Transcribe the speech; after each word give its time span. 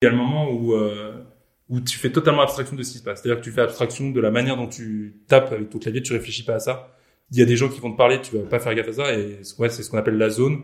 Il 0.00 0.04
y 0.04 0.08
a 0.08 0.10
le 0.10 0.16
moment 0.16 0.48
où, 0.48 0.74
euh, 0.74 1.24
où 1.68 1.80
tu 1.80 1.98
fais 1.98 2.10
totalement 2.10 2.42
abstraction 2.42 2.76
de 2.76 2.82
ce 2.84 2.92
qui 2.92 2.98
se 2.98 3.02
passe. 3.02 3.20
C'est-à-dire 3.20 3.40
que 3.40 3.44
tu 3.44 3.50
fais 3.50 3.62
abstraction 3.62 4.10
de 4.10 4.20
la 4.20 4.30
manière 4.30 4.56
dont 4.56 4.68
tu 4.68 5.22
tapes 5.26 5.50
avec 5.52 5.70
ton 5.70 5.78
clavier, 5.78 6.02
tu 6.02 6.12
réfléchis 6.12 6.44
pas 6.44 6.54
à 6.54 6.58
ça. 6.60 6.94
Il 7.32 7.38
y 7.38 7.42
a 7.42 7.44
des 7.44 7.56
gens 7.56 7.68
qui 7.68 7.80
vont 7.80 7.90
te 7.90 7.96
parler, 7.96 8.20
tu 8.20 8.36
vas 8.36 8.44
pas 8.44 8.60
faire 8.60 8.74
gaffe 8.76 8.88
à 8.88 8.92
ça, 8.92 9.12
et 9.12 9.40
ouais, 9.58 9.68
c'est 9.68 9.82
ce 9.82 9.90
qu'on 9.90 9.98
appelle 9.98 10.16
la 10.16 10.30
zone. 10.30 10.62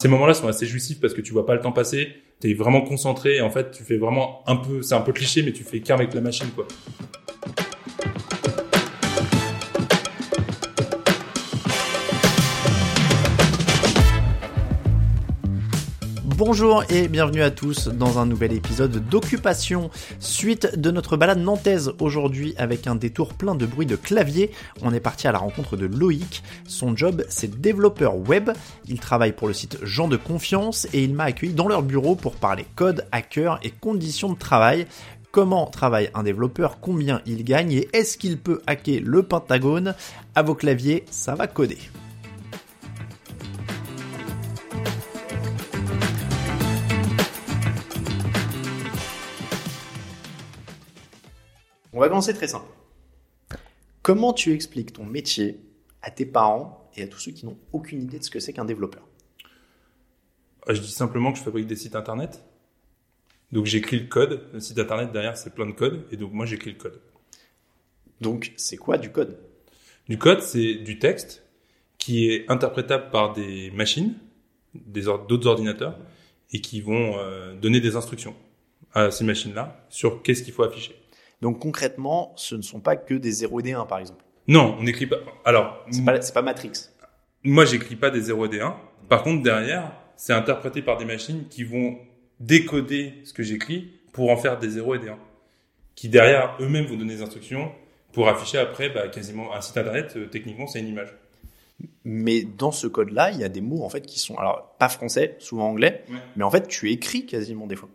Ces 0.00 0.08
moments-là 0.08 0.34
sont 0.34 0.48
assez 0.48 0.66
jouissifs 0.66 1.00
parce 1.00 1.14
que 1.14 1.20
tu 1.20 1.32
vois 1.32 1.46
pas 1.46 1.54
le 1.54 1.60
temps 1.60 1.70
passer, 1.70 2.08
tu 2.40 2.50
es 2.50 2.54
vraiment 2.54 2.82
concentré, 2.82 3.36
et 3.36 3.40
en 3.40 3.50
fait, 3.50 3.70
tu 3.70 3.84
fais 3.84 3.98
vraiment 3.98 4.42
un 4.48 4.56
peu, 4.56 4.82
c'est 4.82 4.96
un 4.96 5.00
peu 5.00 5.12
cliché, 5.12 5.42
mais 5.42 5.52
tu 5.52 5.62
fais 5.62 5.80
qu'avec 5.80 6.12
la 6.12 6.20
machine, 6.20 6.48
quoi. 6.50 6.66
Bonjour 16.44 16.82
et 16.90 17.06
bienvenue 17.06 17.40
à 17.40 17.52
tous 17.52 17.86
dans 17.86 18.18
un 18.18 18.26
nouvel 18.26 18.52
épisode 18.52 19.08
d'Occupation. 19.08 19.92
Suite 20.18 20.76
de 20.76 20.90
notre 20.90 21.16
balade 21.16 21.38
nantaise 21.38 21.92
aujourd'hui 22.00 22.52
avec 22.58 22.88
un 22.88 22.96
détour 22.96 23.34
plein 23.34 23.54
de 23.54 23.64
bruit 23.64 23.86
de 23.86 23.94
clavier, 23.94 24.50
on 24.82 24.92
est 24.92 24.98
parti 24.98 25.28
à 25.28 25.32
la 25.32 25.38
rencontre 25.38 25.76
de 25.76 25.86
Loïc. 25.86 26.42
Son 26.66 26.96
job 26.96 27.24
c'est 27.28 27.60
développeur 27.60 28.16
web. 28.16 28.50
Il 28.88 28.98
travaille 28.98 29.30
pour 29.30 29.46
le 29.46 29.54
site 29.54 29.78
Jean 29.84 30.08
de 30.08 30.16
Confiance 30.16 30.88
et 30.92 31.04
il 31.04 31.14
m'a 31.14 31.24
accueilli 31.24 31.52
dans 31.52 31.68
leur 31.68 31.84
bureau 31.84 32.16
pour 32.16 32.34
parler 32.34 32.66
code, 32.74 33.06
hacker 33.12 33.60
et 33.62 33.70
conditions 33.70 34.32
de 34.32 34.38
travail 34.38 34.88
comment 35.30 35.66
travaille 35.66 36.10
un 36.12 36.24
développeur, 36.24 36.80
combien 36.80 37.22
il 37.24 37.44
gagne 37.44 37.72
et 37.72 37.88
est-ce 37.92 38.18
qu'il 38.18 38.36
peut 38.36 38.60
hacker 38.66 39.00
le 39.02 39.22
Pentagone? 39.22 39.94
À 40.34 40.42
vos 40.42 40.56
claviers, 40.56 41.04
ça 41.08 41.36
va 41.36 41.46
coder. 41.46 41.78
On 51.92 52.00
va 52.00 52.08
commencer 52.08 52.32
très 52.32 52.48
simple. 52.48 52.68
Comment 54.00 54.32
tu 54.32 54.52
expliques 54.52 54.94
ton 54.94 55.04
métier 55.04 55.60
à 56.00 56.10
tes 56.10 56.24
parents 56.24 56.90
et 56.96 57.02
à 57.02 57.06
tous 57.06 57.18
ceux 57.18 57.32
qui 57.32 57.44
n'ont 57.44 57.58
aucune 57.72 58.02
idée 58.02 58.18
de 58.18 58.24
ce 58.24 58.30
que 58.30 58.40
c'est 58.40 58.52
qu'un 58.52 58.64
développeur? 58.64 59.06
Je 60.68 60.80
dis 60.80 60.90
simplement 60.90 61.32
que 61.32 61.38
je 61.38 61.44
fabrique 61.44 61.66
des 61.66 61.76
sites 61.76 61.94
internet. 61.94 62.42
Donc 63.52 63.66
j'écris 63.66 63.98
le 63.98 64.06
code. 64.06 64.48
Le 64.54 64.60
site 64.60 64.78
internet 64.78 65.12
derrière, 65.12 65.36
c'est 65.36 65.54
plein 65.54 65.66
de 65.66 65.72
code. 65.72 66.06
Et 66.10 66.16
donc 66.16 66.32
moi, 66.32 66.46
j'écris 66.46 66.72
le 66.72 66.78
code. 66.78 66.98
Donc 68.20 68.52
c'est 68.56 68.78
quoi 68.78 68.96
du 68.96 69.12
code? 69.12 69.38
Du 70.08 70.16
code, 70.16 70.40
c'est 70.40 70.76
du 70.76 70.98
texte 70.98 71.44
qui 71.98 72.30
est 72.30 72.50
interprétable 72.50 73.10
par 73.10 73.34
des 73.34 73.70
machines, 73.70 74.14
d'autres 74.74 75.46
ordinateurs, 75.46 75.98
et 76.52 76.60
qui 76.60 76.80
vont 76.80 77.18
euh, 77.18 77.54
donner 77.54 77.80
des 77.80 77.96
instructions 77.96 78.34
à 78.94 79.10
ces 79.10 79.24
machines-là 79.24 79.86
sur 79.90 80.22
qu'est-ce 80.22 80.42
qu'il 80.42 80.52
faut 80.52 80.64
afficher. 80.64 80.96
Donc 81.42 81.58
concrètement, 81.58 82.32
ce 82.36 82.54
ne 82.54 82.62
sont 82.62 82.80
pas 82.80 82.96
que 82.96 83.14
des 83.14 83.32
0 83.32 83.60
et 83.60 83.62
des 83.64 83.72
1 83.72 83.84
par 83.84 83.98
exemple. 83.98 84.24
Non, 84.48 84.76
on 84.78 84.84
n'écrit 84.84 85.06
pas. 85.06 85.16
Alors, 85.44 85.84
c'est 85.90 86.04
pas, 86.04 86.18
pas 86.18 86.42
Matrix. 86.42 86.72
Moi, 87.44 87.64
j'écris 87.64 87.96
pas 87.96 88.10
des 88.10 88.20
0 88.20 88.46
et 88.46 88.48
des 88.48 88.60
1. 88.60 88.76
Par 89.08 89.24
contre, 89.24 89.42
derrière, 89.42 89.92
c'est 90.16 90.32
interprété 90.32 90.82
par 90.82 90.96
des 90.96 91.04
machines 91.04 91.44
qui 91.50 91.64
vont 91.64 91.98
décoder 92.38 93.14
ce 93.24 93.32
que 93.32 93.42
j'écris 93.42 93.90
pour 94.12 94.30
en 94.30 94.36
faire 94.36 94.58
des 94.58 94.70
0 94.70 94.94
et 94.94 94.98
des 95.00 95.08
1. 95.08 95.18
Qui 95.96 96.08
derrière 96.08 96.56
eux-mêmes 96.60 96.86
vont 96.86 96.96
donner 96.96 97.16
des 97.16 97.22
instructions 97.22 97.72
pour 98.12 98.28
afficher 98.28 98.58
après 98.58 98.88
bah, 98.88 99.08
quasiment 99.08 99.52
un 99.54 99.60
site 99.60 99.76
internet. 99.76 100.14
Euh, 100.16 100.26
techniquement, 100.26 100.68
c'est 100.68 100.78
une 100.78 100.88
image. 100.88 101.14
Mais 102.04 102.42
dans 102.42 102.70
ce 102.70 102.86
code-là, 102.86 103.32
il 103.32 103.40
y 103.40 103.44
a 103.44 103.48
des 103.48 103.60
mots 103.60 103.82
en 103.82 103.88
fait 103.88 104.02
qui 104.02 104.20
sont 104.20 104.36
alors 104.36 104.76
pas 104.78 104.88
français, 104.88 105.34
souvent 105.40 105.68
anglais, 105.68 106.04
mais 106.36 106.44
en 106.44 106.50
fait 106.50 106.68
tu 106.68 106.92
écris 106.92 107.26
quasiment 107.26 107.66
des 107.66 107.74
fois. 107.74 107.88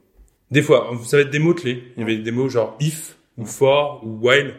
Des 0.51 0.61
fois, 0.61 0.91
ça 1.05 1.17
va 1.17 1.23
être 1.23 1.29
des 1.29 1.39
mots 1.39 1.53
clés. 1.53 1.93
Il 1.95 2.01
y 2.01 2.03
avait 2.03 2.17
des 2.17 2.31
mots 2.31 2.49
genre 2.49 2.75
if, 2.81 3.16
ou 3.38 3.45
for 3.45 4.02
ou 4.05 4.19
while. 4.27 4.55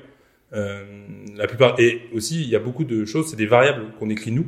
Euh, 0.55 1.07
la 1.37 1.47
plupart 1.47 1.79
et 1.79 2.09
aussi 2.15 2.43
il 2.43 2.49
y 2.49 2.57
a 2.57 2.59
beaucoup 2.59 2.85
de 2.85 3.05
choses, 3.05 3.29
c'est 3.29 3.37
des 3.37 3.47
variables 3.47 3.93
qu'on 3.99 4.11
écrit 4.11 4.33
nous. 4.33 4.47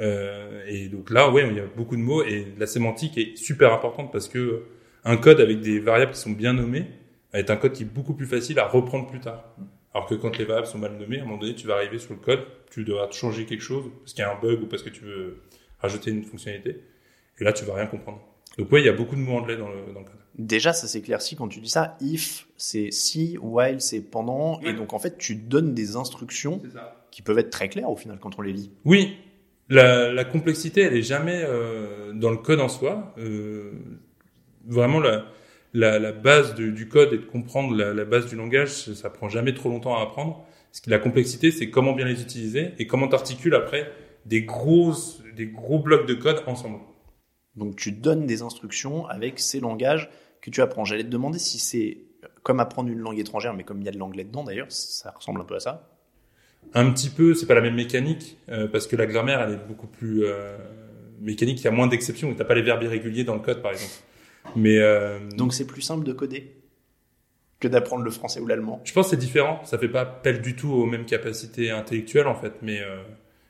Euh, 0.00 0.64
et 0.66 0.88
donc 0.88 1.10
là, 1.10 1.30
ouais, 1.30 1.46
il 1.48 1.56
y 1.56 1.60
a 1.60 1.66
beaucoup 1.76 1.96
de 1.96 2.00
mots 2.02 2.22
et 2.22 2.46
la 2.58 2.66
sémantique 2.66 3.18
est 3.18 3.36
super 3.36 3.72
importante 3.72 4.12
parce 4.12 4.28
que 4.28 4.62
un 5.04 5.16
code 5.16 5.40
avec 5.40 5.60
des 5.60 5.80
variables 5.80 6.12
qui 6.12 6.20
sont 6.20 6.30
bien 6.30 6.52
nommées 6.52 6.86
être 7.32 7.50
un 7.50 7.56
code 7.56 7.72
qui 7.72 7.84
est 7.84 7.86
beaucoup 7.86 8.14
plus 8.14 8.26
facile 8.26 8.58
à 8.58 8.66
reprendre 8.66 9.06
plus 9.06 9.20
tard. 9.20 9.44
Alors 9.94 10.06
que 10.06 10.14
quand 10.14 10.36
les 10.38 10.44
variables 10.44 10.66
sont 10.66 10.78
mal 10.78 10.96
nommées, 10.96 11.18
à 11.18 11.22
un 11.22 11.24
moment 11.24 11.38
donné, 11.38 11.54
tu 11.54 11.66
vas 11.66 11.74
arriver 11.74 11.98
sur 11.98 12.14
le 12.14 12.20
code, 12.20 12.44
tu 12.70 12.84
devras 12.84 13.10
changer 13.10 13.44
quelque 13.44 13.62
chose 13.62 13.90
parce 14.00 14.12
qu'il 14.12 14.22
y 14.22 14.24
a 14.24 14.32
un 14.32 14.40
bug 14.40 14.62
ou 14.62 14.66
parce 14.66 14.82
que 14.82 14.90
tu 14.90 15.04
veux 15.04 15.42
rajouter 15.80 16.10
une 16.10 16.24
fonctionnalité. 16.24 16.80
Et 17.38 17.44
là, 17.44 17.52
tu 17.52 17.64
vas 17.64 17.74
rien 17.74 17.86
comprendre. 17.86 18.20
Donc 18.58 18.70
ouais, 18.70 18.80
il 18.80 18.86
y 18.86 18.88
a 18.88 18.92
beaucoup 18.92 19.16
de 19.16 19.20
mots 19.20 19.36
anglais 19.36 19.56
dans 19.56 19.68
le, 19.68 19.92
dans 19.92 20.00
le 20.00 20.06
code. 20.06 20.19
Déjà, 20.38 20.72
ça 20.72 20.86
s'éclaircit 20.86 21.36
quand 21.36 21.48
tu 21.48 21.60
dis 21.60 21.68
ça. 21.68 21.96
If, 22.00 22.46
c'est 22.56 22.90
si, 22.90 23.36
while, 23.42 23.80
c'est 23.80 24.00
pendant. 24.00 24.60
Et 24.60 24.72
donc, 24.72 24.92
en 24.92 24.98
fait, 24.98 25.18
tu 25.18 25.34
donnes 25.34 25.74
des 25.74 25.96
instructions 25.96 26.62
qui 27.10 27.22
peuvent 27.22 27.38
être 27.38 27.50
très 27.50 27.68
claires 27.68 27.90
au 27.90 27.96
final 27.96 28.18
quand 28.20 28.38
on 28.38 28.42
les 28.42 28.52
lit. 28.52 28.70
Oui. 28.84 29.16
La, 29.68 30.12
la 30.12 30.24
complexité, 30.24 30.80
elle 30.80 30.96
est 30.96 31.02
jamais 31.02 31.42
euh, 31.44 32.12
dans 32.12 32.30
le 32.30 32.36
code 32.36 32.60
en 32.60 32.68
soi. 32.68 33.14
Euh, 33.18 33.72
vraiment, 34.66 34.98
la, 34.98 35.26
la, 35.74 35.98
la 35.98 36.12
base 36.12 36.54
de, 36.54 36.70
du 36.70 36.88
code 36.88 37.12
et 37.12 37.18
de 37.18 37.24
comprendre 37.24 37.76
la, 37.76 37.94
la, 37.94 38.04
base 38.04 38.26
du 38.26 38.34
langage, 38.34 38.70
ça 38.70 39.10
prend 39.10 39.28
jamais 39.28 39.54
trop 39.54 39.68
longtemps 39.68 39.96
à 39.96 40.02
apprendre. 40.02 40.44
Ce 40.72 40.80
qui 40.80 40.90
la 40.90 40.98
complexité, 40.98 41.50
c'est 41.50 41.70
comment 41.70 41.92
bien 41.92 42.06
les 42.06 42.20
utiliser 42.20 42.72
et 42.78 42.86
comment 42.86 43.08
t'articules 43.08 43.54
après 43.54 43.90
des 44.26 44.42
grosses, 44.42 45.22
des 45.36 45.46
gros 45.46 45.78
blocs 45.78 46.06
de 46.06 46.14
code 46.14 46.42
ensemble. 46.46 46.78
Donc 47.56 47.76
tu 47.76 47.92
donnes 47.92 48.26
des 48.26 48.42
instructions 48.42 49.06
avec 49.06 49.38
ces 49.38 49.60
langages 49.60 50.10
que 50.40 50.50
tu 50.50 50.62
apprends. 50.62 50.84
J'allais 50.84 51.04
te 51.04 51.08
demander 51.08 51.38
si 51.38 51.58
c'est 51.58 51.98
comme 52.42 52.60
apprendre 52.60 52.90
une 52.90 53.00
langue 53.00 53.18
étrangère, 53.18 53.54
mais 53.54 53.64
comme 53.64 53.80
il 53.80 53.84
y 53.84 53.88
a 53.88 53.92
de 53.92 53.98
l'anglais 53.98 54.24
dedans 54.24 54.44
d'ailleurs, 54.44 54.70
ça 54.70 55.12
ressemble 55.16 55.40
un 55.40 55.44
peu 55.44 55.56
à 55.56 55.60
ça. 55.60 55.88
Un 56.74 56.90
petit 56.90 57.08
peu, 57.08 57.34
c'est 57.34 57.46
pas 57.46 57.54
la 57.54 57.60
même 57.60 57.74
mécanique, 57.74 58.36
euh, 58.50 58.68
parce 58.68 58.86
que 58.86 58.94
la 58.94 59.06
grammaire, 59.06 59.40
elle 59.40 59.54
est 59.54 59.66
beaucoup 59.66 59.86
plus 59.86 60.24
euh, 60.24 60.56
mécanique, 61.20 61.60
il 61.60 61.64
y 61.64 61.68
a 61.68 61.70
moins 61.70 61.86
d'exceptions, 61.86 62.30
tu 62.32 62.38
n'as 62.38 62.44
pas 62.44 62.54
les 62.54 62.62
verbes 62.62 62.82
irréguliers 62.82 63.24
dans 63.24 63.34
le 63.34 63.40
code 63.40 63.62
par 63.62 63.72
exemple. 63.72 63.92
Mais, 64.56 64.78
euh, 64.78 65.18
Donc 65.36 65.54
c'est 65.54 65.66
plus 65.66 65.82
simple 65.82 66.04
de 66.04 66.12
coder 66.12 66.56
que 67.60 67.68
d'apprendre 67.68 68.04
le 68.04 68.10
français 68.10 68.40
ou 68.40 68.46
l'allemand 68.46 68.80
Je 68.84 68.92
pense 68.92 69.06
que 69.06 69.10
c'est 69.10 69.20
différent, 69.20 69.60
ça 69.64 69.78
fait 69.78 69.88
pas 69.88 70.00
appel 70.02 70.40
du 70.40 70.56
tout 70.56 70.70
aux 70.70 70.86
mêmes 70.86 71.04
capacités 71.04 71.70
intellectuelles 71.70 72.26
en 72.26 72.34
fait, 72.34 72.54
mais 72.62 72.80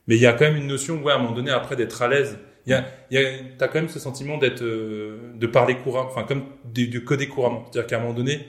mais 0.06 0.16
il 0.16 0.22
y 0.22 0.26
a 0.26 0.32
quand 0.32 0.46
même 0.46 0.56
une 0.56 0.66
notion, 0.66 1.00
ouais, 1.02 1.12
à 1.12 1.16
un 1.16 1.18
moment 1.18 1.34
donné, 1.34 1.52
après 1.52 1.76
d'être 1.76 2.02
à 2.02 2.08
l'aise 2.08 2.38
il 2.66 2.72
y 2.72 2.74
a, 2.74 2.84
y 3.10 3.18
a 3.18 3.38
t'as 3.58 3.68
quand 3.68 3.80
même 3.80 3.88
ce 3.88 3.98
sentiment 3.98 4.38
d'être, 4.38 4.62
euh, 4.62 5.32
de 5.34 5.46
parler 5.46 5.76
couramment, 5.76 6.08
enfin 6.08 6.24
comme 6.24 6.44
de, 6.64 6.86
de 6.86 6.98
coder 6.98 7.28
couramment. 7.28 7.64
C'est-à-dire 7.64 7.86
qu'à 7.88 7.96
un 7.96 8.00
moment 8.00 8.14
donné, 8.14 8.48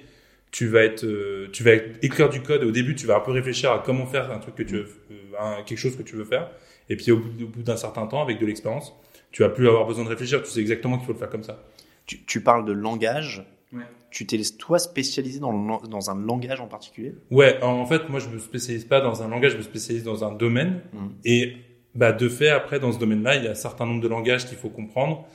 tu 0.51 0.67
vas 0.67 0.83
être, 0.83 1.05
euh, 1.05 1.47
tu 1.53 1.63
vas 1.63 1.73
écrire 2.01 2.29
du 2.29 2.41
code. 2.41 2.63
Et 2.63 2.66
au 2.66 2.72
début, 2.72 2.95
tu 2.95 3.07
vas 3.07 3.17
un 3.17 3.22
peu 3.22 3.31
réfléchir 3.31 3.72
à 3.72 3.79
comment 3.79 4.05
faire 4.05 4.31
un 4.31 4.39
truc 4.39 4.55
que 4.55 4.63
tu 4.63 4.75
veux, 4.75 4.88
euh, 5.11 5.63
quelque 5.66 5.77
chose 5.77 5.95
que 5.95 6.03
tu 6.03 6.16
veux 6.16 6.25
faire. 6.25 6.49
Et 6.89 6.97
puis 6.97 7.11
au 7.11 7.17
bout, 7.17 7.63
d'un 7.63 7.77
certain 7.77 8.05
temps, 8.05 8.22
avec 8.22 8.39
de 8.39 8.45
l'expérience, 8.45 8.94
tu 9.31 9.44
vas 9.44 9.49
plus 9.49 9.67
avoir 9.67 9.85
besoin 9.85 10.03
de 10.03 10.09
réfléchir. 10.09 10.41
Tu 10.43 10.49
sais 10.49 10.59
exactement 10.59 10.97
qu'il 10.97 11.05
faut 11.05 11.13
le 11.13 11.19
faire 11.19 11.29
comme 11.29 11.43
ça. 11.43 11.63
Tu, 12.05 12.25
tu 12.25 12.41
parles 12.41 12.66
de 12.66 12.73
langage. 12.73 13.45
Ouais. 13.72 13.83
Tu 14.09 14.28
t'es 14.28 14.41
toi 14.59 14.78
spécialisé 14.78 15.39
dans, 15.39 15.53
dans 15.53 16.11
un 16.11 16.19
langage 16.19 16.59
en 16.59 16.67
particulier? 16.67 17.16
Ouais, 17.29 17.63
en 17.63 17.85
fait, 17.85 18.09
moi 18.09 18.19
je 18.19 18.28
me 18.28 18.39
spécialise 18.39 18.83
pas 18.83 18.99
dans 18.99 19.23
un 19.23 19.29
langage, 19.29 19.53
je 19.53 19.57
me 19.57 19.61
spécialise 19.61 20.03
dans 20.03 20.25
un 20.25 20.33
domaine. 20.33 20.81
Mmh. 20.91 21.07
Et 21.23 21.53
bah, 21.96 22.12
de 22.12 22.29
fait, 22.29 22.50
après, 22.50 22.79
dans 22.79 22.91
ce 22.91 23.00
domaine-là, 23.00 23.35
il 23.35 23.44
y 23.44 23.47
a 23.47 23.52
un 23.52 23.56
certain 23.56 23.85
nombre 23.85 24.02
de 24.02 24.07
langages 24.07 24.46
qu'il 24.47 24.57
faut 24.57 24.69
comprendre. 24.69 25.28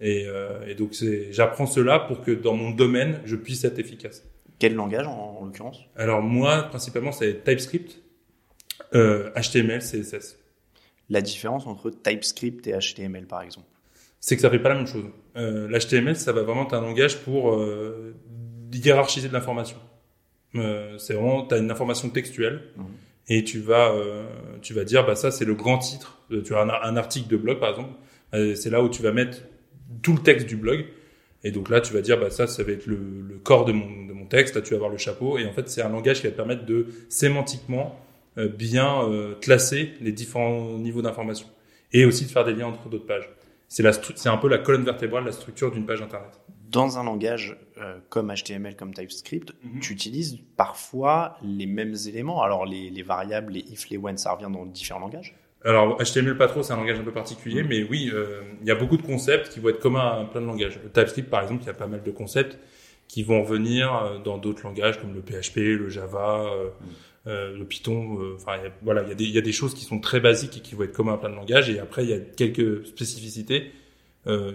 Et, 0.00 0.26
euh, 0.26 0.66
et 0.66 0.74
donc, 0.74 0.92
j'apprends 1.30 1.66
cela 1.66 1.98
pour 1.98 2.22
que 2.22 2.30
dans 2.30 2.54
mon 2.54 2.70
domaine, 2.70 3.20
je 3.24 3.36
puisse 3.36 3.64
être 3.64 3.78
efficace. 3.78 4.24
Quel 4.58 4.74
langage, 4.74 5.06
en, 5.06 5.38
en 5.40 5.44
l'occurrence? 5.44 5.80
Alors, 5.96 6.22
moi, 6.22 6.64
principalement, 6.64 7.12
c'est 7.12 7.44
TypeScript, 7.44 8.00
euh, 8.94 9.30
HTML, 9.30 9.80
CSS. 9.80 10.38
La 11.10 11.20
différence 11.20 11.66
entre 11.66 11.90
TypeScript 11.90 12.66
et 12.66 12.72
HTML, 12.78 13.26
par 13.26 13.42
exemple? 13.42 13.66
C'est 14.20 14.36
que 14.36 14.42
ça 14.42 14.50
fait 14.50 14.58
pas 14.58 14.70
la 14.70 14.76
même 14.76 14.86
chose. 14.86 15.04
Euh, 15.36 15.68
L'HTML, 15.68 16.16
ça 16.16 16.32
va 16.32 16.42
vraiment 16.42 16.64
être 16.64 16.74
un 16.74 16.80
langage 16.80 17.18
pour 17.18 17.52
euh, 17.52 18.14
hiérarchiser 18.72 19.28
de 19.28 19.34
l'information. 19.34 19.76
Euh, 20.54 20.96
c'est 20.96 21.14
vraiment, 21.14 21.46
tu 21.46 21.54
as 21.54 21.58
une 21.58 21.70
information 21.70 22.08
textuelle. 22.08 22.62
Mmh 22.76 22.84
et 23.28 23.44
tu 23.44 23.58
vas 23.58 23.92
euh, 23.92 24.26
tu 24.60 24.74
vas 24.74 24.84
dire 24.84 25.06
bah 25.06 25.16
ça 25.16 25.30
c'est 25.30 25.44
le 25.44 25.54
grand 25.54 25.78
titre 25.78 26.18
euh, 26.30 26.42
tu 26.42 26.54
as 26.54 26.60
un, 26.60 26.96
article 26.96 27.28
de 27.28 27.36
blog 27.36 27.58
par 27.58 27.70
exemple. 27.70 27.90
Euh, 28.34 28.54
c'est 28.54 28.70
là 28.70 28.82
où 28.82 28.88
tu 28.88 29.02
vas 29.02 29.12
mettre 29.12 29.38
tout 30.02 30.12
le 30.12 30.20
texte 30.20 30.46
du 30.46 30.56
blog. 30.56 30.86
Et 31.42 31.50
donc 31.50 31.68
là 31.68 31.80
tu 31.80 31.92
vas 31.92 32.00
dire 32.00 32.18
bah 32.18 32.30
ça 32.30 32.46
ça 32.46 32.62
va 32.62 32.72
être 32.72 32.86
le, 32.86 33.40
corps 33.42 33.64
de 33.64 33.72
mon 33.72 34.06
de 34.06 34.12
mon 34.12 34.26
texte. 34.26 34.54
Là 34.54 34.62
tu 34.62 34.70
vas 34.70 34.76
avoir 34.76 34.90
le 34.90 34.98
chapeau. 34.98 35.38
Et 35.38 35.46
en 35.46 35.52
fait 35.52 35.68
c'est 35.68 35.82
un 35.82 35.88
langage 35.88 36.20
qui 36.20 36.26
va 36.26 36.32
te 36.32 36.36
permettre 36.36 36.66
de 36.66 36.86
sémantiquement 37.08 37.98
bien 38.36 39.08
classer 39.40 39.92
les 40.00 40.10
différents 40.10 40.76
niveaux 40.78 41.02
d'information. 41.02 41.46
Et 41.92 42.04
aussi 42.04 42.24
de 42.24 42.30
faire 42.30 42.44
des 42.44 42.52
liens 42.52 42.66
entre 42.66 42.88
d'autres 42.88 43.06
pages. 43.06 43.28
C'est 43.68 43.82
la 43.82 43.92
c'est 43.92 44.28
un 44.28 44.36
peu 44.36 44.48
la 44.48 44.58
colonne 44.58 44.84
vertébrale 44.84 45.24
la 45.24 45.32
structure 45.32 45.70
d'une 45.70 45.86
page 45.86 46.02
internet 46.02 46.32
dans 46.74 46.98
un 46.98 47.04
langage 47.04 47.56
euh, 47.78 47.98
comme 48.08 48.34
HTML, 48.34 48.74
comme 48.76 48.92
TypeScript, 48.92 49.54
mhm. 49.62 49.80
tu 49.80 49.92
utilises 49.92 50.40
parfois 50.56 51.38
les 51.42 51.66
mêmes 51.66 51.94
éléments. 52.08 52.42
Alors 52.42 52.66
les, 52.66 52.90
les, 52.90 53.02
variables, 53.02 53.52
les 53.52 53.60
if, 53.60 53.88
les 53.90 53.96
when, 53.96 54.18
ça 54.18 54.32
revient 54.32 54.52
dans 54.52 54.66
différents 54.66 55.00
langages. 55.00 55.36
Alors 55.64 55.96
HTML 56.02 56.36
pas 56.36 56.48
trop, 56.48 56.62
c'est 56.62 56.72
un 56.72 56.76
langage 56.76 56.98
un 56.98 57.04
peu 57.04 57.12
particulier, 57.12 57.62
mhm. 57.62 57.68
mais 57.68 57.82
oui, 57.84 58.10
euh, 58.12 58.42
il 58.60 58.66
y 58.66 58.72
a 58.72 58.74
beaucoup 58.74 58.96
de 58.96 59.02
concepts 59.02 59.50
qui 59.50 59.60
vont 59.60 59.68
être 59.68 59.78
communs 59.78 60.20
à 60.20 60.24
plein 60.24 60.40
de 60.40 60.46
langages. 60.46 60.80
TypeScript, 60.92 61.30
par 61.30 61.42
exemple, 61.42 61.62
il 61.62 61.66
y 61.66 61.70
a 61.70 61.74
pas 61.74 61.86
mal 61.86 62.02
de 62.02 62.10
concepts 62.10 62.58
qui 63.06 63.22
vont 63.22 63.42
revenir 63.42 64.20
dans 64.24 64.38
d'autres 64.38 64.64
langages 64.64 65.00
comme 65.00 65.14
le 65.14 65.20
PHP, 65.20 65.56
le 65.56 65.88
Java, 65.90 66.50
mm. 67.26 67.30
le 67.30 67.64
Python. 67.64 68.18
Enfin, 68.34 68.56
voilà, 68.82 69.02
il 69.02 69.10
y, 69.10 69.12
a 69.12 69.14
des, 69.14 69.24
il 69.24 69.30
y 69.30 69.38
a 69.38 69.42
des 69.42 69.52
choses 69.52 69.74
qui 69.74 69.84
sont 69.84 70.00
très 70.00 70.20
basiques 70.20 70.56
et 70.56 70.60
qui 70.60 70.74
vont 70.74 70.84
être 70.84 70.94
communes 70.94 71.12
à 71.12 71.18
plein 71.18 71.28
de 71.28 71.34
langages. 71.34 71.68
Et 71.68 71.78
après, 71.78 72.04
il 72.04 72.10
y 72.10 72.14
a 72.14 72.18
quelques 72.18 72.86
spécificités 72.86 73.70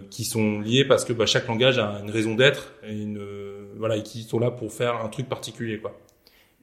qui 0.10 0.24
sont 0.24 0.60
liées 0.60 0.84
parce 0.84 1.06
que 1.06 1.14
bah, 1.14 1.26
chaque 1.28 1.48
langage 1.48 1.78
a 1.78 2.00
une 2.04 2.10
raison 2.10 2.34
d'être 2.34 2.74
et 2.84 2.92
une 2.92 3.20
voilà 3.78 3.98
et 3.98 4.04
qui 4.04 4.24
sont 4.24 4.40
là 4.40 4.50
pour 4.50 4.74
faire 4.74 4.96
un 5.04 5.10
truc 5.10 5.30
particulier 5.30 5.80
quoi. 5.80 5.96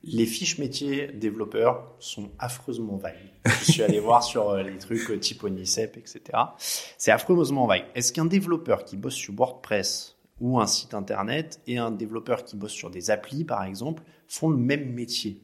Les 0.08 0.26
fiches 0.26 0.58
métiers 0.58 1.08
développeurs 1.08 1.92
sont 1.98 2.30
affreusement 2.38 2.96
vagues. 2.96 3.14
Je 3.44 3.72
suis 3.72 3.82
allé 3.82 3.98
voir 3.98 4.22
sur 4.22 4.50
euh, 4.50 4.62
les 4.62 4.78
trucs 4.78 5.10
euh, 5.10 5.18
type 5.18 5.42
Onicep, 5.42 5.96
etc. 5.96 6.20
C'est 6.58 7.10
affreusement 7.10 7.66
vague. 7.66 7.86
Est-ce 7.96 8.12
qu'un 8.12 8.24
développeur 8.24 8.84
qui 8.84 8.96
bosse 8.96 9.14
sur 9.14 9.34
WordPress 9.34 10.16
ou 10.40 10.60
un 10.60 10.66
site 10.68 10.94
internet 10.94 11.60
et 11.66 11.78
un 11.78 11.90
développeur 11.90 12.44
qui 12.44 12.56
bosse 12.56 12.70
sur 12.70 12.88
des 12.88 13.10
applis, 13.10 13.42
par 13.42 13.64
exemple, 13.64 14.04
font 14.28 14.48
le 14.48 14.56
même 14.56 14.92
métier? 14.92 15.42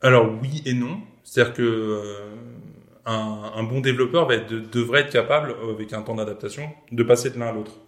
Alors 0.00 0.32
oui 0.42 0.62
et 0.64 0.74
non. 0.74 1.02
C'est-à-dire 1.22 1.54
que 1.54 1.62
euh, 1.62 2.34
un, 3.06 3.62
bon 3.64 3.80
développeur 3.80 4.26
va 4.26 4.34
être, 4.34 4.48
devrait 4.48 5.00
être 5.00 5.12
capable, 5.12 5.54
avec 5.70 5.92
un 5.92 6.02
temps 6.02 6.14
d'adaptation, 6.14 6.70
de 6.90 7.02
passer 7.02 7.30
de 7.30 7.38
l'un 7.38 7.48
à 7.48 7.52
l'autre. 7.52 7.78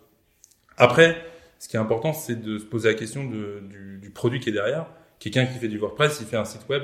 Après, 0.76 1.24
ce 1.58 1.68
qui 1.68 1.76
est 1.76 1.80
important, 1.80 2.12
c'est 2.12 2.40
de 2.40 2.58
se 2.58 2.64
poser 2.64 2.88
la 2.88 2.94
question 2.94 3.24
de, 3.24 3.62
du, 3.68 3.98
du, 3.98 4.10
produit 4.10 4.40
qui 4.40 4.50
est 4.50 4.52
derrière. 4.52 4.86
Quelqu'un 5.18 5.46
qui 5.46 5.58
fait 5.58 5.68
du 5.68 5.78
WordPress, 5.78 6.18
il 6.20 6.26
fait 6.26 6.36
un 6.36 6.44
site 6.44 6.68
web. 6.68 6.82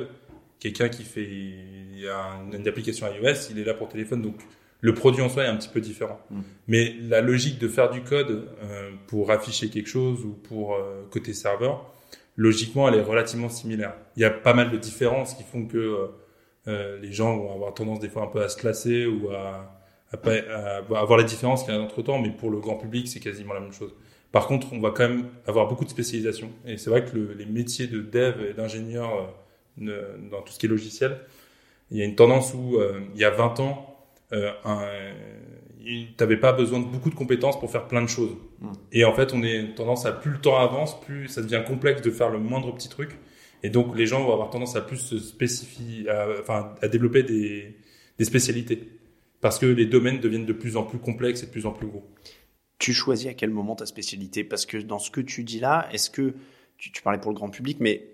Quelqu'un 0.59 0.88
qui 0.88 1.05
fait 1.05 1.25
une, 1.25 2.55
une, 2.55 2.69
application 2.69 3.06
iOS, 3.06 3.50
il 3.50 3.59
est 3.59 3.65
là 3.65 3.75
pour 3.75 3.88
téléphone. 3.88 4.23
Donc, 4.23 4.37
le 4.81 4.94
produit 4.94 5.23
en 5.23 5.29
soi 5.29 5.44
est 5.44 5.49
un 5.49 5.56
petit 5.56 5.69
peu 5.69 5.81
différent. 5.81 6.21
Mm. 6.31 6.41
Mais 6.69 6.94
la 7.03 7.21
logique 7.21 7.59
de 7.59 7.69
faire 7.69 7.91
du 7.91 8.03
code 8.03 8.49
euh, 8.62 8.91
pour 9.06 9.31
afficher 9.31 9.69
quelque 9.69 9.88
chose 9.88 10.25
ou 10.25 10.33
pour 10.33 10.75
euh, 10.75 11.03
côté 11.11 11.35
serveur, 11.35 11.93
logiquement, 12.37 12.88
elle 12.88 12.94
est 12.94 13.03
relativement 13.03 13.49
similaire. 13.49 13.94
Il 14.17 14.23
y 14.23 14.25
a 14.25 14.31
pas 14.31 14.55
mal 14.55 14.71
de 14.71 14.76
différences 14.76 15.35
qui 15.35 15.43
font 15.43 15.67
que 15.67 15.79
euh, 15.79 16.06
euh 16.69 16.99
les 17.01 17.12
gens 17.12 17.37
vont 17.37 17.55
avoir 17.55 17.75
tendance 17.75 18.01
des 18.01 18.09
fois 18.09 18.23
un 18.23 18.27
peu 18.27 18.43
à 18.43 18.49
se 18.49 18.57
classer 18.57 19.07
ou 19.07 19.31
à, 19.31 19.73
à, 20.12 20.17
à, 20.17 20.77
à 20.77 21.01
avoir 21.01 21.19
les 21.19 21.25
différences 21.25 21.65
qu'il 21.65 21.75
y 21.75 21.77
a 21.77 21.81
entre 21.81 22.03
temps, 22.03 22.19
mais 22.19 22.31
pour 22.31 22.51
le 22.51 22.59
grand 22.59 22.77
public, 22.77 23.09
c'est 23.09 23.21
quasiment 23.21 23.55
la 23.55 23.61
même 23.61 23.73
chose. 23.73 23.95
Par 24.33 24.47
contre, 24.47 24.69
on 24.73 24.81
va 24.81 24.91
quand 24.91 25.09
même 25.09 25.27
avoir 25.47 25.67
beaucoup 25.67 25.85
de 25.85 25.91
spécialisation. 25.91 26.51
Et 26.67 26.77
c'est 26.77 26.91
vrai 26.91 27.05
que 27.05 27.17
le, 27.17 27.33
les 27.33 27.47
métiers 27.47 27.89
de 27.89 28.01
dev 28.01 28.45
et 28.49 28.55
d'ingénieur 28.55 29.35
euh, 29.83 30.17
dans 30.31 30.43
tout 30.43 30.53
ce 30.53 30.59
qui 30.59 30.67
est 30.67 30.69
logiciel, 30.69 31.19
il 31.91 31.99
y 31.99 32.03
a 32.03 32.05
une 32.05 32.15
tendance 32.15 32.55
où 32.55 32.77
euh, 32.77 33.01
il 33.15 33.21
y 33.21 33.25
a 33.25 33.31
20 33.31 33.61
ans, 33.61 33.97
euh, 34.33 34.53
tu 35.85 36.07
n'avais 36.21 36.37
pas 36.37 36.53
besoin 36.53 36.79
de 36.79 36.85
beaucoup 36.85 37.11
de 37.11 37.17
compétences 37.17 37.59
pour 37.59 37.71
faire 37.71 37.89
plein 37.89 38.03
de 38.03 38.09
choses. 38.09 38.37
Mmh. 38.61 38.73
Et 38.93 39.05
en 39.05 39.12
fait, 39.12 39.35
on 39.35 39.43
est 39.43 39.75
tendance 39.75 40.07
à 40.07 40.12
plus 40.12 40.31
le 40.31 40.39
temps 40.39 40.59
avance, 40.59 41.01
plus 41.01 41.27
ça 41.27 41.43
devient 41.43 41.62
complexe 41.67 42.03
de 42.03 42.11
faire 42.11 42.31
le 42.31 42.39
moindre 42.39 42.73
petit 42.73 42.89
truc. 42.89 43.19
Et 43.62 43.71
donc, 43.71 43.97
les 43.97 44.07
gens 44.07 44.25
vont 44.25 44.33
avoir 44.33 44.51
tendance 44.51 44.77
à 44.77 44.81
plus 44.81 44.97
se 44.97 45.19
spécifier, 45.19 46.09
à, 46.09 46.27
enfin, 46.41 46.75
à 46.81 46.89
développer 46.89 47.23
des, 47.23 47.77
des 48.19 48.25
spécialités. 48.25 48.89
Parce 49.41 49.59
que 49.59 49.67
les 49.67 49.87
domaines 49.87 50.21
deviennent 50.21 50.47
de 50.47 50.53
plus 50.53 50.77
en 50.77 50.83
plus 50.83 50.99
complexes 50.99 51.43
et 51.43 51.47
de 51.47 51.51
plus 51.51 51.67
en 51.67 51.73
plus 51.73 51.87
gros. 51.87 52.05
Tu 52.79 52.93
choisis 52.93 53.29
à 53.29 53.35
quel 53.35 53.51
moment 53.51 53.77
ta 53.77 53.87
spécialité? 53.87 54.45
Parce 54.45 54.67
que 54.67 54.77
dans 54.77 54.99
ce 54.99 55.11
que 55.11 55.21
tu 55.21 55.45
dis 55.45 55.61
là, 55.61 55.89
est-ce 55.93 56.11
que 56.11 56.35
tu, 56.77 57.03
parlais 57.03 57.19
pour 57.19 57.31
le 57.31 57.37
grand 57.37 57.51
public, 57.51 57.79
mais 57.81 58.07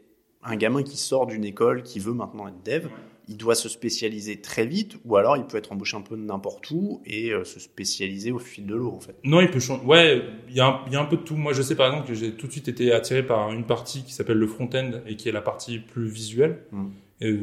un 0.42 0.56
gamin 0.56 0.82
qui 0.82 0.96
sort 0.96 1.26
d'une 1.26 1.44
école, 1.44 1.82
qui 1.82 2.00
veut 2.00 2.12
maintenant 2.12 2.48
être 2.48 2.62
dev, 2.64 2.88
il 3.28 3.36
doit 3.36 3.54
se 3.54 3.68
spécialiser 3.68 4.40
très 4.40 4.66
vite, 4.66 4.98
ou 5.04 5.16
alors 5.16 5.36
il 5.36 5.44
peut 5.44 5.58
être 5.58 5.72
embauché 5.72 5.96
un 5.96 6.02
peu 6.02 6.16
n'importe 6.16 6.70
où 6.70 7.02
et 7.04 7.32
euh, 7.32 7.44
se 7.44 7.58
spécialiser 7.60 8.32
au 8.32 8.38
fil 8.38 8.66
de 8.66 8.74
l'eau 8.74 8.92
en 8.92 9.00
fait. 9.00 9.16
Non, 9.24 9.40
il 9.40 9.50
peut 9.50 9.60
changer. 9.60 9.84
Ouais, 9.84 10.22
il 10.48 10.54
y, 10.54 10.60
a 10.60 10.66
un, 10.66 10.80
il 10.86 10.92
y 10.92 10.96
a 10.96 11.00
un 11.00 11.04
peu 11.06 11.16
de 11.16 11.22
tout. 11.22 11.36
Moi, 11.36 11.52
je 11.52 11.62
sais 11.62 11.74
par 11.74 11.88
exemple 11.88 12.08
que 12.08 12.14
j'ai 12.14 12.32
tout 12.32 12.46
de 12.46 12.52
suite 12.52 12.68
été 12.68 12.92
attiré 12.92 13.24
par 13.24 13.52
une 13.52 13.66
partie 13.66 14.04
qui 14.04 14.12
s'appelle 14.12 14.38
le 14.38 14.46
front-end 14.46 15.00
et 15.06 15.16
qui 15.16 15.28
est 15.28 15.32
la 15.32 15.42
partie 15.42 15.78
plus 15.78 16.08
visuelle. 16.08 16.62
Mmh. 16.72 16.86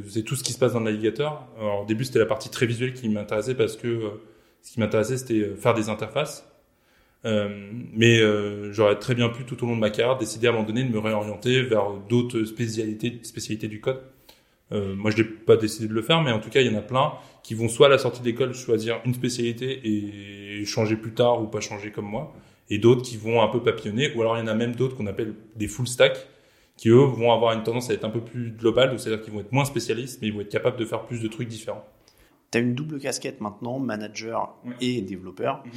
C'est 0.07 0.24
tout 0.24 0.35
ce 0.35 0.44
qui 0.44 0.53
se 0.53 0.59
passe 0.59 0.74
dans 0.74 0.80
le 0.80 0.85
navigateur. 0.85 1.47
Alors, 1.59 1.81
au 1.81 1.85
début, 1.85 2.06
c'était 2.06 2.19
la 2.19 2.27
partie 2.27 2.50
très 2.50 2.68
visuelle 2.68 2.94
qui 2.94 3.09
m'intéressait 3.09 3.56
parce 3.56 3.75
que 3.75 3.88
euh, 3.88 4.09
ce 4.62 4.71
qui 4.71 4.80
m'intéressait, 4.80 5.18
c'était 5.18 5.39
euh, 5.39 5.56
faire 5.56 5.74
des 5.74 5.89
interfaces. 5.89 6.50
Euh, 7.25 7.71
mais 7.94 8.19
euh, 8.19 8.74
j'aurais 8.74 9.00
très 9.00 9.15
bien 9.15 9.30
pu 9.30 9.45
tout 9.45 9.63
au 9.63 9.68
long 9.68 9.75
de 9.75 9.80
ma 9.80 9.89
carrière 9.89 10.18
décider 10.18 10.47
à 10.47 10.50
un 10.50 10.53
moment 10.53 10.65
donné 10.65 10.83
de 10.83 10.89
me 10.89 11.00
réorienter 11.00 11.62
vers 11.62 11.91
d'autres 12.09 12.44
spécialités, 12.44 13.19
spécialités 13.24 13.68
du 13.68 13.80
code. 13.80 14.01
Euh, 14.74 14.96
moi, 14.96 15.12
je 15.12 15.18
n'ai 15.18 15.24
pas 15.24 15.56
décidé 15.56 15.88
de 15.88 15.94
le 15.94 16.02
faire, 16.02 16.22
mais 16.22 16.31
en 16.31 16.40
tout 16.40 16.50
cas, 16.50 16.62
il 16.62 16.72
y 16.72 16.75
en 16.75 16.78
a 16.78 16.81
plein 16.81 17.14
qui 17.44 17.54
vont 17.54 17.70
soit 17.70 17.88
à 17.88 17.90
la 17.90 17.98
sortie 17.98 18.22
d'école 18.22 18.54
choisir 18.54 19.00
une 19.06 19.14
spécialité 19.14 19.81
et 19.84 20.66
changer 20.66 20.96
plus 20.96 21.14
tard 21.14 21.42
ou 21.42 21.48
pas 21.48 21.60
changer 21.60 21.92
comme 21.92 22.06
moi, 22.06 22.34
et 22.70 22.78
d'autres 22.78 23.02
qui 23.02 23.18
vont 23.18 23.42
un 23.42 23.48
peu 23.48 23.62
papillonner, 23.62 24.14
ou 24.16 24.22
alors 24.22 24.38
il 24.38 24.42
y 24.42 24.44
en 24.44 24.48
a 24.48 24.56
même 24.56 24.75
d'autres 24.75 24.96
qu'on 24.96 25.08
appelle 25.08 25.34
des 25.56 25.68
full 25.68 25.88
stack, 25.88 26.28
qui 26.78 26.90
eux 26.90 26.96
vont 26.96 27.31
avoir 27.31 27.54
une 27.54 27.64
tendance 27.64 27.90
à 27.90 27.94
être 27.94 28.06
un 28.06 28.10
peu 28.10 28.22
plus 28.22 28.52
globale, 28.52 28.98
c'est-à-dire 29.00 29.24
qu'ils 29.24 29.34
vont 29.34 29.42
être 29.42 29.52
moins 29.52 29.66
spécialistes, 29.66 30.20
mais 30.22 30.28
ils 30.28 30.34
vont 30.34 30.42
être 30.42 30.50
capables 30.50 30.78
de 30.78 30.86
faire 30.86 31.04
plus 31.04 31.22
de 31.22 31.28
trucs 31.28 31.48
différents. 31.48 31.86
Tu 32.52 32.58
as 32.58 32.62
une 32.62 32.74
double 32.74 33.00
casquette 33.00 33.42
maintenant, 33.42 33.80
manager 33.80 34.56
et 34.80 35.02
développeur. 35.02 35.64
Mhm 35.66 35.72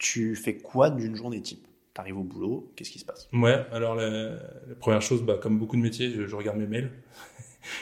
tu 0.00 0.34
fais 0.34 0.56
quoi 0.56 0.90
d'une 0.90 1.14
journée 1.14 1.40
type? 1.40 1.64
Tu 1.94 2.00
arrives 2.00 2.18
au 2.18 2.24
boulot, 2.24 2.72
qu'est-ce 2.74 2.90
qui 2.90 2.98
se 2.98 3.04
passe? 3.04 3.28
Ouais, 3.32 3.64
alors 3.70 3.94
la, 3.94 4.36
première 4.80 5.02
chose, 5.02 5.22
bah, 5.22 5.38
comme 5.40 5.58
beaucoup 5.58 5.76
de 5.76 5.82
métiers, 5.82 6.10
je, 6.10 6.34
regarde 6.34 6.58
mes 6.58 6.66
mails. 6.66 6.90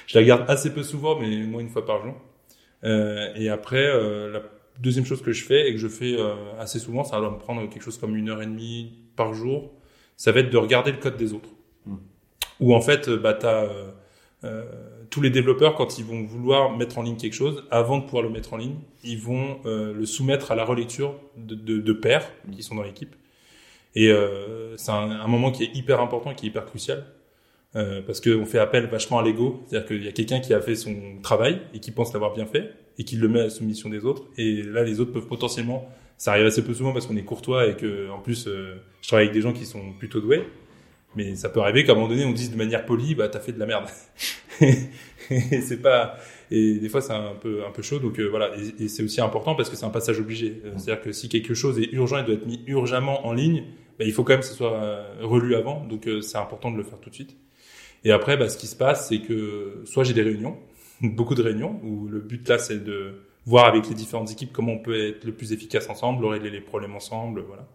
Je 0.07 0.19
la 0.19 0.25
garde 0.25 0.45
assez 0.49 0.73
peu 0.73 0.83
souvent, 0.83 1.19
mais 1.19 1.45
moins 1.45 1.61
une 1.61 1.69
fois 1.69 1.85
par 1.85 2.03
jour. 2.03 2.15
Euh, 2.85 3.33
et 3.35 3.49
après, 3.49 3.87
euh, 3.87 4.31
la 4.31 4.43
deuxième 4.81 5.05
chose 5.05 5.23
que 5.23 5.33
je 5.33 5.45
fais 5.45 5.69
et 5.69 5.73
que 5.73 5.79
je 5.79 5.89
fais 5.89 6.17
euh, 6.19 6.35
assez 6.59 6.79
souvent, 6.79 7.05
ça 7.05 7.21
va 7.21 7.31
me 7.31 7.39
prendre 7.39 7.69
quelque 7.69 7.83
chose 7.83 7.99
comme 7.99 8.17
une 8.17 8.29
heure 8.29 8.43
et 8.43 8.47
demie 8.47 8.93
par 9.17 9.35
jour, 9.35 9.73
ça 10.17 10.33
va 10.33 10.41
être 10.41 10.51
de 10.51 10.57
regarder 10.57 10.93
le 10.93 10.99
code 10.99 11.17
des 11.17 11.33
autres. 11.33 11.51
Mmh. 11.87 11.97
Ou 12.61 12.75
en 12.75 12.81
fait, 12.81 13.09
bah, 13.11 13.35
tu 13.35 13.47
as 13.47 13.69
euh, 14.45 14.65
tous 15.11 15.21
les 15.21 15.31
développeurs, 15.31 15.75
quand 15.75 15.99
ils 15.99 16.05
vont 16.05 16.23
vouloir 16.23 16.77
mettre 16.77 16.99
en 16.99 17.03
ligne 17.03 17.17
quelque 17.17 17.35
chose, 17.35 17.65
avant 17.71 17.99
de 17.99 18.05
pouvoir 18.05 18.23
le 18.23 18.31
mettre 18.31 18.53
en 18.53 18.57
ligne, 18.57 18.77
ils 19.03 19.19
vont 19.19 19.59
euh, 19.65 19.93
le 19.93 20.07
soumettre 20.07 20.53
à 20.53 20.55
la 20.55 20.65
relecture 20.65 21.15
de, 21.37 21.55
de, 21.55 21.79
de 21.79 21.93
pairs 21.93 22.31
qui 22.53 22.63
sont 22.63 22.75
dans 22.75 22.83
l'équipe. 22.83 23.17
Et 23.95 24.11
euh, 24.11 24.77
c'est 24.77 24.93
un, 24.93 25.11
un, 25.11 25.27
moment 25.27 25.51
qui 25.51 25.65
est 25.65 25.75
hyper 25.75 26.01
important, 26.01 26.35
qui 26.35 26.47
est 26.47 26.49
hyper 26.51 26.67
crucial, 26.67 27.07
euh, 27.77 28.01
parce 28.07 28.21
qu'on 28.21 28.47
fait 28.47 28.59
appel 28.59 28.87
vachement 28.87 29.19
à 29.19 29.23
l'ego. 29.23 29.63
C'est-à-dire 29.67 29.89
qu'il 29.89 30.05
y 30.05 30.09
a 30.09 30.13
quelqu'un 30.13 30.41
qui 30.41 30.55
a 30.55 30.61
fait 30.61 30.75
son 30.75 30.95
travail 31.23 31.61
et 31.75 31.81
qui 31.81 31.91
pense 31.91 32.13
l'avoir 32.13 32.35
bien 32.35 32.47
fait 32.47 32.73
et 32.99 33.05
qui 33.05 33.17
le 33.17 33.29
met 33.29 33.41
à 33.41 33.45
la 33.45 33.51
soumission 33.51 33.89
des 33.89 34.05
autres. 34.05 34.25
Et 34.37 34.63
là, 34.63 34.83
les 34.83 35.01
autres 35.01 35.13
peuvent 35.13 35.27
potentiellement, 35.27 35.89
ça 36.17 36.33
arrive 36.33 36.47
assez 36.47 36.65
peu 36.65 36.75
souvent 36.75 36.93
parce 36.93 37.07
qu'on 37.07 37.17
est 37.17 37.25
courtois 37.25 37.67
et 37.67 37.77
que, 37.77 38.11
en 38.11 38.21
plus, 38.21 38.49
euh, 38.49 38.77
je 39.03 39.09
travaille 39.09 39.27
avec 39.27 39.35
des 39.35 39.43
gens 39.43 39.53
qui 39.53 39.67
sont 39.67 39.93
plutôt 39.99 40.21
doués. 40.21 40.45
Mais 41.15 41.37
ça 41.37 41.49
peut 41.49 41.61
arriver 41.61 41.85
qu'à 41.85 41.93
un 41.93 41.95
moment 41.95 42.09
donné, 42.09 42.25
on 42.25 42.33
dise 42.33 42.51
de 42.51 42.57
manière 42.57 42.85
polie, 42.85 43.15
bah 43.15 43.29
t'as 43.29 43.41
fait 43.41 43.53
de 43.53 43.59
la 43.59 43.67
merde. 43.67 43.87
et 45.31 45.61
c'est 45.61 45.81
pas 45.81 46.17
et 46.51 46.79
des 46.79 46.89
fois 46.89 47.01
c'est 47.01 47.13
un 47.13 47.35
peu 47.41 47.65
un 47.65 47.71
peu 47.71 47.83
chaud 47.83 47.99
donc 47.99 48.19
euh, 48.19 48.25
voilà 48.25 48.51
et, 48.81 48.89
c'est 48.89 49.05
aussi 49.05 49.21
important 49.21 49.55
parce 49.55 49.69
que 49.71 49.77
c'est 49.77 49.85
un 49.85 49.91
passage 49.91 50.19
obligé 50.19 50.63
euh, 50.65 50.73
c'est 50.79 50.91
à 50.91 50.95
dire 50.97 51.05
que 51.05 51.13
si 51.13 51.29
quelque 51.29 51.55
chose 51.55 51.79
est 51.79 51.93
urgent 51.93 52.19
et 52.19 52.25
doit 52.25 52.35
être 52.35 52.47
mis 52.47 52.65
urgemment 52.67 53.27
en 53.27 53.35
ligne 53.35 53.65
bah, 53.99 54.05
il 54.05 54.13
faut 54.13 54.25
quand 54.25 54.33
même 54.33 54.41
que 54.41 54.47
ce 54.47 54.55
soit 54.55 55.07
relu 55.21 55.55
avant 55.55 55.85
donc 55.85 56.09
c'est 56.23 56.39
important 56.39 56.73
de 56.73 56.77
le 56.77 56.83
faire 56.83 56.99
tout 56.99 57.11
de 57.11 57.15
suite 57.15 57.37
et 58.05 58.13
après 58.13 58.37
bah, 58.37 58.49
ce 58.49 58.57
qui 58.57 58.67
se 58.67 58.77
passe 58.77 59.09
c'est 59.09 59.21
que 59.21 59.83
soit 59.85 60.05
j'ai 60.05 60.15
des 60.15 60.23
réunions 60.23 60.57
beaucoup 61.01 61.35
de 61.35 61.43
réunions 61.43 61.81
où 61.83 62.09
le 62.09 62.21
but 62.21 62.49
là 62.49 62.59
c'est 62.59 62.83
de 62.83 63.15
voir 63.47 63.67
avec 63.67 63.89
les 63.89 63.95
différentes 63.95 64.31
équipes 64.31 64.53
comment 64.53 64.73
on 64.73 64.79
peut 64.79 65.09
être 65.09 65.25
le 65.25 65.33
plus 65.33 65.53
efficace 65.53 65.89
ensemble 65.89 66.25
régler 66.27 66.51
les 66.51 66.61
problèmes 66.61 66.95
ensemble 66.95 67.43
voilà 67.43 67.67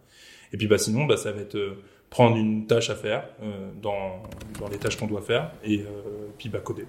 et 0.52 0.56
puis 0.56 0.66
bah 0.66 0.78
sinon 0.78 1.04
bah 1.04 1.16
ça 1.16 1.32
va 1.32 1.40
être 1.40 1.76
prendre 2.14 2.36
une 2.36 2.68
tâche 2.68 2.90
à 2.90 2.94
faire 2.94 3.28
euh, 3.42 3.70
dans, 3.82 4.22
dans, 4.60 4.68
les 4.68 4.78
tâches 4.78 4.96
qu'on 4.96 5.08
doit 5.08 5.20
faire 5.20 5.50
et 5.64 5.80
euh, 5.80 6.28
puis 6.38 6.48
bah, 6.48 6.60
coder. 6.60 6.86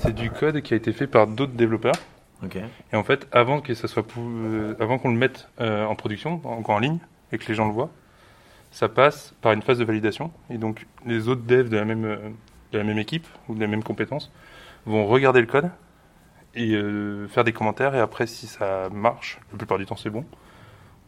C'est 0.00 0.12
du 0.12 0.30
code 0.30 0.60
qui 0.62 0.74
a 0.74 0.76
été 0.76 0.92
fait 0.92 1.06
par 1.06 1.28
d'autres 1.28 1.52
développeurs? 1.52 1.94
Et 2.92 2.96
en 2.96 3.04
fait, 3.04 3.28
avant 3.32 3.60
que 3.60 3.74
ça 3.74 3.88
soit, 3.88 4.04
euh, 4.18 4.74
avant 4.80 4.98
qu'on 4.98 5.10
le 5.10 5.16
mette 5.16 5.48
euh, 5.60 5.84
en 5.84 5.94
production, 5.94 6.40
encore 6.44 6.76
en 6.76 6.80
ligne, 6.80 6.98
et 7.30 7.38
que 7.38 7.46
les 7.46 7.54
gens 7.54 7.66
le 7.66 7.72
voient, 7.72 7.90
ça 8.70 8.88
passe 8.88 9.34
par 9.40 9.52
une 9.52 9.62
phase 9.62 9.78
de 9.78 9.84
validation. 9.84 10.32
Et 10.50 10.58
donc, 10.58 10.86
les 11.06 11.28
autres 11.28 11.42
devs 11.42 11.68
de 11.68 11.76
la 11.76 11.84
même, 11.84 12.02
de 12.72 12.78
la 12.78 12.84
même 12.84 12.98
équipe 12.98 13.26
ou 13.48 13.54
de 13.54 13.60
la 13.60 13.66
même 13.66 13.82
compétence 13.82 14.32
vont 14.86 15.06
regarder 15.06 15.40
le 15.40 15.46
code 15.46 15.70
et 16.54 16.74
euh, 16.74 17.28
faire 17.28 17.44
des 17.44 17.52
commentaires. 17.52 17.94
Et 17.94 18.00
après, 18.00 18.26
si 18.26 18.46
ça 18.46 18.88
marche, 18.90 19.38
la 19.52 19.58
plupart 19.58 19.78
du 19.78 19.86
temps 19.86 19.96
c'est 19.96 20.10
bon, 20.10 20.24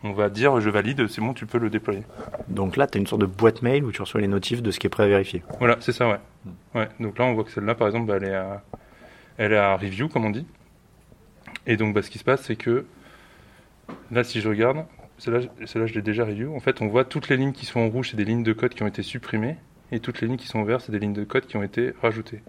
on 0.02 0.12
va 0.12 0.28
dire 0.28 0.60
je 0.60 0.70
valide, 0.70 1.06
c'est 1.08 1.20
bon, 1.20 1.34
tu 1.34 1.46
peux 1.46 1.58
le 1.58 1.70
déployer. 1.70 2.02
Donc 2.48 2.76
là, 2.76 2.86
tu 2.86 2.98
as 2.98 3.00
une 3.00 3.06
sorte 3.06 3.22
de 3.22 3.26
boîte 3.26 3.62
mail 3.62 3.84
où 3.84 3.92
tu 3.92 4.02
reçois 4.02 4.20
les 4.20 4.28
notifs 4.28 4.62
de 4.62 4.70
ce 4.70 4.78
qui 4.78 4.86
est 4.86 4.90
prêt 4.90 5.04
à 5.04 5.08
vérifier. 5.08 5.42
Voilà, 5.58 5.76
c'est 5.80 5.92
ça, 5.92 6.08
ouais. 6.08 6.20
Hmm. 6.44 6.78
ouais. 6.78 6.88
Donc 7.00 7.18
là, 7.18 7.24
on 7.24 7.34
voit 7.34 7.44
que 7.44 7.50
celle-là, 7.50 7.74
par 7.74 7.88
exemple, 7.88 8.12
elle, 8.12 8.24
est 8.24 8.34
à, 8.34 8.62
elle 9.38 9.52
est 9.52 9.58
à 9.58 9.76
review, 9.76 10.08
comme 10.08 10.24
on 10.24 10.30
dit. 10.30 10.46
Et 11.66 11.76
donc, 11.76 11.94
bah, 11.94 12.02
ce 12.02 12.11
qui 12.11 12.18
se 12.18 12.25
passe, 12.25 12.42
c'est 12.42 12.56
que 12.56 12.85
là, 14.11 14.25
si 14.25 14.40
je 14.40 14.49
regarde, 14.49 14.85
celle-là, 15.18 15.40
celle 15.66 15.87
je 15.87 15.94
l'ai 15.94 16.02
déjà 16.02 16.25
review. 16.25 16.54
En 16.54 16.61
fait, 16.61 16.83
on 16.83 16.88
voit 16.88 17.04
toutes 17.04 17.28
les 17.28 17.37
lignes 17.37 17.52
qui 17.52 17.66
sont 17.66 17.80
en 17.80 17.88
rouge, 17.88 18.11
c'est 18.11 18.16
des 18.16 18.25
lignes 18.25 18.42
de 18.42 18.52
code 18.52 18.75
qui 18.75 18.83
ont 18.83 18.87
été 18.87 19.02
supprimées. 19.02 19.56
Et 19.92 20.00
toutes 20.00 20.21
les 20.21 20.26
lignes 20.26 20.37
qui 20.37 20.49
sont 20.49 20.59
en 20.59 20.64
vert, 20.64 20.80
c'est 20.80 20.92
des 20.92 20.99
lignes 20.99 21.12
de 21.12 21.25
code 21.25 21.47
qui 21.47 21.56
ont 21.56 21.62
été 21.62 21.92
rajoutées. 22.02 22.42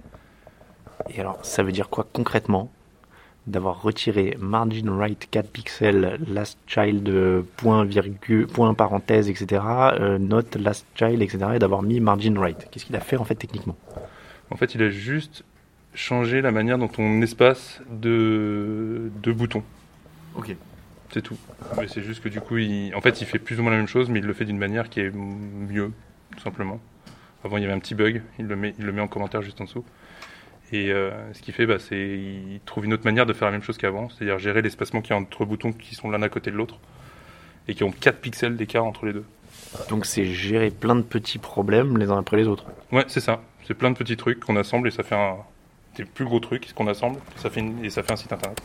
Et 1.09 1.19
alors, 1.19 1.43
ça 1.45 1.63
veut 1.63 1.71
dire 1.71 1.89
quoi 1.89 2.07
concrètement 2.11 2.71
d'avoir 3.47 3.83
retiré 3.83 4.35
margin 4.39 4.89
right 4.89 5.27
4 5.29 5.51
pixels, 5.51 6.17
last 6.27 6.57
child 6.65 7.43
point 7.57 7.85
virgule, 7.85 8.47
point 8.47 8.73
parenthèse, 8.73 9.29
etc., 9.29 9.61
euh, 9.99 10.17
note 10.17 10.55
last 10.55 10.87
child, 10.95 11.21
etc., 11.21 11.45
et 11.55 11.59
d'avoir 11.59 11.83
mis 11.83 11.99
margin 11.99 12.39
right. 12.39 12.67
Qu'est-ce 12.71 12.85
qu'il 12.85 12.95
a 12.95 13.01
fait 13.01 13.17
en 13.17 13.25
fait 13.25 13.35
techniquement? 13.35 13.75
En 14.49 14.57
fait, 14.57 14.73
il 14.73 14.81
a 14.81 14.89
juste 14.89 15.43
changé 15.95 16.41
la 16.41 16.51
manière 16.51 16.77
dont 16.77 16.91
on 16.97 17.21
espace 17.21 17.81
de, 17.89 19.11
de 19.23 19.31
boutons. 19.31 19.63
Ok. 20.35 20.55
C'est 21.11 21.21
tout. 21.21 21.37
Mais 21.77 21.87
c'est 21.87 22.01
juste 22.01 22.21
que 22.21 22.29
du 22.29 22.41
coup, 22.41 22.57
il, 22.57 22.93
en 22.93 23.01
fait, 23.01 23.21
il 23.21 23.27
fait 23.27 23.39
plus 23.39 23.59
ou 23.59 23.63
moins 23.63 23.71
la 23.71 23.77
même 23.77 23.87
chose, 23.87 24.09
mais 24.09 24.19
il 24.19 24.25
le 24.25 24.33
fait 24.33 24.45
d'une 24.45 24.57
manière 24.57 24.89
qui 24.89 24.99
est 24.99 25.11
mieux, 25.11 25.91
tout 26.35 26.41
simplement. 26.41 26.79
Avant, 27.43 27.57
il 27.57 27.61
y 27.61 27.65
avait 27.65 27.73
un 27.73 27.79
petit 27.79 27.95
bug, 27.95 28.21
il 28.39 28.47
le 28.47 28.55
met, 28.55 28.73
il 28.77 28.85
le 28.85 28.91
met 28.91 29.01
en 29.01 29.07
commentaire 29.07 29.41
juste 29.41 29.61
en 29.61 29.65
dessous. 29.65 29.85
Et 30.71 30.91
euh, 30.91 31.11
ce 31.33 31.41
qu'il 31.41 31.53
fait, 31.53 31.65
bah, 31.65 31.77
c'est 31.79 31.95
il 31.95 32.59
trouve 32.65 32.85
une 32.85 32.93
autre 32.93 33.05
manière 33.05 33.25
de 33.25 33.33
faire 33.33 33.47
la 33.47 33.51
même 33.51 33.61
chose 33.61 33.77
qu'avant, 33.77 34.09
c'est-à-dire 34.09 34.39
gérer 34.39 34.61
l'espacement 34.61 35.01
qui 35.01 35.13
est 35.13 35.15
entre 35.15 35.45
boutons 35.45 35.71
qui 35.71 35.95
sont 35.95 36.09
l'un 36.09 36.21
à 36.21 36.29
côté 36.29 36.49
de 36.51 36.55
l'autre 36.55 36.79
et 37.67 37.75
qui 37.75 37.83
ont 37.83 37.91
4 37.91 38.19
pixels 38.19 38.57
d'écart 38.57 38.83
entre 38.83 39.05
les 39.05 39.13
deux. 39.13 39.25
Donc 39.89 40.05
c'est 40.05 40.25
gérer 40.25 40.71
plein 40.71 40.95
de 40.95 41.01
petits 41.01 41.37
problèmes 41.37 41.97
les 41.97 42.09
uns 42.09 42.17
après 42.17 42.37
les 42.37 42.47
autres. 42.47 42.65
Ouais, 42.91 43.05
c'est 43.07 43.19
ça. 43.19 43.41
C'est 43.65 43.73
plein 43.73 43.91
de 43.91 43.95
petits 43.95 44.17
trucs 44.17 44.39
qu'on 44.39 44.55
assemble 44.55 44.87
et 44.87 44.91
ça 44.91 45.03
fait 45.03 45.15
un 45.15 45.37
des 45.95 46.05
plus 46.05 46.25
gros 46.25 46.39
trucs 46.39 46.73
qu'on 46.73 46.87
assemble 46.87 47.19
ça 47.37 47.49
fait 47.49 47.59
une- 47.61 47.83
et 47.85 47.89
ça 47.89 48.03
fait 48.03 48.11
un 48.13 48.17
site 48.17 48.31
internet. 48.33 48.59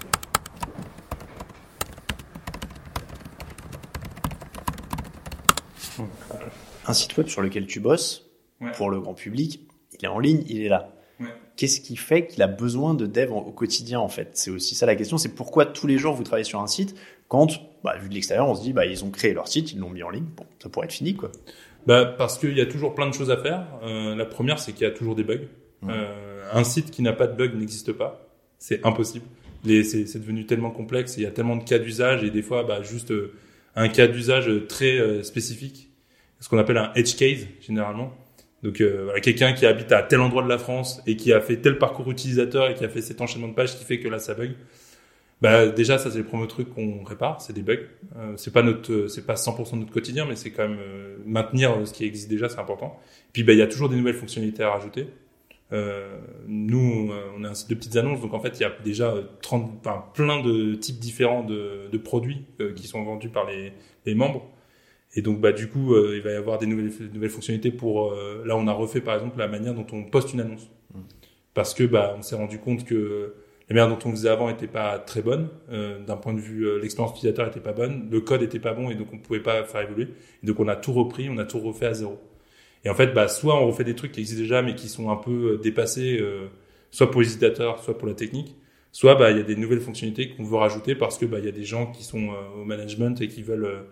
Un 6.86 6.92
site 6.92 7.16
web 7.16 7.28
sur 7.28 7.42
lequel 7.42 7.66
tu 7.66 7.80
bosses, 7.80 8.26
Ouais. 8.60 8.72
pour 8.72 8.90
le 8.90 9.00
grand 9.00 9.14
public, 9.14 9.60
il 9.98 10.04
est 10.04 10.08
en 10.08 10.18
ligne, 10.18 10.44
il 10.48 10.62
est 10.62 10.68
là. 10.68 10.92
Ouais. 11.18 11.26
Qu'est-ce 11.56 11.80
qui 11.80 11.96
fait 11.96 12.26
qu'il 12.26 12.42
a 12.42 12.46
besoin 12.46 12.94
de 12.94 13.06
dev 13.06 13.32
au 13.32 13.52
quotidien 13.52 14.00
en 14.00 14.08
fait? 14.08 14.30
C'est 14.34 14.50
aussi 14.50 14.74
ça 14.74 14.86
la 14.86 14.96
question, 14.96 15.18
c'est 15.18 15.34
pourquoi 15.34 15.66
tous 15.66 15.86
les 15.86 15.98
jours 15.98 16.14
vous 16.14 16.22
travaillez 16.24 16.44
sur 16.44 16.60
un 16.60 16.66
site 16.66 16.94
quand, 17.28 17.48
bah, 17.84 17.96
vu 17.98 18.08
de 18.08 18.14
l'extérieur, 18.14 18.48
on 18.48 18.54
se 18.54 18.62
dit 18.62 18.72
bah 18.72 18.86
ils 18.86 19.04
ont 19.04 19.10
créé 19.10 19.32
leur 19.34 19.48
site, 19.48 19.72
ils 19.72 19.78
l'ont 19.78 19.90
mis 19.90 20.02
en 20.02 20.10
ligne, 20.10 20.26
bon, 20.36 20.44
ça 20.62 20.68
pourrait 20.68 20.86
être 20.86 20.92
fini 20.92 21.14
quoi. 21.14 21.30
Bah, 21.86 22.04
parce 22.04 22.38
qu'il 22.38 22.56
y 22.56 22.60
a 22.60 22.66
toujours 22.66 22.94
plein 22.94 23.08
de 23.08 23.14
choses 23.14 23.30
à 23.30 23.38
faire. 23.38 23.64
Euh, 23.82 24.14
la 24.14 24.26
première, 24.26 24.58
c'est 24.58 24.72
qu'il 24.72 24.82
y 24.82 24.90
a 24.90 24.90
toujours 24.90 25.14
des 25.14 25.24
bugs. 25.24 25.48
Euh, 25.88 26.29
un 26.52 26.64
site 26.64 26.90
qui 26.90 27.02
n'a 27.02 27.12
pas 27.12 27.26
de 27.26 27.36
bugs 27.36 27.56
n'existe 27.56 27.92
pas. 27.92 28.26
C'est 28.58 28.84
impossible. 28.84 29.24
C'est 29.64 30.18
devenu 30.18 30.46
tellement 30.46 30.70
complexe, 30.70 31.16
et 31.16 31.20
il 31.20 31.24
y 31.24 31.26
a 31.26 31.30
tellement 31.30 31.56
de 31.56 31.64
cas 31.64 31.78
d'usage 31.78 32.24
et 32.24 32.30
des 32.30 32.42
fois, 32.42 32.64
bah, 32.64 32.82
juste 32.82 33.10
euh, 33.10 33.34
un 33.76 33.88
cas 33.88 34.06
d'usage 34.06 34.50
très 34.68 34.98
euh, 34.98 35.22
spécifique, 35.22 35.90
ce 36.40 36.48
qu'on 36.48 36.58
appelle 36.58 36.78
un 36.78 36.92
edge 36.94 37.16
case 37.16 37.46
généralement. 37.60 38.12
Donc 38.62 38.80
euh, 38.80 39.18
quelqu'un 39.20 39.52
qui 39.52 39.64
habite 39.64 39.90
à 39.92 40.02
tel 40.02 40.20
endroit 40.20 40.42
de 40.42 40.48
la 40.48 40.58
France 40.58 41.02
et 41.06 41.16
qui 41.16 41.32
a 41.32 41.40
fait 41.40 41.56
tel 41.56 41.78
parcours 41.78 42.10
utilisateur 42.10 42.68
et 42.68 42.74
qui 42.74 42.84
a 42.84 42.88
fait 42.88 43.00
cet 43.00 43.20
enchaînement 43.20 43.48
de 43.48 43.54
pages 43.54 43.76
qui 43.76 43.84
fait 43.84 43.98
que 44.00 44.08
là 44.08 44.18
ça 44.18 44.34
bug. 44.34 44.52
Bah 45.40 45.68
déjà 45.68 45.96
ça 45.96 46.10
c'est 46.10 46.18
le 46.18 46.24
premier 46.24 46.46
truc 46.46 46.68
qu'on 46.74 47.02
répare, 47.02 47.40
c'est 47.40 47.54
des 47.54 47.62
bugs. 47.62 47.78
Euh, 48.16 48.34
c'est 48.36 48.52
pas 48.52 48.62
notre, 48.62 49.06
c'est 49.06 49.24
pas 49.24 49.34
100% 49.34 49.72
de 49.72 49.76
notre 49.78 49.92
quotidien, 49.92 50.26
mais 50.26 50.36
c'est 50.36 50.50
quand 50.50 50.68
même 50.68 50.78
maintenir 51.24 51.86
ce 51.86 51.92
qui 51.94 52.04
existe 52.04 52.28
déjà, 52.28 52.50
c'est 52.50 52.58
important. 52.58 53.00
Puis 53.32 53.44
bah 53.44 53.54
il 53.54 53.58
y 53.58 53.62
a 53.62 53.66
toujours 53.66 53.88
des 53.88 53.96
nouvelles 53.96 54.14
fonctionnalités 54.14 54.62
à 54.62 54.70
rajouter. 54.70 55.06
Euh, 55.72 56.18
nous 56.48 57.12
euh, 57.12 57.30
on 57.38 57.44
a 57.44 57.50
un 57.50 57.54
site 57.54 57.70
de 57.70 57.74
petites 57.76 57.96
annonces, 57.96 58.20
donc 58.20 58.34
en 58.34 58.40
fait 58.40 58.58
il 58.58 58.62
y 58.62 58.64
a 58.64 58.72
déjà 58.82 59.12
euh, 59.12 59.22
30, 59.40 59.70
enfin, 59.80 60.04
plein 60.14 60.42
de 60.42 60.74
types 60.74 60.98
différents 60.98 61.44
de, 61.44 61.88
de 61.90 61.98
produits 61.98 62.44
euh, 62.60 62.72
qui 62.74 62.88
sont 62.88 63.04
vendus 63.04 63.28
par 63.28 63.46
les, 63.46 63.72
les 64.04 64.14
membres. 64.14 64.50
Et 65.14 65.22
donc 65.22 65.40
bah 65.40 65.52
du 65.52 65.68
coup 65.68 65.94
euh, 65.94 66.14
il 66.16 66.22
va 66.22 66.30
y 66.30 66.34
avoir 66.34 66.58
des 66.58 66.66
nouvelles, 66.66 66.90
des 66.96 67.08
nouvelles 67.12 67.30
fonctionnalités 67.30 67.72
pour 67.72 68.12
euh, 68.12 68.42
là 68.46 68.56
on 68.56 68.66
a 68.68 68.72
refait 68.72 69.00
par 69.00 69.14
exemple 69.14 69.38
la 69.38 69.48
manière 69.48 69.74
dont 69.74 69.86
on 69.92 70.04
poste 70.04 70.32
une 70.32 70.40
annonce. 70.40 70.70
Parce 71.54 71.74
que 71.74 71.84
bah 71.84 72.14
on 72.16 72.22
s'est 72.22 72.36
rendu 72.36 72.58
compte 72.58 72.84
que 72.84 73.34
la 73.68 73.74
manière 73.74 73.96
dont 73.96 74.08
on 74.08 74.12
faisait 74.12 74.28
avant 74.28 74.48
était 74.50 74.68
pas 74.68 74.98
très 74.98 75.22
bonne 75.22 75.48
euh, 75.70 75.98
d'un 76.04 76.16
point 76.16 76.32
de 76.32 76.40
vue 76.40 76.64
euh, 76.64 76.78
l'expérience 76.80 77.12
utilisateur 77.12 77.48
était 77.48 77.60
pas 77.60 77.72
bonne. 77.72 78.08
Le 78.10 78.20
code 78.20 78.42
était 78.42 78.60
pas 78.60 78.72
bon 78.72 78.90
et 78.90 78.94
donc 78.94 79.12
on 79.12 79.18
pouvait 79.18 79.40
pas 79.40 79.64
faire 79.64 79.82
évoluer. 79.82 80.08
Et 80.42 80.46
donc 80.46 80.60
on 80.60 80.68
a 80.68 80.76
tout 80.76 80.92
repris 80.92 81.28
on 81.28 81.38
a 81.38 81.44
tout 81.44 81.58
refait 81.58 81.86
à 81.86 81.94
zéro 81.94 82.18
et 82.84 82.90
en 82.90 82.94
fait 82.94 83.08
bah 83.14 83.28
soit 83.28 83.60
on 83.60 83.66
refait 83.66 83.84
des 83.84 83.94
trucs 83.94 84.12
qui 84.12 84.20
existent 84.20 84.42
déjà 84.42 84.62
mais 84.62 84.74
qui 84.74 84.88
sont 84.88 85.10
un 85.10 85.16
peu 85.16 85.52
euh, 85.52 85.58
dépassés 85.58 86.18
euh, 86.20 86.48
soit 86.90 87.10
pour 87.10 87.20
les 87.20 87.28
utilisateurs 87.28 87.82
soit 87.82 87.96
pour 87.96 88.08
la 88.08 88.14
technique 88.14 88.56
soit 88.92 89.14
bah 89.14 89.30
il 89.30 89.36
y 89.36 89.40
a 89.40 89.44
des 89.44 89.56
nouvelles 89.56 89.80
fonctionnalités 89.80 90.30
qu'on 90.30 90.44
veut 90.44 90.56
rajouter 90.56 90.94
parce 90.94 91.18
que 91.18 91.26
bah 91.26 91.38
il 91.38 91.44
y 91.44 91.48
a 91.48 91.52
des 91.52 91.64
gens 91.64 91.86
qui 91.86 92.04
sont 92.04 92.30
euh, 92.30 92.62
au 92.62 92.64
management 92.64 93.20
et 93.20 93.28
qui 93.28 93.42
veulent 93.42 93.64
euh, 93.64 93.82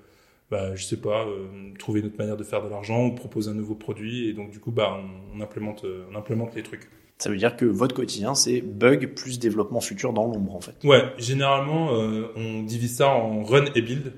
bah, 0.51 0.75
je 0.75 0.83
sais 0.83 0.97
pas, 0.97 1.27
euh, 1.27 1.47
trouver 1.79 2.01
une 2.01 2.07
autre 2.07 2.17
manière 2.17 2.39
de 2.39 2.43
faire 2.43 2.65
de 2.65 2.71
l'argent 2.71 3.05
ou 3.05 3.15
proposer 3.15 3.51
un 3.51 3.55
nouveau 3.55 3.75
produit. 3.75 4.31
Et 4.31 4.33
donc, 4.33 4.51
du 4.51 4.61
coup, 4.61 4.71
bah, 4.71 4.99
on, 4.99 5.37
on 5.37 5.41
implémente, 5.43 5.85
on 6.11 6.17
implémente 6.17 6.55
les 6.55 6.63
trucs. 6.63 6.89
Ça 7.19 7.31
veut 7.31 7.37
dire 7.37 7.57
que 7.57 7.65
votre 7.65 7.97
quotidien 7.97 8.35
c'est 8.37 8.61
bug 8.61 9.13
plus 9.15 9.41
développement 9.41 9.81
futur 9.81 10.13
dans 10.13 10.27
l'ombre 10.27 10.55
en 10.55 10.61
fait. 10.61 10.77
Ouais, 10.85 11.03
généralement, 11.19 11.95
euh, 11.95 12.29
on 12.37 12.63
divise 12.63 12.97
ça 12.97 13.09
en 13.09 13.43
run 13.43 13.65
et 13.75 13.83
build. 13.83 14.13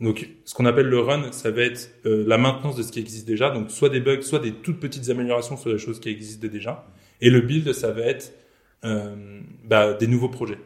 Donc, 0.00 0.28
ce 0.44 0.54
qu'on 0.54 0.66
appelle 0.66 0.88
le 0.88 1.00
run, 1.00 1.32
ça 1.32 1.50
va 1.50 1.62
être 1.62 1.90
euh, 2.04 2.24
la 2.26 2.36
maintenance 2.36 2.76
de 2.76 2.82
ce 2.82 2.92
qui 2.92 3.00
existe 3.00 3.26
déjà. 3.26 3.50
Donc, 3.50 3.70
soit 3.70 3.88
des 3.88 4.00
bugs, 4.00 4.20
soit 4.20 4.40
des 4.40 4.52
toutes 4.52 4.78
petites 4.78 5.08
améliorations 5.08 5.56
sur 5.56 5.72
des 5.72 5.78
choses 5.78 6.00
qui 6.00 6.10
existent 6.10 6.46
déjà. 6.48 6.86
Et 7.22 7.30
le 7.30 7.40
build, 7.40 7.72
ça 7.72 7.92
va 7.92 8.02
être 8.02 8.34
euh, 8.84 9.40
bah, 9.64 9.94
des 9.94 10.06
nouveaux 10.06 10.28
projets. 10.28 10.58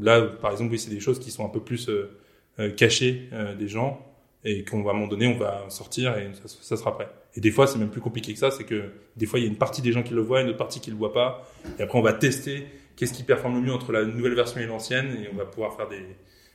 Là, 0.00 0.22
par 0.22 0.52
exemple, 0.52 0.72
oui, 0.72 0.78
c'est 0.78 0.90
des 0.90 1.00
choses 1.00 1.18
qui 1.18 1.32
sont 1.32 1.44
un 1.44 1.48
peu 1.48 1.60
plus 1.60 1.88
euh, 1.88 2.70
cachées 2.70 3.30
des 3.58 3.68
gens 3.68 4.04
et 4.44 4.64
qu'on 4.64 4.82
va 4.82 4.90
à 4.90 4.94
un 4.94 4.96
moment 4.96 5.08
donné, 5.08 5.26
on 5.26 5.38
va 5.38 5.66
sortir 5.68 6.16
et 6.16 6.30
ça, 6.44 6.76
sera 6.76 6.94
prêt. 6.94 7.08
Et 7.34 7.40
des 7.40 7.50
fois, 7.50 7.66
c'est 7.66 7.78
même 7.78 7.90
plus 7.90 8.00
compliqué 8.00 8.32
que 8.32 8.38
ça, 8.38 8.50
c'est 8.50 8.64
que 8.64 8.90
des 9.16 9.26
fois, 9.26 9.38
il 9.38 9.42
y 9.42 9.46
a 9.46 9.48
une 9.48 9.58
partie 9.58 9.82
des 9.82 9.92
gens 9.92 10.02
qui 10.02 10.14
le 10.14 10.20
voient, 10.20 10.40
une 10.40 10.48
autre 10.48 10.58
partie 10.58 10.80
qui 10.80 10.90
le 10.90 10.96
voit 10.96 11.12
pas. 11.12 11.48
Et 11.78 11.82
après, 11.82 11.98
on 11.98 12.02
va 12.02 12.12
tester 12.12 12.66
qu'est-ce 12.96 13.12
qui 13.12 13.22
performe 13.22 13.54
le 13.54 13.60
mieux 13.60 13.72
entre 13.72 13.92
la 13.92 14.04
nouvelle 14.04 14.34
version 14.34 14.60
et 14.60 14.66
l'ancienne 14.66 15.16
et 15.22 15.28
on 15.32 15.36
va 15.36 15.44
pouvoir 15.44 15.76
faire 15.76 15.88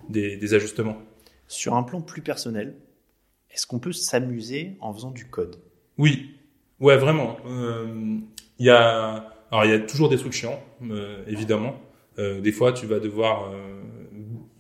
des 0.09 0.53
ajustements. 0.53 1.01
Sur 1.53 1.75
un 1.75 1.83
plan 1.83 2.01
plus 2.01 2.23
personnel, 2.23 2.73
est-ce 3.51 3.67
qu'on 3.67 3.77
peut 3.77 3.91
s'amuser 3.91 4.75
en 4.81 4.91
faisant 4.91 5.11
du 5.11 5.25
code? 5.25 5.57
Oui, 5.99 6.31
ouais, 6.79 6.97
vraiment. 6.97 7.37
Euh, 7.45 8.17
Il 8.57 8.65
y 8.65 8.71
a, 8.71 9.31
alors 9.51 9.63
il 9.63 9.69
y 9.69 9.73
a 9.73 9.79
toujours 9.79 10.09
des 10.09 10.17
trucs 10.17 10.33
chiants, 10.33 10.59
euh, 10.89 11.23
évidemment. 11.27 11.79
Euh, 12.17 12.41
des 12.41 12.51
fois, 12.51 12.73
tu 12.73 12.87
vas 12.87 12.99
devoir 12.99 13.51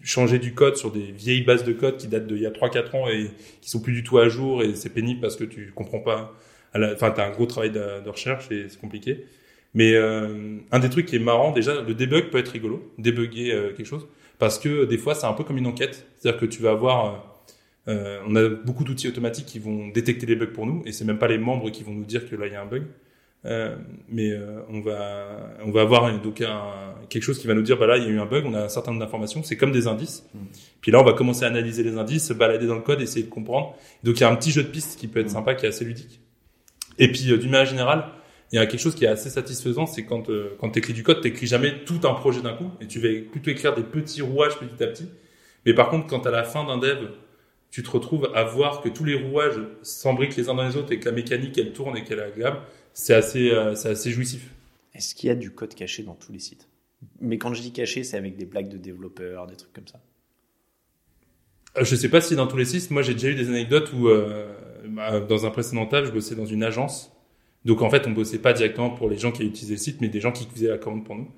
changer 0.01 0.37
du 0.37 0.53
code 0.53 0.75
sur 0.75 0.91
des 0.91 1.11
vieilles 1.11 1.41
bases 1.43 1.63
de 1.63 1.73
code 1.73 1.97
qui 1.97 2.07
datent 2.07 2.27
d'il 2.27 2.41
y 2.41 2.45
a 2.45 2.51
3-4 2.51 2.95
ans 2.95 3.07
et 3.07 3.31
qui 3.61 3.71
sont 3.71 3.79
plus 3.79 3.93
du 3.93 4.03
tout 4.03 4.19
à 4.19 4.29
jour 4.29 4.61
et 4.61 4.75
c'est 4.75 4.89
pénible 4.89 5.19
parce 5.19 5.35
que 5.35 5.45
tu 5.45 5.71
comprends 5.73 6.01
pas. 6.01 6.35
Enfin, 6.75 7.09
t'as 7.09 7.25
un 7.25 7.31
gros 7.31 7.47
travail 7.47 7.71
de, 7.71 8.03
de 8.03 8.09
recherche 8.09 8.51
et 8.51 8.67
c'est 8.69 8.79
compliqué. 8.79 9.25
Mais 9.73 9.95
un 9.97 10.79
des 10.79 10.89
trucs 10.91 11.07
qui 11.07 11.15
est 11.15 11.25
marrant, 11.31 11.51
déjà, 11.51 11.81
le 11.81 11.95
debug 11.95 12.29
peut 12.29 12.37
être 12.37 12.49
rigolo, 12.49 12.93
débugger 12.99 13.49
quelque 13.75 13.87
chose, 13.87 14.05
parce 14.39 14.59
que 14.59 14.85
des 14.85 14.97
fois, 14.97 15.15
c'est 15.15 15.25
un 15.25 15.33
peu 15.33 15.43
comme 15.43 15.57
une 15.57 15.67
enquête. 15.67 16.07
C'est-à-dire 16.17 16.39
que 16.39 16.45
tu 16.45 16.61
vas 16.61 16.71
avoir, 16.71 17.05
euh, 17.05 17.91
euh, 17.93 18.19
on 18.27 18.35
a 18.35 18.49
beaucoup 18.49 18.83
d'outils 18.83 19.07
automatiques 19.07 19.45
qui 19.45 19.59
vont 19.59 19.89
détecter 19.89 20.25
les 20.25 20.35
bugs 20.35 20.47
pour 20.47 20.65
nous, 20.65 20.81
et 20.85 20.91
c'est 20.91 21.05
même 21.05 21.19
pas 21.19 21.27
les 21.27 21.37
membres 21.37 21.69
qui 21.69 21.83
vont 21.83 21.93
nous 21.93 22.05
dire 22.05 22.29
que 22.29 22.35
là 22.35 22.47
il 22.47 22.53
y 22.53 22.55
a 22.55 22.61
un 22.61 22.65
bug. 22.65 22.83
Euh, 23.45 23.75
mais 24.07 24.31
euh, 24.31 24.61
on 24.69 24.79
va 24.79 25.49
on 25.65 25.71
va 25.71 25.81
avoir 25.81 26.17
donc 26.21 26.39
un, 26.39 26.95
quelque 27.09 27.23
chose 27.23 27.39
qui 27.39 27.47
va 27.47 27.53
nous 27.53 27.61
dire 27.61 27.77
bah 27.77 27.87
là 27.87 27.97
il 27.97 28.03
y 28.03 28.05
a 28.05 28.09
eu 28.09 28.19
un 28.19 28.25
bug, 28.25 28.45
on 28.45 28.53
a 28.53 28.61
un 28.63 28.69
certain 28.69 28.91
nombre 28.91 29.03
d'informations, 29.03 29.43
c'est 29.43 29.57
comme 29.57 29.73
des 29.73 29.87
indices. 29.87 30.25
Puis 30.79 30.91
là 30.91 31.01
on 31.01 31.03
va 31.03 31.11
commencer 31.11 31.43
à 31.43 31.47
analyser 31.47 31.83
les 31.83 31.97
indices, 31.97 32.27
se 32.27 32.33
balader 32.33 32.67
dans 32.67 32.75
le 32.75 32.81
code, 32.81 33.01
essayer 33.01 33.25
de 33.25 33.29
comprendre. 33.29 33.75
Donc 34.03 34.17
il 34.17 34.21
y 34.21 34.23
a 34.23 34.29
un 34.29 34.35
petit 34.37 34.51
jeu 34.51 34.63
de 34.63 34.69
pistes 34.69 34.97
qui 34.97 35.07
peut 35.07 35.19
être 35.19 35.29
sympa, 35.29 35.55
qui 35.55 35.65
est 35.65 35.69
assez 35.69 35.83
ludique. 35.83 36.21
Et 36.99 37.11
puis 37.11 37.29
euh, 37.31 37.37
d'une 37.37 37.51
manière 37.51 37.67
générale, 37.67 38.05
il 38.53 38.57
y 38.57 38.59
a 38.59 38.67
quelque 38.67 38.79
chose 38.79 38.93
qui 38.93 39.03
est 39.03 39.07
assez 39.07 39.31
satisfaisant, 39.31 39.87
c'est 39.87 40.05
quand 40.05 40.29
euh, 40.29 40.55
quand 40.59 40.69
t'écris 40.69 40.93
du 40.93 41.01
code, 41.01 41.21
t'écris 41.21 41.47
jamais 41.47 41.83
tout 41.85 42.01
un 42.03 42.13
projet 42.13 42.39
d'un 42.39 42.53
coup, 42.53 42.69
et 42.79 42.85
tu 42.85 42.99
vas 42.99 43.09
plutôt 43.31 43.49
écrire 43.49 43.73
des 43.73 43.81
petits 43.81 44.21
rouages 44.21 44.59
petit 44.59 44.83
à 44.83 44.85
petit. 44.85 45.09
Mais 45.65 45.73
par 45.73 45.89
contre, 45.89 46.05
quand 46.05 46.27
à 46.27 46.31
la 46.31 46.43
fin 46.43 46.63
d'un 46.63 46.77
dev, 46.77 47.09
tu 47.71 47.81
te 47.81 47.89
retrouves 47.89 48.29
à 48.35 48.43
voir 48.43 48.81
que 48.81 48.89
tous 48.89 49.05
les 49.05 49.15
rouages 49.15 49.59
s'embriquent 49.81 50.35
les 50.35 50.49
uns 50.49 50.53
dans 50.53 50.67
les 50.67 50.77
autres 50.77 50.91
et 50.91 50.99
que 50.99 51.05
la 51.05 51.15
mécanique 51.15 51.57
elle 51.57 51.73
tourne 51.73 51.97
et 51.97 52.03
qu'elle 52.03 52.19
est 52.19 52.23
agréable, 52.23 52.59
c'est 52.93 53.15
assez 53.15 53.49
euh, 53.49 53.73
c'est 53.73 53.89
assez 53.89 54.11
jouissif. 54.11 54.51
Est-ce 54.93 55.15
qu'il 55.15 55.29
y 55.29 55.31
a 55.31 55.35
du 55.35 55.49
code 55.49 55.73
caché 55.73 56.03
dans 56.03 56.13
tous 56.13 56.31
les 56.31 56.37
sites? 56.37 56.67
Mais 57.21 57.39
quand 57.39 57.55
je 57.55 57.61
dis 57.63 57.71
caché, 57.71 58.03
c'est 58.03 58.17
avec 58.17 58.37
des 58.37 58.45
blagues 58.45 58.69
de 58.69 58.77
développeurs, 58.77 59.47
des 59.47 59.55
trucs 59.55 59.73
comme 59.73 59.87
ça. 59.87 59.99
Euh, 61.79 61.83
Je 61.83 61.95
sais 61.95 62.09
pas 62.09 62.21
si 62.21 62.35
dans 62.35 62.45
tous 62.45 62.57
les 62.57 62.65
sites, 62.65 62.91
moi 62.91 63.01
j'ai 63.01 63.13
déjà 63.13 63.29
eu 63.29 63.35
des 63.35 63.49
anecdotes 63.49 63.91
où 63.93 64.09
euh, 64.09 64.53
bah, 64.89 65.21
dans 65.21 65.47
un 65.47 65.49
précédent 65.49 65.87
taf, 65.87 66.05
je 66.05 66.11
bossais 66.11 66.35
dans 66.35 66.45
une 66.45 66.61
agence. 66.61 67.09
Donc 67.65 67.81
en 67.81 67.89
fait, 67.89 68.07
on 68.07 68.11
bossait 68.11 68.39
pas 68.39 68.53
directement 68.53 68.89
pour 68.89 69.09
les 69.09 69.17
gens 69.17 69.31
qui 69.31 69.45
utilisaient 69.45 69.75
le 69.75 69.79
site, 69.79 70.01
mais 70.01 70.09
des 70.09 70.19
gens 70.19 70.31
qui 70.31 70.45
faisaient 70.45 70.67
la 70.67 70.77
commande 70.77 71.05
pour 71.05 71.15
nous. 71.15 71.29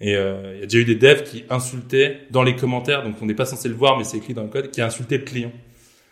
Et 0.00 0.14
euh, 0.14 0.52
il 0.54 0.60
y 0.60 0.62
a 0.62 0.66
déjà 0.66 0.78
eu 0.78 0.84
des 0.84 0.94
devs 0.94 1.22
qui 1.22 1.44
insultaient 1.48 2.20
dans 2.30 2.42
les 2.42 2.54
commentaires, 2.54 3.02
donc 3.02 3.16
on 3.22 3.26
n'est 3.26 3.34
pas 3.34 3.46
censé 3.46 3.68
le 3.68 3.74
voir, 3.74 3.96
mais 3.96 4.04
c'est 4.04 4.18
écrit 4.18 4.34
dans 4.34 4.42
le 4.42 4.48
code, 4.48 4.70
qui 4.70 4.82
insultaient 4.82 5.18
le 5.18 5.24
client. 5.24 5.52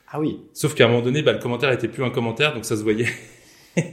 Ah 0.09 0.21
oui. 0.21 0.41
Sauf 0.53 0.75
qu'à 0.75 0.87
un 0.87 0.89
moment 0.89 1.03
donné, 1.03 1.23
bah, 1.23 1.33
le 1.33 1.39
commentaire 1.39 1.71
était 1.71 1.89
plus 1.89 2.03
un 2.03 2.11
commentaire, 2.11 2.55
donc 2.55 2.65
ça 2.65 2.77
se 2.77 2.83
voyait. 2.83 3.09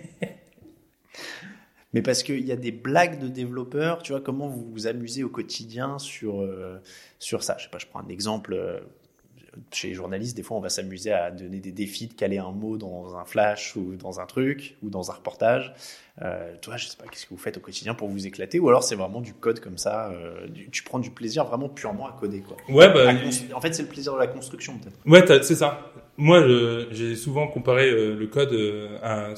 Mais 1.94 2.02
parce 2.02 2.24
qu'il 2.24 2.46
y 2.46 2.54
a 2.54 2.56
des 2.56 2.72
blagues 2.72 3.20
de 3.20 3.28
développeurs, 3.28 4.02
tu 4.02 4.14
vois, 4.14 4.22
comment 4.22 4.48
vous 4.48 4.66
vous 4.72 4.88
amusez 4.88 5.24
au 5.24 5.30
quotidien 5.30 6.00
sur, 6.00 6.42
euh, 6.42 6.78
sur 7.20 7.44
ça? 7.44 7.58
Je 7.58 7.64
sais 7.64 7.70
pas, 7.70 7.80
je 7.80 7.88
prends 7.88 8.00
un 8.00 8.08
exemple. 8.08 8.82
Chez 9.72 9.90
les 9.90 9.94
journalistes, 9.94 10.36
des 10.36 10.44
fois, 10.44 10.58
on 10.58 10.62
va 10.62 10.70
s'amuser 10.70 11.12
à 11.12 11.30
donner 11.32 11.60
des 11.60 11.72
défis 11.72 12.08
de 12.08 12.14
caler 12.14 12.38
un 12.38 12.52
mot 12.52 12.78
dans 12.78 13.16
un 13.18 13.26
flash 13.26 13.76
ou 13.76 13.96
dans 13.96 14.20
un 14.20 14.26
truc 14.26 14.78
ou 14.82 14.90
dans 14.90 15.12
un 15.12 15.14
reportage. 15.14 15.74
Euh, 16.22 16.54
toi, 16.62 16.78
je 16.78 16.88
sais 16.88 16.98
pas, 16.98 17.06
qu'est-ce 17.10 17.26
que 17.26 17.32
vous 17.32 17.38
faites 17.38 17.58
au 17.58 17.60
quotidien 17.60 17.94
pour 17.94 18.08
vous 18.08 18.28
éclater 18.28 18.60
Ou 18.60 18.70
alors 18.70 18.84
c'est 18.84 18.96
vraiment 18.96 19.22
du 19.22 19.34
code 19.34 19.60
comme 19.60 19.78
ça 19.78 20.12
euh, 20.12 20.48
Tu 20.72 20.84
prends 20.84 21.00
du 21.00 21.12
plaisir 21.12 21.46
vraiment 21.46 21.70
purement 21.70 22.08
à 22.08 22.18
coder, 22.18 22.42
quoi. 22.42 22.58
Ouais, 22.70 22.94
bah, 22.94 23.12
En 23.54 23.62
fait, 23.62 23.74
c'est 23.74 23.84
le 23.84 23.90
plaisir 23.90 24.14
de 24.14 24.20
la 24.20 24.28
construction, 24.28 24.78
peut-être. 24.78 24.98
Ouais, 25.06 25.42
c'est 25.44 25.56
ça. 25.56 25.92
Moi, 26.18 26.46
j'ai 26.92 27.16
souvent 27.16 27.48
comparé 27.48 27.90
euh, 27.90 28.16
le 28.16 28.28
code 28.28 28.54
euh, 28.54 28.98
à 29.02 29.34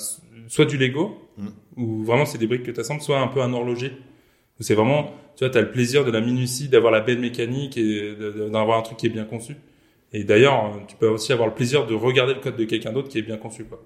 soit 0.48 0.66
du 0.66 0.78
Lego, 0.78 1.18
mm. 1.38 1.48
où 1.78 2.04
vraiment 2.04 2.26
c'est 2.26 2.38
des 2.38 2.48
briques 2.48 2.64
que 2.64 2.72
tu 2.72 2.80
assembles, 2.80 3.02
soit 3.02 3.20
un 3.20 3.28
peu 3.28 3.42
un 3.42 3.54
horloger. 3.54 3.94
C'est 4.60 4.76
vraiment, 4.76 5.12
tu 5.36 5.44
vois, 5.44 5.50
tu 5.50 5.58
as 5.58 5.62
le 5.62 5.72
plaisir 5.72 6.06
de 6.06 6.12
la 6.12 6.22
minutie, 6.22 6.70
d'avoir 6.70 6.92
la 6.92 7.02
belle 7.02 7.20
mécanique 7.20 7.78
et 7.78 8.16
d'avoir 8.52 8.78
un 8.78 8.82
truc 8.82 8.98
qui 8.98 9.08
est 9.08 9.10
bien 9.10 9.26
conçu. 9.26 9.56
Et 10.14 10.24
d'ailleurs, 10.24 10.80
tu 10.88 10.96
peux 10.96 11.08
aussi 11.08 11.34
avoir 11.34 11.48
le 11.48 11.56
plaisir 11.56 11.86
de 11.86 11.96
regarder 11.96 12.36
le 12.36 12.40
code 12.40 12.56
de 12.56 12.66
quelqu'un 12.66 12.94
d'autre 12.94 13.10
qui 13.10 13.18
est 13.18 13.24
bien 13.24 13.38
conçu, 13.38 13.66
quoi. 13.66 13.84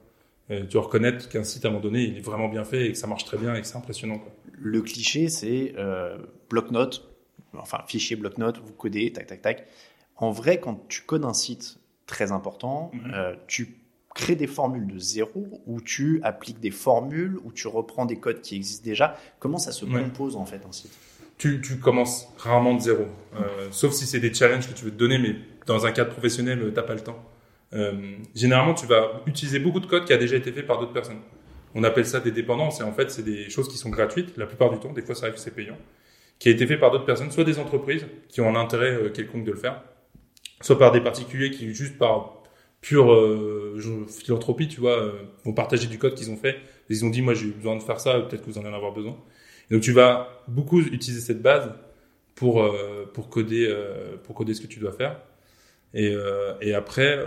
Euh, 0.50 0.66
tu 0.66 0.78
reconnaître 0.78 1.28
qu'un 1.28 1.44
site 1.44 1.66
à 1.66 1.68
un 1.68 1.72
moment 1.72 1.84
donné, 1.84 2.04
il 2.04 2.18
est 2.18 2.22
vraiment 2.22 2.48
bien 2.48 2.64
fait 2.64 2.86
et 2.86 2.92
que 2.94 2.98
ça 2.98 3.08
marche 3.08 3.26
très 3.26 3.38
bien 3.38 3.54
et 3.56 3.62
que 3.62 3.68
c'est 3.68 3.76
impressionnant, 3.76 4.20
quoi. 4.20 4.32
Le 4.54 4.82
cliché, 4.82 5.30
c'est 5.30 5.74
euh, 5.78 6.18
bloc-notes, 6.50 7.08
enfin 7.54 7.80
fichier 7.88 8.16
bloc-notes, 8.16 8.60
vous 8.64 8.74
codez, 8.74 9.12
tac, 9.12 9.28
tac, 9.28 9.42
tac. 9.42 9.68
En 10.16 10.32
vrai, 10.32 10.60
quand 10.60 10.88
tu 10.88 11.02
codes 11.02 11.26
un 11.26 11.34
site 11.34 11.80
très 12.06 12.32
important, 12.32 12.92
mhm. 12.94 13.12
euh, 13.14 13.36
tu 13.48 13.76
crées 14.16 14.36
des 14.36 14.48
formules 14.48 14.88
de 14.88 14.98
zéro 14.98 15.62
ou 15.68 15.80
tu 15.80 16.20
appliques 16.24 16.60
des 16.60 16.72
formules 16.72 17.38
ou 17.44 17.52
tu 17.52 17.68
reprends 17.68 18.06
des 18.06 18.18
codes 18.18 18.42
qui 18.42 18.56
existent 18.56 18.84
déjà. 18.84 19.16
Comment 19.40 19.60
ça 19.60 19.72
se 19.72 19.86
compose 19.86 20.36
en 20.36 20.46
fait 20.46 20.62
un 20.68 20.72
site? 20.72 20.92
Tu, 21.38 21.62
tu, 21.62 21.78
commences 21.78 22.30
rarement 22.40 22.74
de 22.74 22.80
zéro, 22.80 23.06
euh, 23.36 23.68
sauf 23.70 23.94
si 23.94 24.08
c'est 24.08 24.20
des 24.20 24.34
challenges 24.34 24.68
que 24.68 24.74
tu 24.74 24.86
veux 24.86 24.92
te 24.92 24.98
donner, 24.98 25.20
mais 25.20 25.36
dans 25.68 25.86
un 25.86 25.92
cadre 25.92 26.12
professionnel, 26.12 26.60
euh, 26.64 26.72
t'as 26.72 26.82
pas 26.82 26.96
le 26.96 27.02
temps. 27.02 27.24
Euh, 27.74 28.18
généralement, 28.34 28.74
tu 28.74 28.88
vas 28.88 29.22
utiliser 29.28 29.60
beaucoup 29.60 29.82
de 29.82 29.86
code 29.86 30.06
qui 30.06 30.14
a 30.14 30.18
déjà 30.18 30.38
été 30.38 30.52
fait 30.52 30.64
par 30.64 30.80
d'autres 30.80 30.94
personnes. 30.94 31.20
On 31.76 31.84
appelle 31.84 32.06
ça 32.06 32.22
des 32.22 32.32
dépendances, 32.32 32.80
et 32.80 32.84
en 32.84 32.94
fait, 32.94 33.12
c'est 33.12 33.24
des 33.24 33.50
choses 33.50 33.68
qui 33.68 33.78
sont 33.78 33.90
gratuites 33.90 34.36
la 34.38 34.48
plupart 34.48 34.72
du 34.72 34.80
temps. 34.80 34.94
Des 34.94 35.02
fois, 35.02 35.14
ça 35.14 35.28
arrive 35.28 35.38
c'est 35.38 35.54
payant, 35.54 35.78
qui 36.40 36.48
a 36.50 36.52
été 36.52 36.66
fait 36.66 36.78
par 36.78 36.92
d'autres 36.92 37.06
personnes, 37.06 37.30
soit 37.30 37.44
des 37.44 37.60
entreprises 37.60 38.08
qui 38.30 38.42
ont 38.42 38.50
un 38.50 38.56
intérêt 38.56 38.94
euh, 38.94 39.10
quelconque 39.10 39.44
de 39.44 39.52
le 39.52 39.58
faire, 39.58 39.84
soit 40.62 40.80
par 40.80 40.92
des 40.92 41.02
particuliers 41.02 41.52
qui, 41.52 41.74
juste 41.74 41.98
par 41.98 42.38
pure 42.80 43.08
philanthropie, 44.08 44.68
tu 44.68 44.80
vois, 44.80 45.12
vont 45.44 45.52
partager 45.52 45.88
du 45.88 45.98
code 45.98 46.14
qu'ils 46.14 46.30
ont 46.30 46.38
fait. 46.38 46.58
Ils 46.90 47.04
ont 47.04 47.10
dit, 47.10 47.22
moi, 47.22 47.34
j'ai 47.34 47.48
besoin 47.48 47.76
de 47.76 47.82
faire 47.82 48.00
ça, 48.00 48.20
peut-être 48.22 48.46
que 48.46 48.52
vous 48.52 48.60
en 48.60 48.66
allez 48.66 48.92
besoin. 48.96 49.18
donc, 49.72 49.82
tu 49.82 49.92
vas 49.92 50.44
beaucoup 50.48 50.80
utiliser 50.80 51.20
cette 51.20 51.42
base 51.42 51.74
pour 52.36 52.64
pour 53.14 53.30
coder 53.30 53.76
pour 54.24 54.36
coder 54.36 54.54
ce 54.54 54.62
que 54.62 54.68
tu 54.68 54.80
dois 54.80 54.92
faire. 54.92 55.20
Et, 55.94 56.10
euh, 56.10 56.54
et 56.62 56.74
après, 56.74 57.18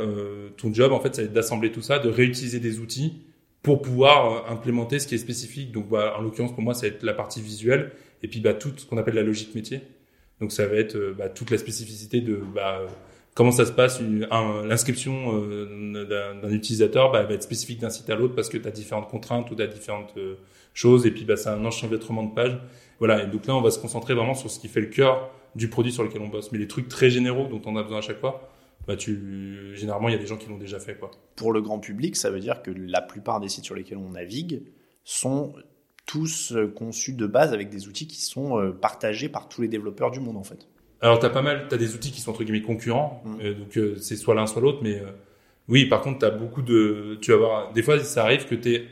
ton 0.56 0.72
job, 0.72 0.92
en 0.92 1.00
fait, 1.00 1.14
ça 1.14 1.22
va 1.22 1.26
être 1.26 1.32
d'assembler 1.32 1.72
tout 1.72 1.82
ça, 1.82 1.98
de 1.98 2.08
réutiliser 2.08 2.60
des 2.60 2.78
outils 2.78 3.22
pour 3.62 3.82
pouvoir 3.82 4.50
implémenter 4.50 4.98
ce 4.98 5.06
qui 5.06 5.14
est 5.14 5.18
spécifique. 5.18 5.72
Donc, 5.72 5.88
bah, 5.88 6.14
en 6.18 6.22
l'occurrence, 6.22 6.52
pour 6.52 6.62
moi, 6.62 6.74
ça 6.74 6.82
va 6.82 6.88
être 6.88 7.02
la 7.02 7.14
partie 7.14 7.40
visuelle 7.40 7.92
et 8.22 8.28
puis 8.28 8.40
bah, 8.40 8.54
tout 8.54 8.72
ce 8.76 8.86
qu'on 8.86 8.98
appelle 8.98 9.14
la 9.14 9.22
logique 9.22 9.54
métier. 9.54 9.80
Donc, 10.40 10.52
ça 10.52 10.66
va 10.66 10.76
être 10.76 11.14
bah, 11.16 11.28
toute 11.28 11.50
la 11.50 11.58
spécificité 11.58 12.20
de 12.20 12.36
bah, 12.54 12.86
comment 13.34 13.52
ça 13.52 13.64
se 13.64 13.72
passe 13.72 14.00
l'inscription 14.64 15.40
d'un 15.92 16.50
utilisateur 16.50 17.10
bah, 17.12 17.22
va 17.22 17.34
être 17.34 17.42
spécifique 17.42 17.80
d'un 17.80 17.90
site 17.90 18.08
à 18.10 18.14
l'autre 18.14 18.34
parce 18.34 18.48
que 18.48 18.58
tu 18.58 18.68
as 18.68 18.72
différentes 18.72 19.08
contraintes 19.08 19.50
ou 19.50 19.54
tu 19.54 19.62
as 19.62 19.66
différentes 19.66 20.14
choses 20.74 21.06
et 21.06 21.10
puis 21.10 21.24
bah, 21.24 21.36
c'est 21.36 21.48
un 21.48 21.64
enchevêtrement 21.64 22.24
de 22.24 22.34
pages 22.34 22.58
voilà, 23.00 23.22
et 23.22 23.26
donc 23.26 23.46
là, 23.46 23.56
on 23.56 23.62
va 23.62 23.70
se 23.70 23.78
concentrer 23.78 24.14
vraiment 24.14 24.34
sur 24.34 24.50
ce 24.50 24.60
qui 24.60 24.68
fait 24.68 24.82
le 24.82 24.88
cœur 24.88 25.30
du 25.54 25.68
produit 25.68 25.92
sur 25.92 26.02
lequel 26.02 26.22
on 26.22 26.28
bosse. 26.28 26.52
Mais 26.52 26.58
les 26.58 26.68
trucs 26.68 26.88
très 26.88 27.10
généraux 27.10 27.46
dont 27.48 27.62
on 27.66 27.76
a 27.76 27.82
besoin 27.82 27.98
à 27.98 28.02
chaque 28.02 28.18
fois, 28.18 28.50
bah 28.86 28.96
tu, 28.96 29.72
généralement, 29.74 30.08
il 30.08 30.12
y 30.12 30.14
a 30.14 30.18
des 30.18 30.26
gens 30.26 30.36
qui 30.36 30.48
l'ont 30.48 30.58
déjà 30.58 30.78
fait. 30.78 30.96
Quoi. 30.96 31.10
Pour 31.36 31.52
le 31.52 31.60
grand 31.60 31.78
public, 31.78 32.16
ça 32.16 32.30
veut 32.30 32.40
dire 32.40 32.62
que 32.62 32.70
la 32.70 33.02
plupart 33.02 33.40
des 33.40 33.48
sites 33.48 33.64
sur 33.64 33.74
lesquels 33.74 33.98
on 33.98 34.10
navigue 34.10 34.62
sont 35.04 35.54
tous 36.06 36.52
euh, 36.52 36.66
conçus 36.66 37.12
de 37.12 37.26
base 37.26 37.52
avec 37.52 37.70
des 37.70 37.88
outils 37.88 38.06
qui 38.06 38.20
sont 38.20 38.58
euh, 38.58 38.72
partagés 38.72 39.28
par 39.28 39.48
tous 39.48 39.62
les 39.62 39.68
développeurs 39.68 40.10
du 40.10 40.20
monde, 40.20 40.36
en 40.36 40.44
fait. 40.44 40.66
Alors, 41.00 41.18
tu 41.18 41.26
as 41.26 41.30
pas 41.30 41.42
mal, 41.42 41.66
tu 41.68 41.74
as 41.74 41.78
des 41.78 41.94
outils 41.94 42.10
qui 42.10 42.20
sont 42.20 42.30
entre 42.30 42.44
guillemets 42.44 42.62
concurrents, 42.62 43.22
mmh. 43.24 43.40
euh, 43.42 43.54
donc 43.54 44.00
c'est 44.00 44.16
soit 44.16 44.34
l'un, 44.34 44.46
soit 44.46 44.60
l'autre, 44.60 44.80
mais 44.82 45.02
oui, 45.68 45.86
par 45.86 46.00
contre, 46.00 46.18
tu 46.18 46.24
as 46.24 46.30
beaucoup 46.30 46.62
de. 46.62 47.18
Tu 47.22 47.30
vas 47.30 47.36
voir, 47.38 47.72
des 47.72 47.82
fois, 47.82 47.98
ça 48.00 48.24
arrive 48.24 48.46
que 48.46 48.54
tu 48.54 48.86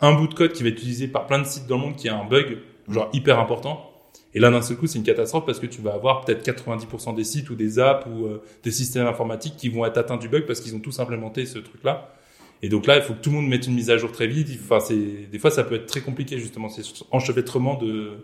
un 0.00 0.14
bout 0.14 0.26
de 0.26 0.34
code 0.34 0.52
qui 0.52 0.62
va 0.62 0.70
être 0.70 0.78
utilisé 0.78 1.08
par 1.08 1.26
plein 1.26 1.38
de 1.38 1.46
sites 1.46 1.66
dans 1.66 1.76
le 1.76 1.82
monde 1.82 1.96
qui 1.96 2.08
a 2.08 2.18
un 2.18 2.24
bug 2.24 2.58
genre 2.88 3.08
hyper 3.12 3.38
important. 3.38 3.91
Et 4.34 4.40
là, 4.40 4.50
d'un 4.50 4.62
seul 4.62 4.76
coup, 4.76 4.86
c'est 4.86 4.98
une 4.98 5.04
catastrophe 5.04 5.44
parce 5.44 5.60
que 5.60 5.66
tu 5.66 5.82
vas 5.82 5.92
avoir 5.92 6.24
peut-être 6.24 6.46
90% 6.46 7.14
des 7.14 7.24
sites 7.24 7.50
ou 7.50 7.54
des 7.54 7.78
apps 7.78 8.06
ou 8.06 8.26
euh, 8.26 8.42
des 8.62 8.70
systèmes 8.70 9.06
informatiques 9.06 9.56
qui 9.56 9.68
vont 9.68 9.84
être 9.84 9.98
atteints 9.98 10.16
du 10.16 10.28
bug 10.28 10.46
parce 10.46 10.60
qu'ils 10.60 10.74
ont 10.74 10.80
tous 10.80 10.98
implémenté 11.00 11.44
ce 11.44 11.58
truc-là. 11.58 12.14
Et 12.62 12.68
donc 12.68 12.86
là, 12.86 12.96
il 12.96 13.02
faut 13.02 13.12
que 13.14 13.20
tout 13.20 13.30
le 13.30 13.36
monde 13.36 13.48
mette 13.48 13.66
une 13.66 13.74
mise 13.74 13.90
à 13.90 13.98
jour 13.98 14.12
très 14.12 14.26
vite. 14.26 14.48
Enfin, 14.62 14.80
c'est 14.80 15.26
des 15.30 15.38
fois, 15.38 15.50
ça 15.50 15.64
peut 15.64 15.74
être 15.74 15.86
très 15.86 16.00
compliqué 16.00 16.38
justement. 16.38 16.68
C'est 16.68 16.82
enchevêtrement 17.10 17.76
de 17.76 18.18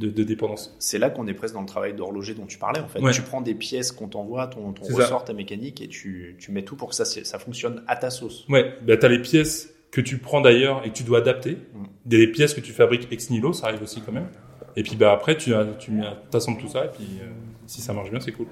de, 0.00 0.08
de 0.08 0.24
dépendance. 0.24 0.74
C'est 0.78 0.98
là 0.98 1.10
qu'on 1.10 1.26
est 1.26 1.34
presque 1.34 1.54
dans 1.54 1.60
le 1.60 1.66
travail 1.66 1.94
d'horloger 1.94 2.34
dont 2.34 2.46
tu 2.46 2.58
parlais 2.58 2.80
en 2.80 2.88
fait. 2.88 3.00
Tu 3.12 3.22
prends 3.22 3.42
des 3.42 3.54
pièces 3.54 3.92
qu'on 3.92 4.08
t'envoie, 4.08 4.46
ton, 4.46 4.72
ton 4.72 4.82
ressort, 4.94 5.24
ta 5.24 5.34
mécanique 5.34 5.80
et 5.80 5.88
tu, 5.88 6.36
tu 6.38 6.50
mets 6.50 6.64
tout 6.64 6.74
pour 6.74 6.88
que 6.88 6.94
ça, 6.94 7.04
ça 7.04 7.38
fonctionne 7.38 7.84
à 7.86 7.96
ta 7.96 8.10
sauce. 8.10 8.46
Ouais, 8.48 8.74
bah, 8.82 8.96
tu 8.96 9.06
as 9.06 9.08
les 9.08 9.20
pièces 9.20 9.74
que 9.90 10.00
tu 10.00 10.18
prends 10.18 10.40
d'ailleurs 10.40 10.84
et 10.84 10.90
que 10.90 10.94
tu 10.94 11.02
dois 11.02 11.18
adapter. 11.18 11.52
Mm. 11.52 11.84
Des 12.06 12.26
pièces 12.28 12.54
que 12.54 12.60
tu 12.60 12.72
fabriques 12.72 13.08
ex 13.12 13.30
nihilo, 13.30 13.52
ça 13.52 13.66
arrive 13.66 13.82
aussi 13.82 14.00
quand 14.00 14.12
même. 14.12 14.28
Et 14.76 14.82
puis 14.82 14.96
bah 14.96 15.12
après, 15.12 15.36
tu, 15.36 15.52
tu 15.78 16.00
assembles 16.32 16.60
tout 16.60 16.68
ça 16.68 16.84
et 16.84 16.88
puis 16.88 17.18
euh, 17.22 17.26
si 17.66 17.80
ça 17.80 17.92
marche 17.92 18.10
bien, 18.10 18.20
c'est 18.20 18.32
cool. 18.32 18.46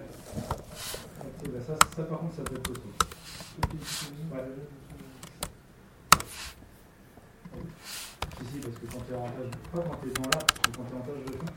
Ça, 1.66 1.74
ça, 1.96 2.02
par 2.02 2.18
contre, 2.18 2.34
ça 2.36 2.42
peut 2.42 2.56
être 2.56 2.72
Si, 8.52 8.60
parce 8.60 8.74
que 8.74 8.86
quand 8.92 9.04
tu 9.06 9.12
es 9.12 9.16
en 9.16 9.22
page, 9.22 9.50
pas 9.72 9.80
quand 9.80 9.98
tu 10.02 10.08
es 10.08 10.12
dans 10.12 10.30
l'art, 10.30 10.46
quand 10.74 10.82
tu 10.84 10.92
es 10.92 10.96
en 10.96 11.00
page 11.00 11.24
de 11.26 11.32
fond, 11.32 11.52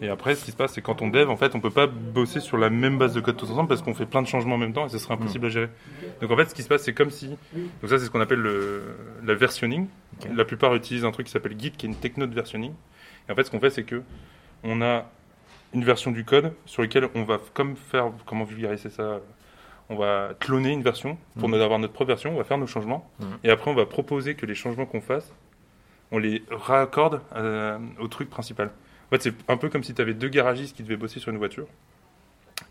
et 0.00 0.08
après, 0.08 0.34
ce 0.34 0.44
qui 0.44 0.52
se 0.52 0.56
passe, 0.56 0.72
c'est 0.72 0.82
quand 0.82 1.02
on 1.02 1.08
dev, 1.08 1.28
en 1.28 1.36
fait, 1.36 1.54
on 1.54 1.60
peut 1.60 1.70
pas 1.70 1.86
bosser 1.86 2.40
sur 2.40 2.56
la 2.56 2.70
même 2.70 2.98
base 2.98 3.14
de 3.14 3.20
code 3.20 3.36
tous 3.36 3.50
ensemble 3.50 3.68
parce 3.68 3.82
qu'on 3.82 3.94
fait 3.94 4.06
plein 4.06 4.22
de 4.22 4.26
changements 4.26 4.54
en 4.54 4.58
même 4.58 4.72
temps 4.72 4.86
et 4.86 4.88
ce 4.88 4.98
serait 4.98 5.14
impossible 5.14 5.46
à 5.46 5.48
gérer. 5.48 5.68
Donc 6.20 6.30
en 6.30 6.36
fait, 6.36 6.46
ce 6.46 6.54
qui 6.54 6.62
se 6.62 6.68
passe, 6.68 6.82
c'est 6.82 6.92
comme 6.92 7.10
si, 7.10 7.28
donc 7.28 7.90
ça, 7.90 7.98
c'est 7.98 8.04
ce 8.04 8.10
qu'on 8.10 8.20
appelle 8.20 8.38
le, 8.38 8.82
la 9.24 9.34
versionning. 9.34 9.88
La 10.34 10.44
plupart 10.44 10.74
utilisent 10.74 11.04
un 11.04 11.10
truc 11.10 11.26
qui 11.26 11.32
s'appelle 11.32 11.58
Git, 11.58 11.72
qui 11.72 11.86
est 11.86 11.88
une 11.88 11.96
techno 11.96 12.26
de 12.26 12.34
versionning. 12.34 12.72
Et 13.28 13.32
en 13.32 13.34
fait, 13.34 13.44
ce 13.44 13.50
qu'on 13.50 13.60
fait, 13.60 13.70
c'est 13.70 13.84
que 13.84 14.02
on 14.64 14.82
a 14.82 15.10
une 15.74 15.84
version 15.84 16.10
du 16.10 16.24
code 16.24 16.52
sur 16.66 16.82
laquelle 16.82 17.08
on 17.14 17.24
va 17.24 17.38
comme 17.54 17.76
faire, 17.76 18.10
comment 18.26 18.44
vulgariser 18.44 18.90
ça 18.90 19.20
on 19.90 19.96
va 19.96 20.32
cloner 20.38 20.70
une 20.70 20.82
version 20.82 21.16
pour 21.38 21.48
mmh. 21.48 21.54
avoir 21.54 21.78
notre 21.78 21.94
propre 21.94 22.08
version, 22.08 22.34
on 22.34 22.36
va 22.36 22.44
faire 22.44 22.58
nos 22.58 22.66
changements, 22.66 23.10
mmh. 23.20 23.24
et 23.44 23.50
après 23.50 23.70
on 23.70 23.74
va 23.74 23.86
proposer 23.86 24.34
que 24.34 24.44
les 24.44 24.54
changements 24.54 24.84
qu'on 24.84 25.00
fasse, 25.00 25.32
on 26.10 26.18
les 26.18 26.42
raccorde 26.50 27.22
euh, 27.36 27.78
au 27.98 28.08
truc 28.08 28.30
principal. 28.30 28.70
En 29.06 29.16
fait, 29.16 29.22
c'est 29.22 29.34
un 29.48 29.56
peu 29.56 29.68
comme 29.68 29.82
si 29.82 29.94
tu 29.94 30.02
avais 30.02 30.14
deux 30.14 30.28
garagistes 30.28 30.76
qui 30.76 30.82
devaient 30.82 30.96
bosser 30.96 31.20
sur 31.20 31.32
une 31.32 31.38
voiture. 31.38 31.66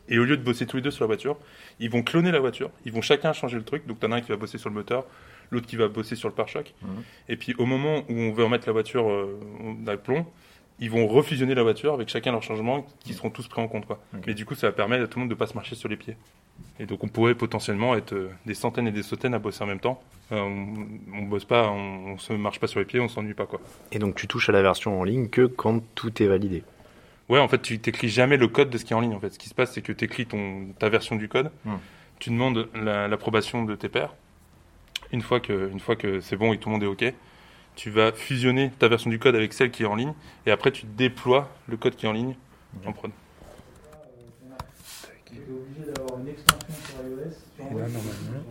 Et 0.10 0.20
au 0.20 0.24
lieu 0.24 0.38
de 0.38 0.43
bosser 0.43 0.65
tous 0.65 0.78
les 0.78 0.84
deux 0.84 0.91
sur 0.91 1.04
la 1.04 1.08
voiture, 1.08 1.38
ils 1.80 1.89
vont 1.89 2.04
cloner 2.04 2.32
la 2.32 2.39
voiture, 2.39 2.70
ils 2.86 2.91
vont 2.91 3.02
chacun 3.02 3.34
changer 3.34 3.58
le 3.58 3.63
truc. 3.63 3.86
Donc, 3.88 4.00
tu 4.00 4.06
en 4.06 4.12
as 4.12 4.17
un 4.17 4.22
qui 4.22 4.30
va 4.30 4.38
bosser 4.38 4.58
sur 4.58 4.70
le 4.70 4.76
moteur, 4.76 5.06
l'autre 5.52 5.65
qui 5.65 5.76
va 5.76 5.88
bosser 5.88 6.15
sur 6.15 6.30
le 6.30 6.36
pare-choc. 6.36 6.74
Mhm. 6.82 6.89
Et 7.30 7.38
puis, 7.38 7.56
au 7.58 7.65
moment 7.65 8.04
où 8.10 8.13
on 8.13 8.32
veut 8.32 8.43
remettre 8.43 8.67
la 8.67 8.74
voiture 8.74 9.10
euh, 9.10 9.39
dans 9.80 9.91
le 9.91 9.98
plomb, 9.98 10.26
ils 10.80 10.92
vont 10.92 11.08
refusionner 11.08 11.56
la 11.56 11.63
voiture 11.63 11.94
avec 11.94 12.10
chacun 12.10 12.32
leurs 12.32 12.44
changements 12.44 12.86
qui 13.00 13.13
seront 13.13 13.30
tous 13.30 13.48
pris 13.48 13.62
en 13.62 13.68
compte. 13.68 13.86
Quoi. 13.86 14.00
Mais 14.28 14.34
du 14.34 14.46
coup, 14.46 14.56
ça 14.56 14.68
va 14.68 14.74
permettre 14.74 15.04
à 15.04 15.08
tout 15.08 15.18
le 15.18 15.22
monde 15.22 15.30
de 15.30 15.34
ne 15.34 15.40
pas 15.40 15.48
se 15.48 15.56
marcher 15.56 15.76
sur 15.76 15.90
les 15.90 15.98
pieds. 15.98 16.16
Et 16.80 16.86
donc, 16.86 17.04
on 17.04 17.08
pourrait 17.08 17.36
potentiellement 17.36 17.96
être 17.96 18.13
euh, 18.13 18.30
des 18.46 18.54
centaines 18.54 18.88
et 18.88 18.92
des 18.92 19.04
centaines 19.04 19.34
à 19.34 19.40
bosser 19.40 19.63
en 19.63 19.68
même 19.68 19.80
temps. 19.80 20.02
Euh, 20.32 20.40
on, 20.40 21.22
ne 21.22 21.28
bosse 21.28 21.46
pas, 21.46 21.70
on, 21.70 22.13
ne 22.13 22.18
se 22.18 22.34
marche 22.34 22.60
pas 22.60 22.68
sur 22.68 22.80
les 22.80 22.86
pieds, 22.86 23.00
on 23.00 23.08
s'ennuie 23.08 23.34
pas. 23.34 23.46
Quoi. 23.46 23.60
Et 23.92 24.00
donc, 24.00 24.16
tu 24.16 24.28
touches 24.28 24.50
à 24.50 24.52
la 24.52 24.62
version 24.62 25.00
en 25.00 25.04
ligne 25.04 25.30
que 25.30 25.46
quand 25.48 25.82
tout 25.96 26.22
est 26.22 26.28
validé 26.28 26.63
Ouais, 27.30 27.40
en 27.40 27.48
fait, 27.48 27.62
tu 27.62 27.74
n'écris 27.74 28.10
jamais 28.10 28.38
le 28.38 28.48
code 28.48 28.70
de 28.70 28.78
ce 28.78 28.86
qui 28.86 28.94
est 28.94 28.96
en 28.96 29.02
ligne. 29.02 29.13
En 29.13 29.20
fait, 29.20 29.32
ce 29.32 29.40
qui 29.40 29.50
se 29.50 29.56
passe, 29.56 29.74
c'est 29.74 29.82
que 29.82 29.92
tu 29.92 30.06
écris 30.06 30.26
ton, 30.26 30.68
ta 30.80 30.90
version 30.90 31.16
du 31.16 31.28
code, 31.28 31.52
hmm. 31.66 31.76
tu 32.20 32.30
demandes 32.30 32.70
l'approbation 32.74 33.63
de 33.63 33.76
tes 33.76 33.90
pairs. 33.90 34.13
Une 35.12 35.22
fois 35.22 35.40
que, 35.40 35.70
une 35.72 35.80
fois 35.80 35.96
que 35.96 36.20
c'est 36.22 36.38
bon 36.38 36.54
et 36.54 36.58
tout 36.58 36.70
le 36.70 36.74
monde 36.74 36.84
est 36.84 36.88
OK, 36.88 37.13
tu 37.78 37.92
vas 37.92 38.12
fusionner 38.12 38.72
ta 38.80 38.90
version 38.90 39.10
du 39.10 39.20
code 39.20 39.36
avec 39.36 39.54
celle 39.54 39.70
qui 39.72 39.84
est 39.84 39.86
en 39.86 39.96
ligne, 39.96 40.13
et 40.46 40.52
après 40.52 40.72
tu 40.72 40.86
déploies 40.86 41.48
le 41.68 41.78
code 41.78 41.96
qui 41.96 42.08
est 42.08 42.10
en 42.10 42.13
ligne 42.13 42.36
en 42.86 42.92
prod. 42.92 43.12
obligé 45.32 45.92
d'avoir 45.94 46.20
une 46.20 46.28
extension 46.28 46.74
sur 46.86 47.08
iOS. 47.08 47.32
Et 47.60 47.63
là, 47.63 47.70
normalement. 47.70 48.44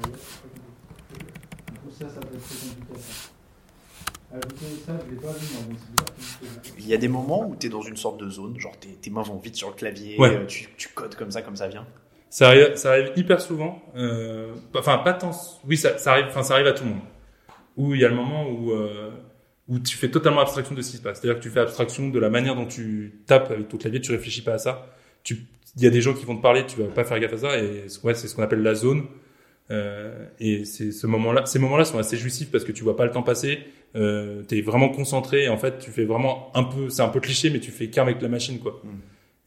ça, 1.91 2.09
ça 2.09 2.21
peut 2.21 2.37
être 2.37 2.43
très 2.43 2.69
compliqué. 2.69 3.01
Ça, 4.87 4.93
je 5.05 5.11
l'ai 5.11 5.21
pas 5.21 5.33
vu, 5.33 5.47
moi, 5.67 5.77
Il 6.79 6.87
y 6.87 6.95
a 6.95 6.97
des 6.97 7.09
moments 7.09 7.49
où 7.49 7.57
tu 7.57 7.67
es 7.67 7.71
dans 7.71 7.83
une 7.83 7.97
sorte 7.97 8.19
de 8.19 8.29
zone, 8.29 8.59
genre 8.61 8.77
tes, 8.79 8.89
tes 8.89 9.11
mains 9.11 9.23
vont 9.23 9.39
vite 9.39 9.57
sur 9.57 9.69
le 9.69 9.75
clavier, 9.75 10.19
ouais. 10.19 10.37
Euh, 10.37 10.47
tu, 10.47 10.69
tu, 10.77 10.89
codes 10.89 11.17
comme 11.17 11.31
ça, 11.31 11.43
comme 11.43 11.57
ça 11.57 11.69
vient. 11.69 11.87
Ça 12.31 12.49
arrive, 12.49 12.77
ça 12.77 12.91
arrive 12.91 13.13
hyper 13.17 13.41
souvent. 13.41 13.83
Euh, 13.97 14.55
enfin, 14.75 14.99
pas 14.99 15.15
tant. 15.15 15.33
Oui, 15.67 15.77
ça, 15.77 15.99
ça 15.99 16.13
arrive. 16.13 16.27
Enfin, 16.29 16.43
ça 16.43 16.55
arrive 16.55 16.67
à 16.67 16.73
tout 16.73 16.85
le 16.85 16.91
monde 16.91 17.03
où 17.77 17.95
il 17.95 18.01
y 18.01 18.05
a 18.05 18.09
le 18.09 18.15
moment 18.15 18.49
où 18.49 18.73
euh, 18.73 19.11
où 19.69 19.79
tu 19.81 19.97
fais 19.97 20.11
totalement 20.11 20.41
abstraction 20.41 20.75
de 20.75 20.83
ce 20.83 20.93
qui 20.93 20.97
se 20.99 21.03
passe. 21.03 21.21
C'est-à-dire 21.21 21.39
que 21.39 21.43
tu 21.43 21.51
fais 21.51 21.61
abstraction 21.61 22.09
de 22.09 22.19
la 22.19 22.31
manière 22.31 22.55
dont 22.55 22.67
tu 22.67 23.21
tapes 23.27 23.51
avec 23.51 23.69
ton 23.69 23.77
clavier, 23.77 24.01
tu 24.01 24.13
réfléchis 24.13 24.43
pas 24.43 24.55
à 24.55 24.59
ça. 24.59 24.93
Il 25.29 25.83
y 25.83 25.87
a 25.87 25.91
des 25.91 26.01
gens 26.01 26.15
qui 26.15 26.25
vont 26.25 26.37
te 26.37 26.43
parler, 26.43 26.65
tu 26.67 26.81
vas 26.81 26.87
pas 26.87 27.05
faire 27.05 27.19
gaffe 27.19 27.33
à 27.33 27.39
ça. 27.39 27.59
Et 27.59 27.87
ouais, 28.05 28.15
c'est 28.15 28.29
ce 28.29 28.35
qu'on 28.35 28.43
appelle 28.43 28.63
la 28.63 28.75
zone. 28.75 29.07
Euh, 29.73 30.27
et 30.39 30.65
c'est 30.65 30.93
ce 30.93 31.09
moment-là, 31.09 31.45
ces 31.47 31.59
moments-là 31.59 31.85
sont 31.85 31.99
assez 31.99 32.17
jouissifs 32.17 32.53
parce 32.53 32.63
que 32.63 32.71
tu 32.71 32.85
vois 32.85 32.97
pas 32.97 33.05
le 33.05 33.11
temps 33.11 33.25
passer. 33.25 33.59
Euh, 33.97 34.43
tu 34.49 34.59
es 34.59 34.63
vraiment 34.63 34.89
concentré. 34.89 35.45
Et 35.45 35.49
en 35.49 35.59
fait, 35.59 35.79
tu 35.79 35.91
fais 35.91 36.05
vraiment 36.05 36.53
un 36.55 36.63
peu, 36.63 36.89
c'est 36.89 37.03
un 37.03 37.09
peu 37.09 37.21
cliché, 37.21 37.51
mais 37.51 37.59
tu 37.59 37.73
fais 37.73 37.89
qu'avec 37.89 38.23
la 38.23 38.29
machine, 38.29 38.61
quoi. 38.61 38.81
Mm. 38.85 38.89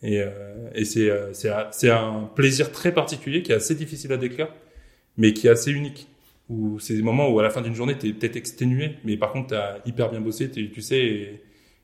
Et, 0.02 0.22
euh, 0.22 0.30
et 0.76 0.86
c'est 0.86 1.12
c'est 1.34 1.52
c'est 1.72 1.89
un 1.89 2.30
plaisir 2.34 2.72
très 2.72 2.94
particulier 2.94 3.42
qui 3.44 3.52
est 3.52 3.56
assez 3.56 3.76
difficile 3.76 4.13
à 4.13 4.18
décrire, 4.18 4.48
mais 5.18 5.34
qui 5.34 5.48
est 5.48 5.50
assez 5.50 5.72
unique. 5.72 6.08
Où 6.50 6.80
c'est 6.80 6.96
des 6.96 7.04
moments 7.04 7.30
où 7.30 7.40
à 7.40 7.44
la 7.44 7.52
fin 7.52 7.62
d'une 7.62 7.76
journée, 7.76 7.98
tu 7.98 8.10
es 8.10 8.14
peut-être 8.14 8.36
exténué, 8.36 8.96
mais 9.04 9.18
par 9.18 9.32
contre, 9.32 9.50
tu 9.50 9.56
as 9.56 9.80
hyper 9.86 10.10
bien 10.10 10.20
bossé, 10.20 10.50
tu 10.50 10.82
sais, 10.82 11.00
et, 11.00 11.44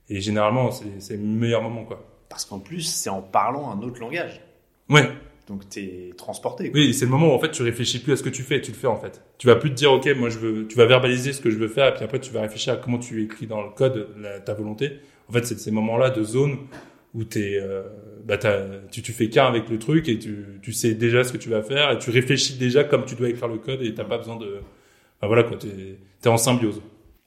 et 0.10 0.20
généralement, 0.22 0.72
c'est 0.72 1.18
le 1.18 1.24
meilleur 1.24 1.62
moment, 1.62 1.86
quoi. 1.86 2.04
Parce 2.30 2.46
qu'en 2.46 2.60
plus, 2.60 2.82
c'est 2.82 3.10
en 3.10 3.22
parlant 3.22 3.72
un 3.72 3.82
autre 3.82 4.00
langage. 4.00 4.42
Ouais. 4.90 5.08
Donc 5.48 5.70
t'es 5.70 6.12
transporté. 6.18 6.72
Oui, 6.74 6.94
c'est 6.94 7.06
le 7.06 7.12
moment 7.12 7.28
où 7.28 7.32
en 7.32 7.40
fait 7.40 7.52
tu 7.52 7.62
réfléchis 7.62 8.00
plus 8.00 8.14
à 8.14 8.16
ce 8.16 8.24
que 8.24 8.30
tu 8.30 8.42
fais, 8.42 8.62
tu 8.62 8.72
le 8.72 8.78
fais 8.78 8.88
en 8.88 8.96
fait. 8.96 9.22
Tu 9.38 9.46
vas 9.46 9.56
plus 9.56 9.70
te 9.70 9.76
dire 9.76 9.92
ok, 9.92 10.08
moi 10.18 10.30
je 10.30 10.40
veux, 10.40 10.68
tu 10.68 10.76
vas 10.76 10.88
verbaliser 10.88 11.34
ce 11.34 11.42
que 11.42 11.52
je 11.52 11.58
veux 11.58 11.68
faire, 11.68 11.90
et 11.90 11.94
puis 11.94 12.04
après 12.04 12.20
tu 12.20 12.32
vas 12.34 12.42
réfléchir 12.42 12.74
à 12.74 12.78
comment 12.78 12.98
tu 12.98 13.24
écris 13.24 13.46
dans 13.46 13.62
le 13.62 13.70
code 13.70 14.10
ta 14.44 14.54
volonté. 14.56 14.94
En 15.30 15.34
fait, 15.34 15.46
c'est 15.46 15.60
ces 15.60 15.72
moments-là 15.72 16.10
de 16.10 16.24
zone 16.24 16.58
où 17.14 17.24
t'es, 17.24 17.60
euh, 17.62 17.84
bah 18.26 18.38
tu, 18.92 19.02
tu 19.02 19.14
fais 19.14 19.30
qu'un 19.30 19.46
avec 19.46 19.70
le 19.70 19.80
truc 19.80 20.10
et 20.10 20.20
tu, 20.20 20.60
tu 20.62 20.74
sais 20.74 20.96
déjà 20.96 21.24
ce 21.24 21.32
que 21.32 21.38
tu 21.38 21.50
vas 21.50 21.62
faire 21.62 21.92
et 21.92 22.00
tu 22.00 22.10
réfléchis 22.10 22.58
déjà 22.58 22.84
comme 22.84 23.06
tu 23.06 23.16
dois 23.16 23.30
écrire 23.30 23.48
le 23.48 23.60
code 23.60 23.82
et 23.82 23.94
t'as 23.94 24.04
pas 24.04 24.18
besoin 24.18 24.36
de, 24.36 24.62
bah 25.22 25.28
voilà 25.28 25.44
quoi, 25.44 25.58
t'es 25.58 26.00
es 26.24 26.28
en 26.28 26.38
symbiose. 26.38 26.82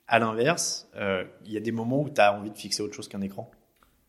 À 0.09 0.19
l'inverse, 0.19 0.89
euh, 0.97 1.23
il 1.47 1.53
y 1.53 1.57
a 1.57 1.61
des 1.61 1.71
moments 1.71 2.03
où 2.03 2.11
tu 2.11 2.21
as 2.21 2.37
envie 2.37 2.51
de 2.51 2.57
fixer 2.57 2.83
autre 2.83 2.95
chose 2.95 3.09
qu'un 3.09 3.21
écran. 3.21 3.51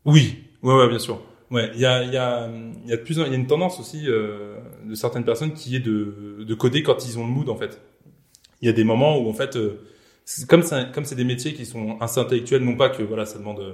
Oui, 0.06 0.44
ouais, 0.64 0.74
ouais, 0.74 0.90
bien 0.90 1.00
sûr. 1.00 1.22
Ouais, 1.52 1.72
il 1.74 1.82
y 1.82 1.86
a, 1.86 2.04
il 2.04 2.14
y 2.14 2.18
a, 2.18 2.50
il 2.84 2.90
y 2.90 2.94
a 2.94 2.98
de 2.98 3.02
plus, 3.02 3.18
il 3.18 3.28
y 3.28 3.32
a 3.32 3.36
une 3.36 3.48
tendance 3.48 3.80
aussi 3.80 4.06
euh, 4.08 4.56
de 4.86 4.96
certaines 4.96 5.26
personnes 5.26 5.54
qui 5.54 5.76
est 5.76 5.80
de, 5.80 6.44
de 6.48 6.54
coder 6.56 6.84
quand 6.84 7.06
ils 7.08 7.20
ont 7.20 7.26
le 7.26 7.32
mood 7.32 7.50
en 7.50 7.56
fait. 7.56 7.82
Il 8.62 8.68
y 8.68 8.70
a 8.70 8.74
des 8.74 8.84
moments 8.84 9.18
où 9.18 9.30
en 9.30 9.34
fait, 9.34 9.56
euh, 9.56 9.82
comme 10.48 10.62
c'est, 10.64 10.92
comme 10.92 11.06
c'est 11.06 11.16
des 11.16 11.24
métiers 11.24 11.54
qui 11.54 11.66
sont 11.66 11.98
assez 12.00 12.20
intellectuels, 12.20 12.64
non 12.64 12.76
pas 12.76 12.90
que 12.90 13.04
voilà, 13.04 13.26
ça 13.26 13.40
demande, 13.40 13.60
euh, 13.60 13.74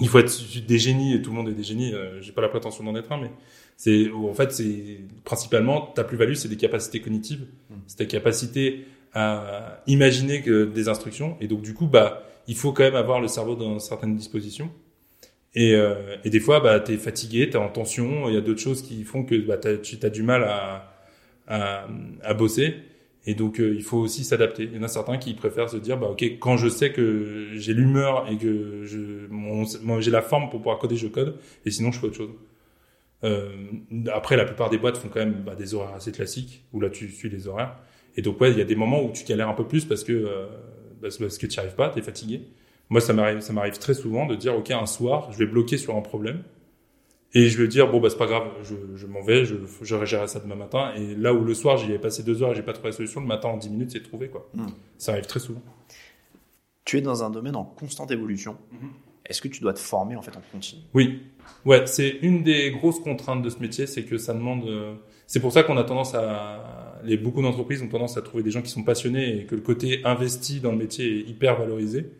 il 0.00 0.08
faut 0.08 0.18
être 0.18 0.32
des 0.66 0.78
génies 0.78 1.14
et 1.14 1.22
tout 1.22 1.30
le 1.30 1.36
monde 1.36 1.48
est 1.48 1.54
des 1.54 1.62
génies. 1.62 1.94
Euh, 1.94 2.20
j'ai 2.20 2.32
pas 2.32 2.42
la 2.42 2.48
prétention 2.48 2.84
d'en 2.84 2.96
être 2.96 3.12
un, 3.12 3.20
mais 3.20 3.30
c'est 3.76 4.10
en 4.10 4.34
fait 4.34 4.52
c'est 4.52 5.00
principalement 5.24 5.80
ta 5.80 6.04
plus-value, 6.04 6.34
c'est 6.34 6.48
des 6.48 6.56
capacités 6.56 7.00
cognitives, 7.00 7.46
mmh. 7.70 7.74
c'est 7.86 7.96
ta 7.98 8.06
capacité 8.06 8.86
à 9.12 9.82
imaginer 9.86 10.42
que 10.42 10.64
des 10.64 10.88
instructions 10.88 11.36
et 11.40 11.46
donc 11.46 11.62
du 11.62 11.72
coup 11.72 11.86
bah 11.86 12.24
il 12.48 12.56
faut 12.56 12.72
quand 12.72 12.82
même 12.82 12.96
avoir 12.96 13.20
le 13.20 13.28
cerveau 13.28 13.54
dans 13.54 13.78
certaines 13.78 14.16
dispositions. 14.16 14.70
Et, 15.54 15.74
euh, 15.74 16.16
et 16.24 16.30
des 16.30 16.40
fois, 16.40 16.60
bah, 16.60 16.80
tu 16.80 16.92
es 16.92 16.96
fatigué, 16.96 17.48
tu 17.48 17.56
es 17.56 17.60
en 17.60 17.68
tension, 17.68 18.28
il 18.28 18.34
y 18.34 18.36
a 18.36 18.40
d'autres 18.40 18.60
choses 18.60 18.82
qui 18.82 19.04
font 19.04 19.24
que 19.24 19.36
bah, 19.36 19.56
tu 19.56 19.98
as 20.02 20.10
du 20.10 20.22
mal 20.22 20.42
à, 20.44 20.92
à, 21.46 21.86
à 22.22 22.34
bosser. 22.34 22.74
Et 23.26 23.34
donc, 23.34 23.58
euh, 23.58 23.74
il 23.74 23.82
faut 23.82 23.98
aussi 23.98 24.22
s'adapter. 24.24 24.64
Il 24.64 24.76
y 24.76 24.78
en 24.78 24.82
a 24.82 24.88
certains 24.88 25.16
qui 25.16 25.32
préfèrent 25.34 25.70
se 25.70 25.78
dire, 25.78 25.96
bah, 25.98 26.08
OK, 26.08 26.22
quand 26.40 26.56
je 26.56 26.68
sais 26.68 26.92
que 26.92 27.48
j'ai 27.54 27.72
l'humeur 27.72 28.28
et 28.30 28.36
que 28.36 28.84
je, 28.84 29.26
j'ai 30.00 30.10
la 30.10 30.22
forme 30.22 30.50
pour 30.50 30.60
pouvoir 30.60 30.78
coder, 30.78 30.96
je 30.96 31.08
code. 31.08 31.36
Et 31.64 31.70
sinon, 31.70 31.90
je 31.90 32.00
fais 32.00 32.06
autre 32.06 32.16
chose. 32.16 32.30
Euh, 33.24 33.48
après, 34.12 34.36
la 34.36 34.44
plupart 34.44 34.68
des 34.68 34.76
boîtes 34.76 34.98
font 34.98 35.08
quand 35.08 35.20
même 35.20 35.42
bah, 35.44 35.54
des 35.54 35.74
horaires 35.74 35.94
assez 35.94 36.12
classiques, 36.12 36.64
où 36.72 36.80
là, 36.80 36.90
tu 36.90 37.08
suis 37.08 37.30
les 37.30 37.48
horaires. 37.48 37.76
Et 38.16 38.22
donc, 38.22 38.40
ouais, 38.40 38.50
il 38.50 38.58
y 38.58 38.60
a 38.60 38.64
des 38.64 38.76
moments 38.76 39.02
où 39.02 39.10
tu 39.10 39.24
galères 39.24 39.48
un 39.48 39.54
peu 39.54 39.66
plus 39.66 39.86
parce 39.86 40.04
que, 40.04 40.12
euh, 40.12 40.46
parce 41.00 41.16
que 41.16 41.46
tu 41.46 41.56
n'y 41.56 41.58
arrives 41.58 41.74
pas, 41.74 41.88
tu 41.88 42.00
es 42.00 42.02
fatigué. 42.02 42.42
Moi, 42.90 43.00
ça 43.00 43.14
m'arrive, 43.14 43.40
ça 43.40 43.54
m'arrive 43.54 43.78
très 43.78 43.94
souvent 43.94 44.26
de 44.26 44.34
dire, 44.34 44.54
OK, 44.54 44.70
un 44.70 44.86
soir, 44.86 45.32
je 45.32 45.38
vais 45.38 45.46
bloquer 45.46 45.78
sur 45.78 45.96
un 45.96 46.02
problème. 46.02 46.42
Et 47.34 47.48
je 47.48 47.60
vais 47.60 47.68
dire, 47.68 47.90
bon, 47.90 48.00
bah, 48.00 48.08
c'est 48.10 48.16
pas 48.16 48.26
grave, 48.26 48.44
je, 48.62 48.74
je 48.94 49.06
m'en 49.06 49.22
vais, 49.22 49.44
je, 49.44 49.56
je 49.82 49.94
régérerai 49.94 50.28
ça 50.28 50.38
demain 50.40 50.54
matin. 50.54 50.92
Et 50.96 51.14
là 51.16 51.34
où 51.34 51.44
le 51.44 51.54
soir, 51.54 51.76
j'y 51.76 51.92
ai 51.92 51.98
passé 51.98 52.22
deux 52.22 52.42
heures 52.42 52.52
et 52.52 52.54
j'ai 52.54 52.62
pas 52.62 52.72
trouvé 52.72 52.90
la 52.90 52.96
solution, 52.96 53.20
le 53.20 53.26
matin, 53.26 53.48
en 53.48 53.56
dix 53.56 53.70
minutes, 53.70 53.90
c'est 53.90 54.02
trouvé, 54.02 54.28
quoi. 54.28 54.48
Hmm. 54.54 54.66
Ça 54.98 55.12
arrive 55.12 55.26
très 55.26 55.40
souvent. 55.40 55.62
Tu 56.84 56.98
es 56.98 57.00
dans 57.00 57.24
un 57.24 57.30
domaine 57.30 57.56
en 57.56 57.64
constante 57.64 58.10
évolution. 58.10 58.56
Mhm. 58.72 58.90
Est-ce 59.26 59.40
que 59.40 59.48
tu 59.48 59.60
dois 59.62 59.72
te 59.72 59.78
former, 59.78 60.16
en 60.16 60.22
fait, 60.22 60.36
en 60.36 60.42
continu? 60.52 60.82
Oui. 60.92 61.22
Ouais, 61.64 61.86
c'est 61.86 62.18
une 62.22 62.42
des 62.42 62.70
grosses 62.70 63.00
contraintes 63.00 63.42
de 63.42 63.48
ce 63.48 63.58
métier, 63.58 63.86
c'est 63.86 64.04
que 64.04 64.18
ça 64.18 64.34
demande, 64.34 64.64
euh, 64.66 64.94
c'est 65.26 65.40
pour 65.40 65.50
ça 65.50 65.62
qu'on 65.62 65.78
a 65.78 65.84
tendance 65.84 66.14
à, 66.14 67.00
les, 67.04 67.16
beaucoup 67.16 67.40
d'entreprises 67.40 67.82
ont 67.82 67.88
tendance 67.88 68.18
à 68.18 68.22
trouver 68.22 68.42
des 68.42 68.50
gens 68.50 68.60
qui 68.60 68.70
sont 68.70 68.82
passionnés 68.82 69.40
et 69.40 69.46
que 69.46 69.54
le 69.54 69.62
côté 69.62 70.02
investi 70.04 70.60
dans 70.60 70.72
le 70.72 70.78
métier 70.78 71.20
est 71.20 71.28
hyper 71.28 71.58
valorisé 71.58 72.12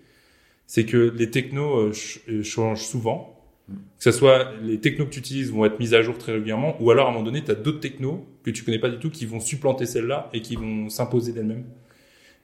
c'est 0.66 0.86
que 0.86 1.12
les 1.16 1.30
technos 1.30 1.78
euh, 1.78 1.92
euh, 2.28 2.42
changent 2.42 2.84
souvent. 2.84 3.33
Que 3.68 4.04
ce 4.10 4.12
soit 4.12 4.52
les 4.62 4.78
technos 4.78 5.06
que 5.06 5.10
tu 5.10 5.20
utilises 5.20 5.50
vont 5.50 5.64
être 5.64 5.78
mises 5.78 5.94
à 5.94 6.02
jour 6.02 6.18
très 6.18 6.32
régulièrement, 6.32 6.76
ou 6.80 6.90
alors 6.90 7.06
à 7.06 7.10
un 7.10 7.12
moment 7.12 7.24
donné, 7.24 7.42
tu 7.42 7.50
as 7.50 7.54
d'autres 7.54 7.80
technos 7.80 8.26
que 8.42 8.50
tu 8.50 8.62
connais 8.62 8.78
pas 8.78 8.90
du 8.90 8.98
tout 8.98 9.10
qui 9.10 9.24
vont 9.24 9.40
supplanter 9.40 9.86
celles-là 9.86 10.28
et 10.34 10.42
qui 10.42 10.56
vont 10.56 10.90
s'imposer 10.90 11.32
d'elles-mêmes. 11.32 11.64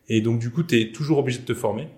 Et 0.08 0.22
donc 0.22 0.38
du 0.38 0.50
coup, 0.50 0.62
tu 0.62 0.80
es 0.80 0.92
toujours 0.92 1.18
obligé 1.18 1.40
de 1.40 1.44
te 1.44 1.54
former. 1.54 1.88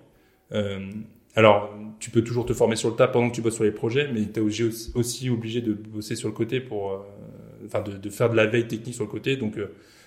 Euh, 0.53 0.91
alors, 1.37 1.73
tu 2.01 2.11
peux 2.11 2.23
toujours 2.23 2.45
te 2.45 2.53
former 2.53 2.77
sur 2.77 2.91
le 2.91 2.97
tas 2.97 3.09
pendant 3.09 3.31
que 3.31 3.35
tu 3.35 3.43
bosses 3.43 3.55
sur 3.55 3.65
les 3.65 3.71
projets, 3.71 4.11
mais 4.13 4.27
tu 4.27 4.41
es 4.41 4.95
aussi 4.95 5.31
obligé 5.31 5.61
de 5.61 5.73
bosser 5.73 6.17
sur 6.17 6.29
le 6.29 6.35
côté 6.35 6.61
pour, 6.61 6.93
euh, 6.93 6.99
enfin, 7.65 7.81
de, 7.81 8.11
faire 8.11 8.29
de 8.29 8.37
la 8.37 8.47
veille 8.47 8.67
technique 8.67 8.95
sur 8.95 9.05
le 9.05 9.11
côté. 9.11 9.37
Donc, 9.37 9.57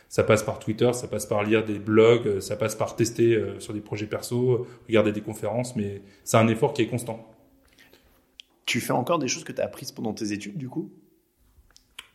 ça 0.10 0.24
passe 0.24 0.44
par 0.44 0.60
Twitter, 0.60 0.92
ça 0.94 1.08
passe 1.08 1.26
par 1.26 1.44
lire 1.44 1.66
des 1.66 1.80
blogs, 1.80 2.28
euh, 2.28 2.40
ça 2.40 2.56
passe 2.56 2.76
par 2.76 2.96
tester 2.96 3.36
euh, 3.36 3.60
sur 3.60 3.74
des 3.74 3.82
projets 3.82 4.06
perso, 4.06 4.68
regarder 4.88 5.12
des 5.12 5.22
conférences, 5.22 5.76
mais 5.76 6.02
c'est 6.24 6.38
un 6.38 6.48
effort 6.48 6.74
qui 6.74 6.84
est 6.84 6.88
constant. 6.88 7.28
Tu 8.66 8.82
fais 8.82 8.94
encore 8.94 9.20
des 9.20 9.28
choses 9.28 9.44
que 9.44 9.52
tu 9.52 9.62
as 9.62 9.66
apprises 9.66 9.92
pendant 9.92 10.14
tes 10.14 10.32
études, 10.32 10.58
du 10.58 10.70
coup? 10.70 10.92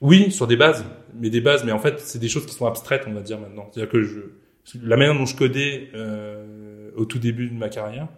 Oui, 0.01 0.33
sur 0.33 0.47
des 0.47 0.57
bases, 0.57 0.85
mais 1.15 1.31
des 1.31 1.41
bases, 1.41 1.65
mais 1.65 1.73
en 1.73 1.79
fait, 1.79 2.01
c'est 2.01 2.19
des 2.19 2.29
choses 2.29 2.47
qui 2.47 2.55
sont 2.55 2.67
abstraites, 2.67 3.05
on 3.07 3.13
va 3.13 3.21
dire 3.21 3.39
maintenant. 3.39 3.69
C'est-à-dire 3.71 3.93
que 3.93 4.03
je, 4.03 4.21
la 4.83 4.97
manière 4.97 5.15
dont 5.15 5.27
je 5.27 5.37
codais 5.37 5.91
euh, 5.95 6.91
au 6.97 7.05
tout 7.05 7.19
début 7.19 7.49
de 7.49 7.55
ma 7.55 7.69
carrière, 7.69 8.09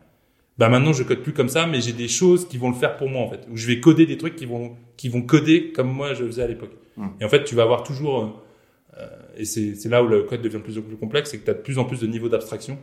bah 0.58 0.68
maintenant 0.68 0.92
je 0.92 1.02
code 1.02 1.22
plus 1.22 1.32
comme 1.32 1.48
ça, 1.48 1.66
mais 1.66 1.80
j'ai 1.80 1.92
des 1.92 2.08
choses 2.08 2.46
qui 2.46 2.58
vont 2.58 2.68
le 2.68 2.76
faire 2.76 2.96
pour 2.96 3.08
moi 3.08 3.22
en 3.22 3.28
fait, 3.28 3.40
où 3.50 3.56
je 3.56 3.66
vais 3.66 3.80
coder 3.80 4.06
des 4.06 4.18
trucs 4.18 4.36
qui 4.36 4.44
vont 4.44 4.76
qui 4.98 5.08
vont 5.08 5.22
coder 5.22 5.72
comme 5.72 5.90
moi 5.90 6.14
je 6.14 6.24
faisais 6.24 6.42
à 6.42 6.46
l'époque. 6.46 6.72
Mmh. 6.96 7.06
Et 7.20 7.24
en 7.24 7.28
fait, 7.28 7.44
tu 7.44 7.54
vas 7.54 7.62
avoir 7.62 7.82
toujours 7.82 8.44
euh, 8.98 9.08
et 9.36 9.44
c'est 9.44 9.88
là 9.88 10.02
où 10.02 10.06
le 10.06 10.22
code 10.22 10.42
devient 10.42 10.58
de 10.58 10.62
plus 10.62 10.78
en 10.78 10.82
plus 10.82 10.96
complexe, 10.96 11.30
c'est 11.30 11.38
que 11.38 11.44
tu 11.44 11.50
as 11.50 11.54
de 11.54 11.60
plus 11.60 11.78
en 11.78 11.84
plus 11.84 12.00
de 12.00 12.06
niveaux 12.06 12.28
d'abstraction. 12.28 12.78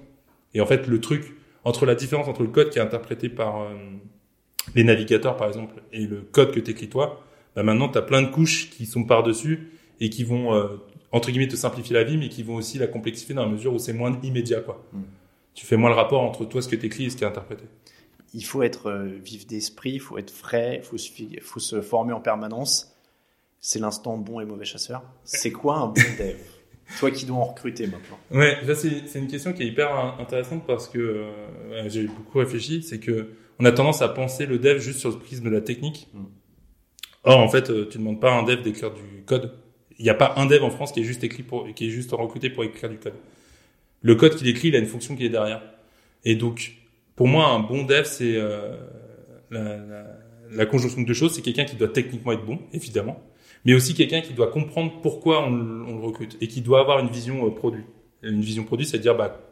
Et 0.53 0.61
en 0.61 0.65
fait, 0.65 0.87
le 0.87 0.99
truc, 0.99 1.35
entre 1.63 1.85
la 1.85 1.95
différence 1.95 2.27
entre 2.27 2.41
le 2.41 2.49
code 2.49 2.69
qui 2.69 2.79
est 2.79 2.81
interprété 2.81 3.29
par 3.29 3.61
euh, 3.61 3.75
les 4.75 4.83
navigateurs, 4.83 5.37
par 5.37 5.47
exemple, 5.47 5.81
et 5.91 6.05
le 6.05 6.21
code 6.21 6.51
que 6.51 6.59
t'écris 6.59 6.89
toi, 6.89 7.23
bah 7.55 7.63
maintenant, 7.63 7.89
tu 7.89 7.97
as 7.97 8.01
plein 8.01 8.21
de 8.21 8.29
couches 8.29 8.69
qui 8.69 8.85
sont 8.85 9.03
par-dessus 9.03 9.71
et 9.99 10.09
qui 10.09 10.23
vont, 10.23 10.53
euh, 10.53 10.77
entre 11.11 11.31
guillemets, 11.31 11.47
te 11.47 11.55
simplifier 11.55 11.95
la 11.95 12.03
vie, 12.03 12.17
mais 12.17 12.29
qui 12.29 12.43
vont 12.43 12.55
aussi 12.55 12.77
la 12.77 12.87
complexifier 12.87 13.35
dans 13.35 13.45
la 13.45 13.51
mesure 13.51 13.73
où 13.73 13.79
c'est 13.79 13.93
moins 13.93 14.17
immédiat. 14.23 14.61
quoi. 14.61 14.83
Mm. 14.93 15.01
Tu 15.55 15.65
fais 15.65 15.77
moins 15.77 15.89
le 15.89 15.95
rapport 15.95 16.21
entre 16.21 16.45
toi, 16.45 16.61
ce 16.61 16.67
que 16.67 16.75
t'écris 16.75 17.05
et 17.05 17.09
ce 17.09 17.17
qui 17.17 17.23
est 17.23 17.27
interprété. 17.27 17.63
Il 18.33 18.45
faut 18.45 18.61
être 18.61 18.91
vif 19.23 19.47
d'esprit, 19.47 19.93
il 19.93 19.99
faut 19.99 20.17
être 20.17 20.31
frais, 20.31 20.81
il 20.81 20.83
faut, 20.83 20.97
faut 21.41 21.59
se 21.59 21.81
former 21.81 22.13
en 22.13 22.21
permanence 22.21 22.95
c'est 23.59 23.79
l'instant 23.79 24.17
bon 24.17 24.39
et 24.39 24.45
mauvais 24.45 24.65
chasseur. 24.65 25.03
C'est 25.23 25.51
quoi 25.51 25.77
un 25.77 25.87
bon 25.87 26.01
dev? 26.17 26.35
Toi 26.99 27.11
qui 27.11 27.25
dois 27.25 27.37
en 27.37 27.43
recruter 27.43 27.85
maintenant. 27.85 28.17
Ouais, 28.31 28.57
c'est 28.73 29.19
une 29.19 29.27
question 29.27 29.53
qui 29.53 29.61
est 29.61 29.67
hyper 29.67 29.95
intéressante 30.19 30.65
parce 30.65 30.87
que 30.87 30.97
euh, 30.97 31.87
j'ai 31.87 32.07
beaucoup 32.07 32.39
réfléchi. 32.39 32.81
C'est 32.81 32.99
que 32.99 33.29
on 33.59 33.65
a 33.65 33.71
tendance 33.71 34.01
à 34.01 34.09
penser 34.09 34.45
le 34.45 34.59
dev 34.59 34.79
juste 34.79 34.99
sur 34.99 35.09
le 35.09 35.17
prisme 35.17 35.45
de 35.45 35.49
la 35.49 35.61
technique. 35.61 36.07
Mm. 36.13 36.23
Or, 37.25 37.39
en 37.39 37.49
fait, 37.49 37.69
euh, 37.69 37.87
tu 37.89 37.97
ne 37.97 38.03
demandes 38.03 38.21
pas 38.21 38.31
à 38.31 38.39
un 38.39 38.43
dev 38.43 38.61
d'écrire 38.61 38.91
du 38.91 39.23
code. 39.25 39.53
Il 39.97 40.03
n'y 40.03 40.09
a 40.09 40.15
pas 40.15 40.33
un 40.37 40.45
dev 40.45 40.63
en 40.63 40.69
France 40.69 40.91
qui 40.91 41.01
est 41.01 41.03
juste 41.03 41.23
écrit 41.23 41.43
pour, 41.43 41.67
qui 41.73 41.87
est 41.87 41.89
juste 41.89 42.11
recruté 42.11 42.49
pour 42.49 42.63
écrire 42.63 42.89
du 42.89 42.97
code. 42.97 43.15
Le 44.01 44.15
code 44.15 44.35
qu'il 44.35 44.47
écrit, 44.47 44.69
il 44.69 44.75
a 44.75 44.79
une 44.79 44.85
fonction 44.85 45.15
qui 45.15 45.25
est 45.25 45.29
derrière. 45.29 45.61
Et 46.23 46.35
donc, 46.35 46.73
pour 47.15 47.27
moi, 47.27 47.47
un 47.49 47.59
bon 47.59 47.83
dev, 47.83 48.05
c'est 48.05 48.37
euh, 48.37 48.77
la, 49.51 49.77
la, 49.77 50.05
la 50.51 50.65
conjonction 50.65 51.01
de 51.01 51.05
deux 51.05 51.13
choses. 51.13 51.33
C'est 51.33 51.41
quelqu'un 51.41 51.65
qui 51.65 51.75
doit 51.75 51.89
techniquement 51.89 52.31
être 52.31 52.45
bon, 52.45 52.59
évidemment 52.71 53.21
mais 53.65 53.73
aussi 53.73 53.93
quelqu'un 53.93 54.21
qui 54.21 54.33
doit 54.33 54.47
comprendre 54.47 54.93
pourquoi 55.01 55.45
on, 55.45 55.51
on, 55.51 55.97
le 55.97 56.05
recrute 56.05 56.37
et 56.41 56.47
qui 56.47 56.61
doit 56.61 56.79
avoir 56.79 56.99
une 56.99 57.09
vision 57.09 57.45
euh, 57.45 57.49
produit. 57.51 57.83
Une 58.23 58.41
vision 58.41 58.63
produit, 58.63 58.85
c'est 58.85 58.97
à 58.97 58.99
dire 58.99 59.15
bah 59.15 59.48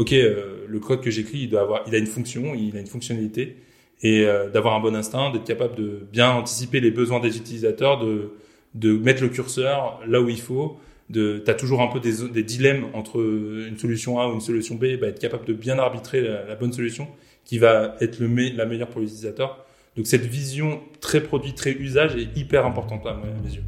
ok, 0.00 0.14
euh, 0.14 0.64
le 0.66 0.80
code 0.80 1.02
que 1.02 1.10
j'écris, 1.10 1.40
il 1.40 1.50
doit 1.50 1.60
avoir, 1.60 1.82
il 1.86 1.94
a 1.94 1.98
une 1.98 2.06
fonction, 2.06 2.54
il 2.54 2.74
a 2.76 2.80
une 2.80 2.86
fonctionnalité 2.86 3.56
et 4.02 4.24
euh, 4.24 4.48
d'avoir 4.48 4.74
un 4.74 4.80
bon 4.80 4.96
instinct, 4.96 5.30
d'être 5.30 5.44
capable 5.44 5.74
de 5.76 6.00
bien 6.10 6.30
anticiper 6.30 6.80
les 6.80 6.90
besoins 6.90 7.20
des 7.20 7.36
utilisateurs, 7.36 7.98
de 7.98 8.32
de 8.74 8.96
mettre 8.96 9.20
le 9.22 9.28
curseur 9.28 10.00
là 10.06 10.20
où 10.20 10.28
il 10.28 10.40
faut. 10.40 10.78
De, 11.08 11.42
t'as 11.44 11.54
toujours 11.54 11.82
un 11.82 11.88
peu 11.88 11.98
des, 11.98 12.28
des 12.28 12.44
dilemmes 12.44 12.86
entre 12.94 13.18
une 13.18 13.76
solution 13.76 14.20
A 14.20 14.28
ou 14.28 14.34
une 14.34 14.40
solution 14.40 14.76
B, 14.76 14.96
bah, 15.00 15.08
être 15.08 15.18
capable 15.18 15.44
de 15.44 15.52
bien 15.52 15.76
arbitrer 15.76 16.22
la, 16.22 16.54
bonne 16.54 16.72
solution 16.72 17.08
qui 17.44 17.58
va 17.58 17.96
être 18.00 18.20
le 18.20 18.28
la 18.56 18.64
meilleure 18.64 18.88
pour 18.88 19.00
l'utilisateur. 19.00 19.66
Donc 19.96 20.06
cette 20.06 20.24
vision 20.24 20.80
très 21.00 21.20
produit, 21.20 21.52
très 21.52 21.72
usage 21.72 22.14
est 22.14 22.28
hyper 22.36 22.64
importante 22.64 23.04
à 23.06 23.14
mes 23.14 23.54
yeux. 23.54 23.64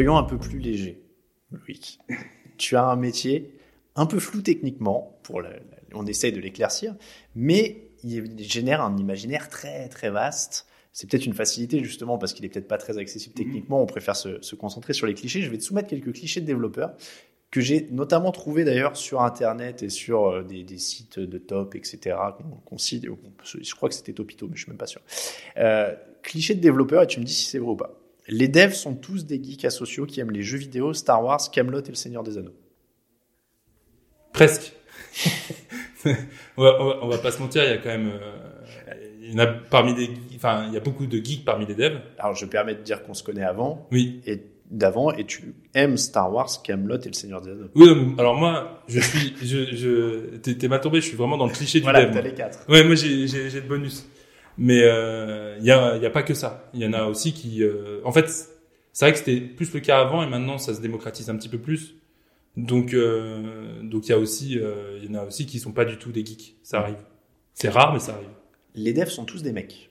Soyons 0.00 0.16
un 0.16 0.22
peu 0.22 0.38
plus 0.38 0.58
légers, 0.58 0.98
Loïc. 1.52 1.98
tu 2.56 2.74
as 2.74 2.86
un 2.86 2.96
métier 2.96 3.52
un 3.96 4.06
peu 4.06 4.18
flou 4.18 4.40
techniquement, 4.40 5.18
pour 5.22 5.42
on 5.92 6.06
essaye 6.06 6.32
de 6.32 6.40
l'éclaircir, 6.40 6.96
mais 7.34 7.90
il 8.02 8.42
génère 8.42 8.80
un 8.80 8.96
imaginaire 8.96 9.50
très 9.50 9.90
très 9.90 10.08
vaste. 10.08 10.66
C'est 10.94 11.06
peut-être 11.06 11.26
une 11.26 11.34
facilité 11.34 11.84
justement 11.84 12.16
parce 12.16 12.32
qu'il 12.32 12.46
est 12.46 12.48
peut-être 12.48 12.66
pas 12.66 12.78
très 12.78 12.96
accessible 12.96 13.34
mhm. 13.36 13.44
techniquement. 13.44 13.82
On 13.82 13.84
préfère 13.84 14.16
se, 14.16 14.40
se, 14.40 14.54
concentrer 14.54 14.94
sur 14.94 15.06
les 15.06 15.12
clichés. 15.12 15.42
Je 15.42 15.50
vais 15.50 15.58
te 15.58 15.64
soumettre 15.64 15.90
quelques 15.90 16.14
clichés 16.14 16.40
de 16.40 16.46
développeurs 16.46 16.94
que 17.50 17.60
j'ai 17.60 17.86
notamment 17.90 18.32
trouvé 18.32 18.64
d'ailleurs 18.64 18.96
sur 18.96 19.20
Internet 19.20 19.82
et 19.82 19.90
sur 19.90 20.28
euh, 20.28 20.42
des, 20.42 20.64
des 20.64 20.78
sites 20.78 21.18
de 21.18 21.36
top, 21.36 21.74
etc. 21.74 22.16
qu'on. 22.64 22.78
Je 22.78 23.74
crois 23.74 23.90
que 23.90 23.94
c'était 23.94 24.14
Topito, 24.14 24.48
mais 24.48 24.56
je 24.56 24.62
suis 24.62 24.70
même 24.70 24.78
pas 24.78 24.86
sûr. 24.86 25.02
Euh, 25.58 25.94
clichés 26.22 26.54
de 26.54 26.60
développeurs 26.60 27.02
et 27.02 27.06
tu 27.06 27.20
me 27.20 27.26
dis 27.26 27.34
si 27.34 27.44
c'est 27.44 27.58
vrai 27.58 27.72
ou 27.72 27.76
pas. 27.76 27.99
Les 28.30 28.46
devs 28.46 28.72
sont 28.72 28.94
tous 28.94 29.26
des 29.26 29.42
geeks 29.42 29.64
asociaux 29.64 30.06
qui 30.06 30.20
aiment 30.20 30.30
les 30.30 30.42
jeux 30.42 30.58
vidéo, 30.58 30.94
Star 30.94 31.22
Wars, 31.22 31.50
Camelot 31.50 31.82
et 31.82 31.88
le 31.88 31.94
Seigneur 31.96 32.22
des 32.22 32.38
Anneaux. 32.38 32.54
Presque. 34.32 34.72
on, 36.06 36.62
va, 36.62 36.98
on, 37.02 37.08
va, 37.08 37.18
pas 37.18 37.32
se 37.32 37.40
mentir, 37.40 37.64
il 37.64 37.70
y 37.70 37.72
a 37.72 37.78
quand 37.78 37.88
même, 37.88 38.08
euh, 38.08 38.94
il 39.20 39.32
y 39.32 39.34
en 39.34 39.38
a 39.40 39.48
parmi 39.48 39.94
des, 39.94 40.10
enfin, 40.36 40.66
il 40.68 40.74
y 40.74 40.76
a 40.76 40.80
beaucoup 40.80 41.06
de 41.06 41.18
geeks 41.18 41.44
parmi 41.44 41.66
les 41.66 41.74
devs. 41.74 42.00
Alors, 42.18 42.36
je 42.36 42.46
permets 42.46 42.76
de 42.76 42.82
dire 42.82 43.02
qu'on 43.02 43.14
se 43.14 43.24
connaît 43.24 43.42
avant. 43.42 43.88
Oui. 43.90 44.20
Et 44.26 44.40
d'avant, 44.70 45.10
et 45.10 45.24
tu 45.24 45.52
aimes 45.74 45.96
Star 45.96 46.32
Wars, 46.32 46.62
Camelot 46.62 47.00
et 47.00 47.08
le 47.08 47.12
Seigneur 47.12 47.40
des 47.40 47.50
Anneaux. 47.50 47.70
Oui, 47.74 48.14
alors 48.16 48.36
moi, 48.36 48.84
je 48.86 49.00
suis, 49.00 49.34
je, 49.42 49.74
je, 49.74 50.36
t'es 50.36 50.68
mal 50.68 50.80
tombé, 50.80 51.00
je 51.00 51.08
suis 51.08 51.16
vraiment 51.16 51.36
dans 51.36 51.46
le 51.46 51.52
cliché 51.52 51.80
du 51.80 51.82
voilà, 51.82 52.04
dev. 52.04 52.12
Voilà, 52.12 52.22
t'as 52.22 52.28
les 52.28 52.34
quatre. 52.36 52.60
Ouais, 52.68 52.84
moi 52.84 52.94
j'ai, 52.94 53.26
j'ai, 53.26 53.50
j'ai 53.50 53.60
le 53.60 53.66
bonus. 53.66 54.06
Mais 54.60 54.82
euh, 54.84 55.56
il 55.58 55.64
y 55.64 55.72
a, 55.72 55.96
y 55.96 56.06
a 56.06 56.10
pas 56.10 56.22
que 56.22 56.34
ça. 56.34 56.70
Il 56.74 56.80
y 56.80 56.86
en 56.86 56.92
a 56.92 57.06
aussi 57.06 57.32
qui, 57.32 57.64
euh, 57.64 58.00
en 58.04 58.12
fait, 58.12 58.28
c'est 58.92 59.04
vrai 59.04 59.12
que 59.12 59.18
c'était 59.18 59.40
plus 59.40 59.72
le 59.74 59.80
cas 59.80 60.00
avant 60.00 60.22
et 60.22 60.28
maintenant 60.28 60.58
ça 60.58 60.74
se 60.74 60.80
démocratise 60.80 61.28
un 61.30 61.36
petit 61.36 61.48
peu 61.48 61.58
plus. 61.58 61.94
Donc, 62.56 62.94
euh, 62.94 63.82
donc 63.82 64.06
il 64.06 64.10
y 64.10 64.14
a 64.14 64.18
aussi, 64.18 64.58
euh, 64.58 64.98
il 65.02 65.10
y 65.10 65.16
en 65.16 65.20
a 65.20 65.24
aussi 65.24 65.46
qui 65.46 65.58
sont 65.58 65.72
pas 65.72 65.84
du 65.84 65.96
tout 65.96 66.12
des 66.12 66.24
geeks. 66.24 66.56
Ça 66.62 66.80
arrive. 66.80 67.02
C'est 67.54 67.70
rare, 67.70 67.92
mais 67.92 68.00
ça 68.00 68.14
arrive. 68.14 68.28
Les 68.74 68.92
devs 68.92 69.08
sont 69.08 69.24
tous 69.24 69.42
des 69.42 69.52
mecs. 69.52 69.90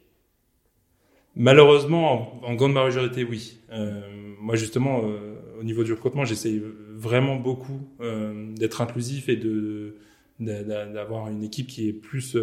Malheureusement, 1.35 2.43
en, 2.43 2.55
grande 2.55 2.73
majorité, 2.73 3.23
oui. 3.23 3.59
Euh, 3.71 4.01
moi, 4.39 4.55
justement, 4.55 5.01
euh, 5.03 5.35
au 5.59 5.63
niveau 5.63 5.83
du 5.83 5.93
recrutement, 5.93 6.25
j'essaye 6.25 6.61
vraiment 6.95 7.37
beaucoup 7.37 7.87
euh, 8.01 8.53
d'être 8.55 8.81
inclusif 8.81 9.29
et 9.29 9.35
de 9.35 9.95
d'avoir 10.39 11.27
une 11.27 11.43
équipe 11.43 11.67
qui 11.67 11.89
est 11.89 11.93
plus 11.93 12.37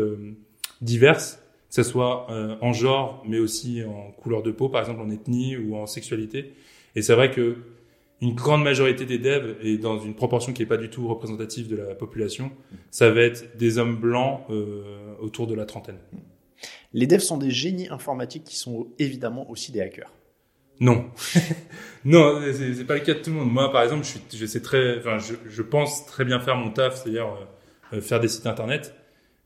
diverse, 0.83 1.43
que 1.69 1.75
ce 1.75 1.83
soit 1.83 2.27
en 2.61 2.73
genre, 2.73 3.23
mais 3.27 3.39
aussi 3.39 3.83
en 3.85 4.13
couleur 4.13 4.43
de 4.43 4.51
peau, 4.51 4.69
par 4.69 4.81
exemple 4.81 5.01
en 5.01 5.11
ethnie 5.11 5.57
ou 5.57 5.77
en 5.77 5.87
sexualité. 5.87 6.55
Et 6.95 7.03
c'est 7.03 7.15
vrai 7.15 7.31
que 7.31 7.57
une 8.21 8.35
grande 8.35 8.63
majorité 8.63 9.05
des 9.05 9.19
devs, 9.19 9.57
et 9.61 9.77
dans 9.77 9.99
une 9.99 10.15
proportion 10.15 10.53
qui 10.53 10.63
n'est 10.63 10.69
pas 10.69 10.79
du 10.79 10.89
tout 10.89 11.07
représentative 11.07 11.69
de 11.69 11.77
la 11.77 11.95
population, 11.95 12.51
ça 12.91 13.11
va 13.11 13.21
être 13.21 13.57
des 13.59 13.79
hommes 13.79 13.97
blancs 13.97 14.41
euh, 14.51 15.15
autour 15.21 15.47
de 15.47 15.55
la 15.55 15.67
trentaine. 15.67 15.99
Les 16.95 17.07
devs 17.07 17.21
sont 17.21 17.37
des 17.37 17.51
génies 17.51 17.89
informatiques 17.91 18.45
qui 18.45 18.57
sont 18.57 18.89
évidemment 18.99 19.51
aussi 19.51 19.71
des 19.71 19.83
hackers. 19.83 20.11
Non, 20.81 21.07
non, 22.05 22.41
c'est 22.53 22.87
pas 22.87 22.95
le 22.95 23.01
cas 23.01 23.15
de 23.15 23.19
tout 23.21 23.31
le 23.31 23.37
monde. 23.37 23.53
Moi, 23.53 23.71
par 23.71 23.83
exemple, 23.83 24.05
je, 24.05 24.11
suis, 24.11 24.21
je 24.35 24.47
sais 24.47 24.61
très, 24.61 24.99
enfin, 24.99 25.19
je, 25.19 25.35
je 25.47 25.63
pense 25.63 26.07
très 26.07 26.25
bien 26.25 26.41
faire 26.41 26.57
mon 26.57 26.71
taf, 26.71 27.03
c'est-à-dire 27.03 27.29
euh, 27.93 28.01
faire 28.01 28.21
des 28.21 28.29
sites 28.29 28.47
internet, 28.47 28.95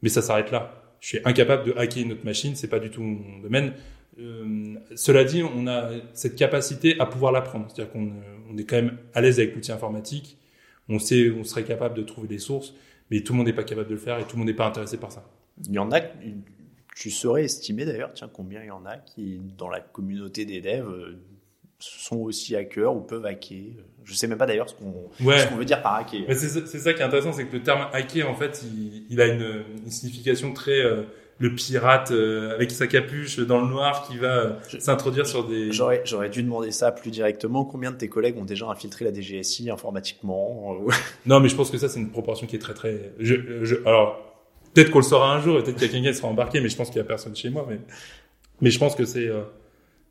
mais 0.02 0.09
ça 0.09 0.22
s'arrête 0.22 0.50
là. 0.52 0.79
Je 1.00 1.08
suis 1.08 1.18
incapable 1.24 1.64
de 1.64 1.72
hacker 1.76 2.04
une 2.04 2.12
autre 2.12 2.24
machine, 2.24 2.54
c'est 2.54 2.68
pas 2.68 2.78
du 2.78 2.90
tout 2.90 3.02
mon 3.02 3.38
domaine. 3.40 3.72
Euh, 4.18 4.74
cela 4.94 5.24
dit, 5.24 5.42
on 5.42 5.66
a 5.66 5.90
cette 6.12 6.36
capacité 6.36 6.98
à 7.00 7.06
pouvoir 7.06 7.32
l'apprendre. 7.32 7.66
C'est-à-dire 7.68 7.92
qu'on 7.92 8.12
on 8.50 8.56
est 8.58 8.64
quand 8.64 8.76
même 8.76 8.98
à 9.14 9.20
l'aise 9.20 9.38
avec 9.38 9.54
l'outil 9.54 9.72
informatique. 9.72 10.36
On 10.88 10.98
sait, 10.98 11.30
on 11.30 11.44
serait 11.44 11.64
capable 11.64 11.94
de 11.94 12.02
trouver 12.02 12.28
des 12.28 12.38
sources, 12.38 12.74
mais 13.10 13.20
tout 13.22 13.32
le 13.32 13.38
monde 13.38 13.46
n'est 13.46 13.52
pas 13.52 13.64
capable 13.64 13.88
de 13.88 13.94
le 13.94 14.00
faire 14.00 14.18
et 14.18 14.24
tout 14.24 14.32
le 14.32 14.38
monde 14.38 14.48
n'est 14.48 14.54
pas 14.54 14.66
intéressé 14.66 14.96
par 14.96 15.12
ça. 15.12 15.24
Il 15.64 15.72
y 15.72 15.78
en 15.78 15.92
a, 15.92 16.00
tu 16.96 17.10
saurais 17.10 17.44
estimer 17.44 17.84
d'ailleurs, 17.84 18.12
tiens, 18.12 18.30
combien 18.32 18.60
il 18.62 18.66
y 18.66 18.70
en 18.70 18.84
a 18.86 18.96
qui, 18.96 19.40
dans 19.56 19.68
la 19.68 19.80
communauté 19.80 20.44
des 20.44 20.60
devs, 20.60 20.88
euh, 20.88 21.18
sont 21.78 22.18
aussi 22.18 22.56
hackers 22.56 22.94
ou 22.94 23.00
peuvent 23.00 23.24
hacker. 23.24 23.84
Je 24.04 24.14
sais 24.14 24.26
même 24.26 24.38
pas 24.38 24.46
d'ailleurs 24.46 24.68
ce 24.68 24.74
qu'on 24.74 25.56
veut 25.56 25.64
dire 25.64 25.82
par 25.82 25.94
hacker. 25.96 26.22
C'est 26.34 26.78
ça 26.78 26.92
qui 26.92 27.00
est 27.00 27.04
intéressant, 27.04 27.32
c'est 27.32 27.44
que 27.44 27.56
le 27.56 27.62
terme 27.62 27.86
hacker, 27.92 28.28
en 28.28 28.34
fait, 28.34 28.64
il, 29.08 29.20
a 29.20 29.26
une, 29.26 29.64
signification 29.88 30.52
très 30.52 30.80
euh, 30.80 31.02
le 31.40 31.54
pirate 31.54 32.10
euh, 32.10 32.54
avec 32.54 32.70
sa 32.70 32.86
capuche 32.86 33.38
dans 33.40 33.62
le 33.62 33.68
noir 33.68 34.06
qui 34.06 34.18
va 34.18 34.36
euh, 34.36 34.52
s'introduire 34.78 35.26
sur 35.26 35.48
des. 35.48 35.72
J'aurais, 35.72 36.02
j'aurais 36.04 36.28
dû 36.28 36.42
demander 36.42 36.70
ça 36.70 36.92
plus 36.92 37.10
directement. 37.10 37.64
Combien 37.64 37.92
de 37.92 37.96
tes 37.96 38.08
collègues 38.08 38.36
ont 38.36 38.44
déjà 38.44 38.66
infiltré 38.66 39.06
la 39.06 39.12
DGSI 39.12 39.70
informatiquement 39.70 40.76
Non, 41.26 41.40
mais 41.40 41.48
je 41.48 41.56
pense 41.56 41.70
que 41.70 41.78
ça, 41.78 41.88
c'est 41.88 41.98
une 41.98 42.10
proportion 42.10 42.46
qui 42.46 42.56
est 42.56 42.60
très, 42.60 42.74
très. 42.74 43.12
Je, 43.18 43.64
je... 43.64 43.76
Alors, 43.86 44.30
peut-être 44.74 44.90
qu'on 44.90 44.98
le 44.98 45.04
saura 45.04 45.34
un 45.34 45.40
jour 45.40 45.62
peut-être 45.62 45.76
qu'il 45.76 45.86
y 45.86 45.90
a 45.90 45.92
quelqu'un 45.92 46.10
qui 46.10 46.16
sera 46.16 46.28
embarqué, 46.28 46.60
mais 46.60 46.68
je 46.68 46.76
pense 46.76 46.88
qu'il 46.88 46.98
y 46.98 47.00
a 47.00 47.04
personne 47.04 47.34
chez 47.34 47.48
moi. 47.48 47.66
Mais, 47.68 47.80
mais 48.60 48.70
je 48.70 48.78
pense 48.78 48.94
que 48.94 49.06
c'est, 49.06 49.26
euh, 49.26 49.42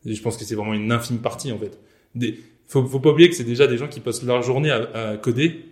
je 0.06 0.21
pense 0.21 0.36
que 0.36 0.43
c'est 0.43 0.56
vraiment 0.56 0.73
une 0.73 0.91
infime 0.91 1.19
partie 1.19 1.52
en 1.52 1.60
fait. 1.60 1.80
Des... 2.15 2.39
Faut, 2.69 2.86
faut 2.86 2.99
pas 2.99 3.10
oublier 3.10 3.29
que 3.29 3.36
c'est 3.36 3.43
déjà 3.43 3.67
des 3.67 3.77
gens 3.77 3.88
qui 3.88 3.99
passent 3.99 4.23
leur 4.23 4.43
journée 4.43 4.69
à, 4.69 4.89
à 4.93 5.17
coder. 5.17 5.65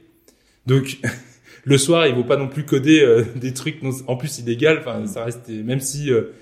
Donc, 0.66 0.98
le 1.64 1.78
soir, 1.78 2.08
il 2.08 2.16
vaut 2.16 2.24
pas 2.24 2.38
non 2.38 2.48
plus 2.48 2.66
coder 2.66 3.02
euh, 3.02 3.24
des 3.36 3.54
trucs 3.54 3.80
en 4.08 4.18
plus 4.18 4.40
illégal. 4.40 4.80
Enfin, 4.80 5.06
ça 5.06 5.24
reste 5.24 5.48
même 5.48 5.80
si. 5.80 6.12
Euh, 6.12 6.34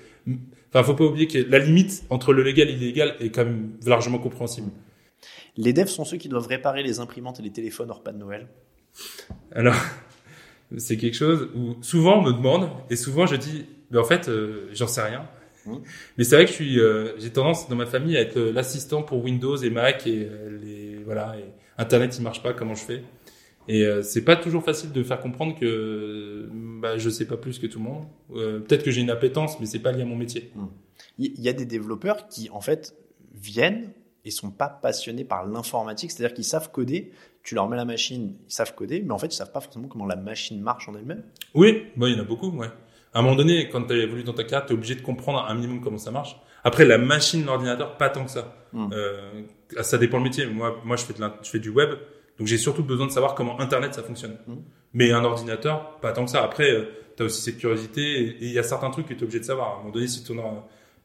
enfin, 0.70 0.82
faut 0.82 0.94
pas 0.94 1.04
oublier 1.04 1.28
que 1.28 1.38
la 1.38 1.58
limite 1.58 2.04
entre 2.10 2.32
le 2.32 2.42
légal 2.42 2.70
et 2.70 2.72
l'illégal 2.72 3.16
est 3.20 3.28
quand 3.28 3.44
même 3.44 3.72
largement 3.84 4.18
compréhensible. 4.18 4.70
Les 5.58 5.72
devs 5.72 5.88
sont 5.88 6.04
ceux 6.04 6.16
qui 6.16 6.28
doivent 6.28 6.46
réparer 6.46 6.82
les 6.82 7.00
imprimantes 7.00 7.38
et 7.38 7.42
les 7.42 7.52
téléphones 7.52 7.90
hors 7.90 8.02
pas 8.02 8.12
de 8.12 8.18
Noël. 8.18 8.46
Alors, 9.52 9.76
c'est 10.78 10.96
quelque 10.96 11.16
chose 11.16 11.50
où 11.54 11.76
souvent 11.82 12.20
on 12.20 12.22
me 12.22 12.32
demande 12.32 12.70
et 12.88 12.96
souvent 12.96 13.26
je 13.26 13.36
dis, 13.36 13.66
mais 13.90 13.98
en 13.98 14.04
fait, 14.04 14.28
euh, 14.28 14.68
j'en 14.72 14.86
sais 14.86 15.02
rien. 15.02 15.28
Mmh. 15.66 15.82
Mais 16.18 16.24
c'est 16.24 16.36
vrai 16.36 16.44
que 16.44 16.50
je 16.50 16.56
suis, 16.56 16.78
j'ai 17.18 17.30
tendance 17.30 17.68
dans 17.68 17.76
ma 17.76 17.86
famille 17.86 18.16
à 18.16 18.20
être 18.20 18.38
l'assistant 18.38 19.02
pour 19.02 19.24
Windows 19.24 19.56
et 19.56 19.70
Mac 19.70 20.06
et 20.06 20.28
les 20.62 21.02
voilà, 21.04 21.36
et 21.38 21.44
Internet 21.78 22.16
il 22.18 22.22
marche 22.22 22.42
pas, 22.42 22.52
comment 22.52 22.74
je 22.74 22.84
fais? 22.84 23.02
Et 23.68 23.84
euh, 23.84 24.02
c'est 24.02 24.24
pas 24.24 24.36
toujours 24.36 24.62
facile 24.62 24.92
de 24.92 25.02
faire 25.02 25.20
comprendre 25.20 25.58
que 25.58 26.48
bah, 26.52 26.98
je 26.98 27.10
sais 27.10 27.26
pas 27.26 27.36
plus 27.36 27.58
que 27.58 27.66
tout 27.66 27.78
le 27.78 27.84
monde. 27.84 28.04
Euh, 28.34 28.60
Peut-être 28.60 28.84
que 28.84 28.90
j'ai 28.90 29.00
une 29.00 29.10
appétence, 29.10 29.58
mais 29.58 29.66
c'est 29.66 29.80
pas 29.80 29.92
lié 29.92 30.02
à 30.02 30.04
mon 30.04 30.16
métier. 30.16 30.52
Hmm. 30.54 30.66
Il 31.18 31.40
y 31.40 31.48
a 31.48 31.52
des 31.52 31.64
développeurs 31.64 32.28
qui, 32.28 32.48
en 32.50 32.60
fait, 32.60 32.94
viennent 33.34 33.90
et 34.24 34.30
sont 34.30 34.50
pas 34.50 34.68
passionnés 34.68 35.24
par 35.24 35.46
l'informatique, 35.46 36.10
c'est-à-dire 36.10 36.34
qu'ils 36.34 36.44
savent 36.44 36.70
coder. 36.70 37.10
Tu 37.42 37.54
leur 37.54 37.68
mets 37.68 37.76
la 37.76 37.84
machine, 37.84 38.36
ils 38.48 38.52
savent 38.52 38.74
coder, 38.74 39.02
mais 39.02 39.12
en 39.12 39.18
fait, 39.18 39.28
ils 39.28 39.36
savent 39.36 39.52
pas 39.52 39.60
forcément 39.60 39.88
comment 39.88 40.06
la 40.06 40.16
machine 40.16 40.60
marche 40.60 40.88
en 40.88 40.94
elle-même. 40.94 41.22
Oui, 41.54 41.84
bah, 41.96 42.08
il 42.08 42.16
y 42.16 42.18
en 42.18 42.22
a 42.22 42.24
beaucoup, 42.24 42.50
ouais. 42.50 42.68
À 43.16 43.20
un 43.20 43.22
moment 43.22 43.34
donné, 43.34 43.70
quand 43.70 43.82
tu 43.84 43.94
as 43.94 43.96
évolué 43.96 44.24
dans 44.24 44.34
ta 44.34 44.44
carte, 44.44 44.66
tu 44.66 44.74
es 44.74 44.76
obligé 44.76 44.94
de 44.94 45.00
comprendre 45.00 45.42
un 45.48 45.54
minimum 45.54 45.80
comment 45.80 45.96
ça 45.96 46.10
marche. 46.10 46.36
Après, 46.64 46.84
la 46.84 46.98
machine, 46.98 47.46
l'ordinateur, 47.46 47.96
pas 47.96 48.10
tant 48.10 48.26
que 48.26 48.30
ça. 48.30 48.54
Hmm. 48.74 48.90
Euh, 48.92 49.42
ça 49.80 49.96
dépend 49.96 50.18
le 50.18 50.24
métier. 50.24 50.44
Moi, 50.44 50.78
moi 50.84 50.96
je, 50.96 51.06
fais 51.06 51.14
de 51.14 51.24
je 51.42 51.48
fais 51.48 51.58
du 51.58 51.70
web. 51.70 51.94
Donc 52.38 52.46
j'ai 52.46 52.58
surtout 52.58 52.84
besoin 52.84 53.06
de 53.06 53.10
savoir 53.10 53.34
comment 53.34 53.58
Internet 53.58 53.94
ça 53.94 54.02
fonctionne. 54.02 54.36
Mmh. 54.46 54.56
Mais 54.92 55.12
un 55.12 55.24
ordinateur, 55.24 55.98
pas 56.00 56.12
tant 56.12 56.26
que 56.26 56.30
ça. 56.30 56.44
Après, 56.44 56.70
euh, 56.70 56.82
tu 57.16 57.22
as 57.22 57.26
aussi 57.26 57.40
cette 57.40 57.56
curiosité 57.56 58.02
et 58.02 58.36
il 58.42 58.52
y 58.52 58.58
a 58.58 58.62
certains 58.62 58.90
trucs 58.90 59.06
que 59.06 59.14
tu 59.14 59.20
es 59.20 59.22
obligé 59.22 59.40
de 59.40 59.46
savoir. 59.46 59.68
À 59.68 59.72
un 59.72 59.78
moment 59.78 59.92
donné, 59.92 60.08
si 60.08 60.22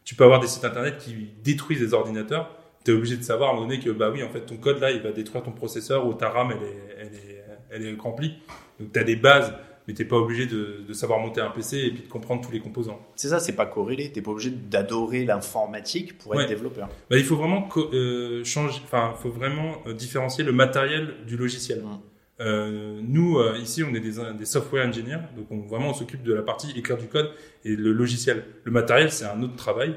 tu 0.04 0.16
peux 0.16 0.24
avoir 0.26 0.42
des 0.42 0.48
sites 0.48 0.66
Internet 0.66 0.98
qui 0.98 1.30
détruisent 1.42 1.80
des 1.80 1.94
ordinateurs, 1.94 2.54
tu 2.84 2.92
es 2.92 2.94
obligé 2.94 3.16
de 3.16 3.24
savoir 3.24 3.52
à 3.52 3.54
un 3.54 3.56
moment 3.56 3.68
donné 3.68 3.80
que 3.80 3.90
bah 3.90 4.10
oui, 4.14 4.22
en 4.22 4.30
fait, 4.30 4.42
ton 4.42 4.58
code 4.58 4.82
là, 4.82 4.92
il 4.92 5.00
va 5.00 5.14
détruire 5.14 5.44
ton 5.44 5.54
processeur 5.54 6.06
ou 6.06 6.14
ta 6.14 6.28
RAM, 6.28 6.52
elle 6.52 6.68
est, 6.68 6.96
elle 7.00 7.16
est, 7.16 7.46
elle 7.70 7.86
est 7.86 7.98
remplie. 7.98 8.34
Donc 8.82 8.92
tu 8.92 9.00
as 9.00 9.06
des 9.06 9.16
bases 9.16 9.54
mais 9.88 9.94
t'es 9.94 10.06
pas 10.06 10.18
obligé 10.18 10.46
de, 10.46 10.84
de, 10.88 10.94
savoir 10.94 11.20
monter 11.20 11.42
un 11.42 11.50
PC 11.50 11.78
et 11.78 11.92
puis 11.92 12.04
de 12.04 12.08
comprendre 12.08 12.42
tous 12.46 12.52
les 12.52 12.60
composants. 12.60 13.00
C'est 13.16 13.30
ça, 13.30 13.40
c'est 13.40 13.56
pas 13.56 13.66
corrélé. 13.66 14.12
T'es 14.12 14.22
pas 14.22 14.32
obligé 14.32 14.52
d'adorer 14.52 15.26
l'informatique 15.26 16.18
pour 16.18 16.40
être 16.40 16.48
développeur. 16.48 16.88
Bah, 17.10 17.18
il 17.18 17.24
faut 17.24 17.36
vraiment 17.36 17.68
euh, 17.78 18.44
changer, 18.44 18.82
enfin, 18.84 19.14
faut 19.18 19.32
vraiment 19.32 19.82
euh, 19.88 19.94
différencier 19.94 20.44
le 20.44 20.52
matériel 20.52 21.16
du 21.28 21.38
logiciel. 21.38 21.80
Mmh. 21.80 22.00
Euh, 22.42 23.00
nous, 23.04 23.38
euh, 23.38 23.58
ici, 23.58 23.84
on 23.84 23.94
est 23.94 24.00
des, 24.00 24.14
des 24.38 24.46
software 24.46 24.88
engineers, 24.88 25.20
donc 25.36 25.46
on, 25.52 25.60
vraiment 25.68 25.90
on 25.90 25.94
s'occupe 25.94 26.24
de 26.24 26.34
la 26.34 26.42
partie 26.42 26.72
écrire 26.78 26.98
du 26.98 27.08
code 27.08 27.30
et 27.64 27.76
le 27.76 27.92
logiciel. 27.92 28.46
Le 28.64 28.72
matériel, 28.72 29.12
c'est 29.12 29.26
un 29.26 29.42
autre 29.44 29.56
travail 29.56 29.96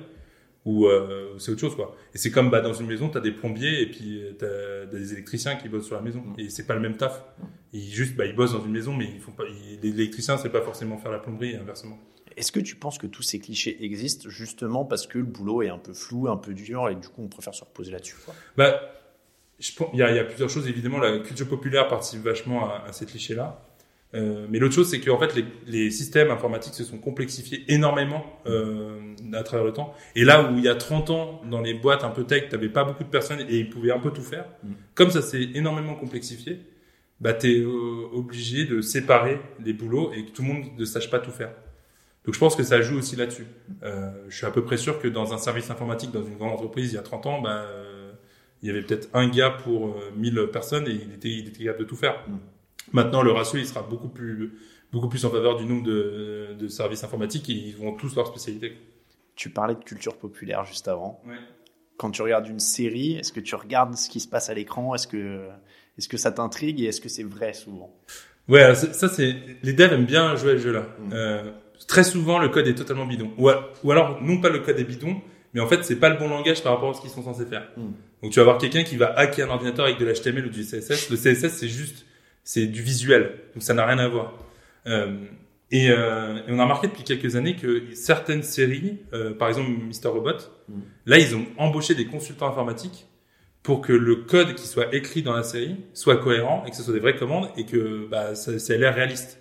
ou 0.64 0.86
euh, 0.86 1.36
c'est 1.38 1.52
autre 1.52 1.60
chose 1.60 1.76
quoi. 1.76 1.96
Et 2.14 2.18
c'est 2.18 2.30
comme 2.30 2.50
bah, 2.50 2.60
dans 2.60 2.72
une 2.72 2.86
maison, 2.86 3.08
tu 3.08 3.18
as 3.18 3.20
des 3.20 3.32
plombiers 3.32 3.82
et 3.82 3.86
puis 3.86 4.22
tu 4.38 4.44
as 4.44 4.86
des 4.86 5.12
électriciens 5.12 5.56
qui 5.56 5.68
bossent 5.68 5.86
sur 5.86 5.96
la 5.96 6.02
maison 6.02 6.20
mmh. 6.20 6.40
et 6.40 6.48
c'est 6.48 6.66
pas 6.66 6.74
le 6.74 6.80
même 6.80 6.96
taf. 6.96 7.22
Ils 7.72 7.90
juste 7.90 8.16
bah, 8.16 8.24
ils 8.26 8.34
bossent 8.34 8.52
dans 8.52 8.64
une 8.64 8.72
maison 8.72 8.94
mais 8.94 9.06
ils 9.06 9.20
font 9.20 9.32
pas 9.32 9.44
l'électricien 9.82 10.38
c'est 10.38 10.50
pas 10.50 10.62
forcément 10.62 10.98
faire 10.98 11.12
la 11.12 11.18
plomberie 11.18 11.52
et 11.52 11.56
inversement. 11.56 11.98
Est-ce 12.36 12.50
que 12.50 12.60
tu 12.60 12.76
penses 12.76 12.98
que 12.98 13.06
tous 13.06 13.22
ces 13.22 13.38
clichés 13.38 13.84
existent 13.84 14.28
justement 14.28 14.84
parce 14.84 15.06
que 15.06 15.18
le 15.18 15.24
boulot 15.24 15.62
est 15.62 15.68
un 15.68 15.78
peu 15.78 15.92
flou, 15.92 16.28
un 16.28 16.36
peu 16.36 16.54
dur 16.54 16.88
et 16.88 16.94
du 16.94 17.08
coup 17.08 17.22
on 17.22 17.28
préfère 17.28 17.54
se 17.54 17.64
reposer 17.64 17.92
là-dessus 17.92 18.16
Bah 18.56 18.80
il 19.92 19.98
y 19.98 20.02
a, 20.02 20.10
y 20.10 20.18
a, 20.18 20.24
plusieurs 20.24 20.50
choses 20.50 20.66
évidemment 20.68 20.98
la 20.98 21.20
culture 21.20 21.48
populaire 21.48 21.86
participe 21.86 22.22
vachement 22.22 22.68
à, 22.68 22.84
à 22.88 22.92
ces 22.92 23.06
clichés 23.06 23.34
là. 23.34 23.64
Euh, 24.14 24.46
mais 24.48 24.58
l'autre 24.58 24.74
chose, 24.74 24.88
c'est 24.88 25.00
qu'en 25.00 25.18
fait, 25.18 25.34
les, 25.34 25.44
les, 25.66 25.90
systèmes 25.90 26.30
informatiques 26.30 26.74
se 26.74 26.84
sont 26.84 26.98
complexifiés 26.98 27.64
énormément 27.68 28.24
euh, 28.46 29.00
à 29.32 29.42
travers 29.42 29.64
le 29.64 29.72
temps. 29.72 29.92
Et 30.14 30.24
là 30.24 30.50
où 30.50 30.56
il 30.56 30.64
y 30.64 30.68
a 30.68 30.74
30 30.76 31.10
ans, 31.10 31.42
dans 31.50 31.60
les 31.60 31.74
boîtes 31.74 32.04
un 32.04 32.10
peu 32.10 32.24
tech, 32.24 32.48
tu 32.48 32.68
pas 32.70 32.84
beaucoup 32.84 33.02
de 33.02 33.08
personnes 33.08 33.40
et 33.40 33.58
ils 33.58 33.68
pouvaient 33.68 33.92
un 33.92 33.98
peu 33.98 34.10
tout 34.10 34.22
faire, 34.22 34.46
mm. 34.62 34.72
comme 34.94 35.10
ça 35.10 35.20
s'est 35.20 35.50
énormément 35.54 35.94
complexifié, 35.94 36.60
bah, 37.20 37.32
tu 37.32 37.50
es 37.50 37.60
euh, 37.60 38.08
obligé 38.12 38.64
de 38.66 38.80
séparer 38.80 39.40
les 39.64 39.72
boulots 39.72 40.12
et 40.12 40.24
que 40.24 40.30
tout 40.30 40.42
le 40.42 40.48
monde 40.48 40.64
ne 40.78 40.84
sache 40.84 41.10
pas 41.10 41.18
tout 41.18 41.32
faire. 41.32 41.52
Donc 42.24 42.34
je 42.34 42.38
pense 42.38 42.56
que 42.56 42.62
ça 42.62 42.80
joue 42.80 42.98
aussi 42.98 43.16
là-dessus. 43.16 43.46
Euh, 43.82 44.10
je 44.28 44.36
suis 44.36 44.46
à 44.46 44.50
peu 44.50 44.64
près 44.64 44.76
sûr 44.76 44.98
que 45.00 45.08
dans 45.08 45.34
un 45.34 45.38
service 45.38 45.70
informatique, 45.70 46.10
dans 46.10 46.24
une 46.24 46.36
grande 46.36 46.52
entreprise, 46.52 46.92
il 46.92 46.94
y 46.94 46.98
a 46.98 47.02
30 47.02 47.26
ans, 47.26 47.42
bah, 47.42 47.66
il 48.64 48.68
y 48.68 48.70
avait 48.70 48.80
peut-être 48.80 49.08
un 49.12 49.28
gars 49.28 49.50
pour 49.50 49.94
1000 50.16 50.38
euh, 50.38 50.46
personnes 50.46 50.88
et 50.88 50.92
il 50.92 51.12
était, 51.12 51.28
il 51.28 51.48
était 51.48 51.64
capable 51.64 51.84
de 51.84 51.88
tout 51.88 51.96
faire. 51.96 52.24
Mm. 52.26 52.36
Maintenant, 52.94 53.22
le 53.22 53.32
ratio, 53.32 53.58
il 53.58 53.66
sera 53.66 53.82
beaucoup 53.82 54.08
plus, 54.08 54.54
beaucoup 54.92 55.08
plus 55.08 55.24
en 55.24 55.30
faveur 55.30 55.56
du 55.56 55.66
nombre 55.66 55.82
de, 55.82 56.54
de 56.58 56.68
services 56.68 57.02
informatiques 57.02 57.50
et 57.50 57.52
ils 57.52 57.76
vont 57.76 57.92
tous 57.92 58.14
leur 58.14 58.28
spécialité. 58.28 58.78
Tu 59.34 59.50
parlais 59.50 59.74
de 59.74 59.82
culture 59.82 60.16
populaire 60.16 60.64
juste 60.64 60.86
avant. 60.86 61.20
Ouais. 61.26 61.34
Quand 61.96 62.12
tu 62.12 62.22
regardes 62.22 62.46
une 62.46 62.60
série, 62.60 63.16
est-ce 63.16 63.32
que 63.32 63.40
tu 63.40 63.56
regardes 63.56 63.96
ce 63.96 64.08
qui 64.08 64.20
se 64.20 64.28
passe 64.28 64.48
à 64.48 64.54
l'écran? 64.54 64.94
Est-ce 64.94 65.08
que, 65.08 65.48
est-ce 65.98 66.08
que 66.08 66.16
ça 66.16 66.30
t'intrigue 66.30 66.80
et 66.80 66.84
est-ce 66.84 67.00
que 67.00 67.08
c'est 67.08 67.24
vrai 67.24 67.52
souvent? 67.52 67.92
Ouais, 68.48 68.74
ça 68.74 69.08
c'est 69.08 69.34
les 69.64 69.72
devs 69.72 69.92
aiment 69.92 70.06
bien 70.06 70.36
jouer 70.36 70.52
à 70.52 70.58
ce 70.58 70.62
jeu-là. 70.62 70.86
Mm. 71.00 71.12
Euh, 71.12 71.50
très 71.88 72.04
souvent, 72.04 72.38
le 72.38 72.48
code 72.48 72.68
est 72.68 72.76
totalement 72.76 73.06
bidon. 73.06 73.32
Ou, 73.38 73.50
ou, 73.82 73.90
alors, 73.90 74.22
non 74.22 74.40
pas 74.40 74.50
le 74.50 74.60
code 74.60 74.78
est 74.78 74.84
bidon, 74.84 75.20
mais 75.52 75.60
en 75.60 75.66
fait, 75.66 75.82
c'est 75.82 75.96
pas 75.96 76.10
le 76.10 76.16
bon 76.16 76.28
langage 76.28 76.62
par 76.62 76.74
rapport 76.74 76.90
à 76.90 76.94
ce 76.94 77.00
qu'ils 77.00 77.10
sont 77.10 77.24
censés 77.24 77.46
faire. 77.46 77.68
Mm. 77.76 77.90
Donc, 78.22 78.30
tu 78.30 78.36
vas 78.36 78.42
avoir 78.42 78.58
quelqu'un 78.58 78.84
qui 78.84 78.96
va 78.96 79.12
hacker 79.18 79.50
un 79.50 79.54
ordinateur 79.54 79.86
avec 79.86 79.98
de 79.98 80.04
l'HTML 80.04 80.46
ou 80.46 80.50
du 80.50 80.62
CSS. 80.62 81.10
Le 81.10 81.16
CSS, 81.16 81.54
c'est 81.54 81.68
juste 81.68 82.06
c'est 82.44 82.66
du 82.66 82.82
visuel, 82.82 83.32
donc 83.54 83.62
ça 83.62 83.74
n'a 83.74 83.86
rien 83.86 83.98
à 83.98 84.06
voir. 84.08 84.34
Euh, 84.86 85.16
et, 85.70 85.90
euh, 85.90 86.36
et, 86.46 86.52
on 86.52 86.58
a 86.58 86.64
remarqué 86.64 86.86
depuis 86.86 87.02
quelques 87.02 87.36
années 87.36 87.56
que 87.56 87.94
certaines 87.94 88.42
séries, 88.42 88.98
euh, 89.12 89.32
par 89.34 89.48
exemple 89.48 89.70
Mister 89.70 90.08
Robot, 90.08 90.36
mm. 90.68 90.80
là 91.06 91.18
ils 91.18 91.34
ont 91.34 91.46
embauché 91.56 91.94
des 91.94 92.06
consultants 92.06 92.48
informatiques 92.48 93.06
pour 93.62 93.80
que 93.80 93.94
le 93.94 94.16
code 94.16 94.54
qui 94.54 94.66
soit 94.66 94.94
écrit 94.94 95.22
dans 95.22 95.32
la 95.32 95.42
série 95.42 95.76
soit 95.94 96.18
cohérent 96.18 96.64
et 96.66 96.70
que 96.70 96.76
ce 96.76 96.82
soit 96.82 96.92
des 96.92 97.00
vraies 97.00 97.16
commandes 97.16 97.48
et 97.56 97.64
que 97.64 98.06
bah, 98.08 98.34
ça, 98.34 98.58
ça 98.58 98.74
ait 98.74 98.78
l'air 98.78 98.94
réaliste. 98.94 99.40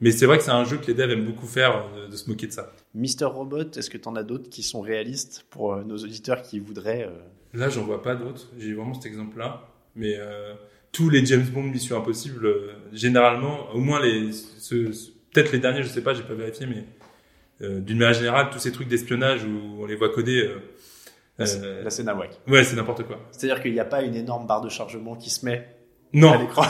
Mais 0.00 0.12
c'est 0.12 0.26
vrai 0.26 0.38
que 0.38 0.44
c'est 0.44 0.50
un 0.50 0.64
jeu 0.64 0.76
que 0.76 0.86
les 0.86 0.94
devs 0.94 1.10
aiment 1.10 1.24
beaucoup 1.24 1.46
faire, 1.46 1.86
de, 1.96 2.06
de 2.06 2.16
se 2.16 2.28
moquer 2.30 2.46
de 2.46 2.52
ça. 2.52 2.72
Mister 2.94 3.24
Robot, 3.24 3.72
est-ce 3.76 3.90
que 3.90 3.98
tu 3.98 4.08
en 4.08 4.14
as 4.14 4.22
d'autres 4.22 4.48
qui 4.50 4.62
sont 4.62 4.82
réalistes 4.82 5.46
pour 5.50 5.76
nos 5.78 5.96
auditeurs 5.96 6.42
qui 6.42 6.60
voudraient... 6.60 7.10
Là, 7.54 7.70
j'en 7.70 7.82
vois 7.82 8.02
pas 8.02 8.14
d'autres. 8.14 8.50
J'ai 8.58 8.74
vraiment 8.74 8.92
cet 8.94 9.06
exemple-là. 9.06 9.66
Mais 9.96 10.14
euh, 10.18 10.54
tous 10.92 11.10
les 11.10 11.24
James 11.26 11.46
Bond 11.52 11.64
Mission 11.64 11.98
Impossible, 11.98 12.46
euh, 12.46 12.72
généralement, 12.92 13.70
au 13.74 13.78
moins 13.78 14.00
les, 14.00 14.30
peut-être 15.32 15.52
les 15.52 15.58
derniers, 15.58 15.82
je 15.82 15.88
sais 15.88 16.02
pas, 16.02 16.14
j'ai 16.14 16.22
pas 16.22 16.34
vérifié, 16.34 16.66
mais 16.66 16.84
euh, 17.62 17.80
d'une 17.80 17.98
manière 17.98 18.14
générale, 18.14 18.48
tous 18.50 18.58
ces 18.58 18.72
trucs 18.72 18.88
d'espionnage 18.88 19.44
où 19.44 19.82
on 19.82 19.86
les 19.86 19.96
voit 19.96 20.10
coder. 20.10 20.42
Euh, 20.42 20.58
Là, 21.38 21.90
c'est 21.90 22.02
nawak. 22.02 22.30
Ouais, 22.48 22.64
c'est 22.64 22.76
n'importe 22.76 23.02
quoi. 23.02 23.18
C'est-à-dire 23.30 23.60
qu'il 23.60 23.72
n'y 23.72 23.80
a 23.80 23.84
pas 23.84 24.00
une 24.00 24.14
énorme 24.14 24.46
barre 24.46 24.62
de 24.62 24.70
chargement 24.70 25.16
qui 25.16 25.28
se 25.28 25.44
met 25.44 25.68
non. 26.14 26.32
à 26.32 26.38
l'écran. 26.38 26.62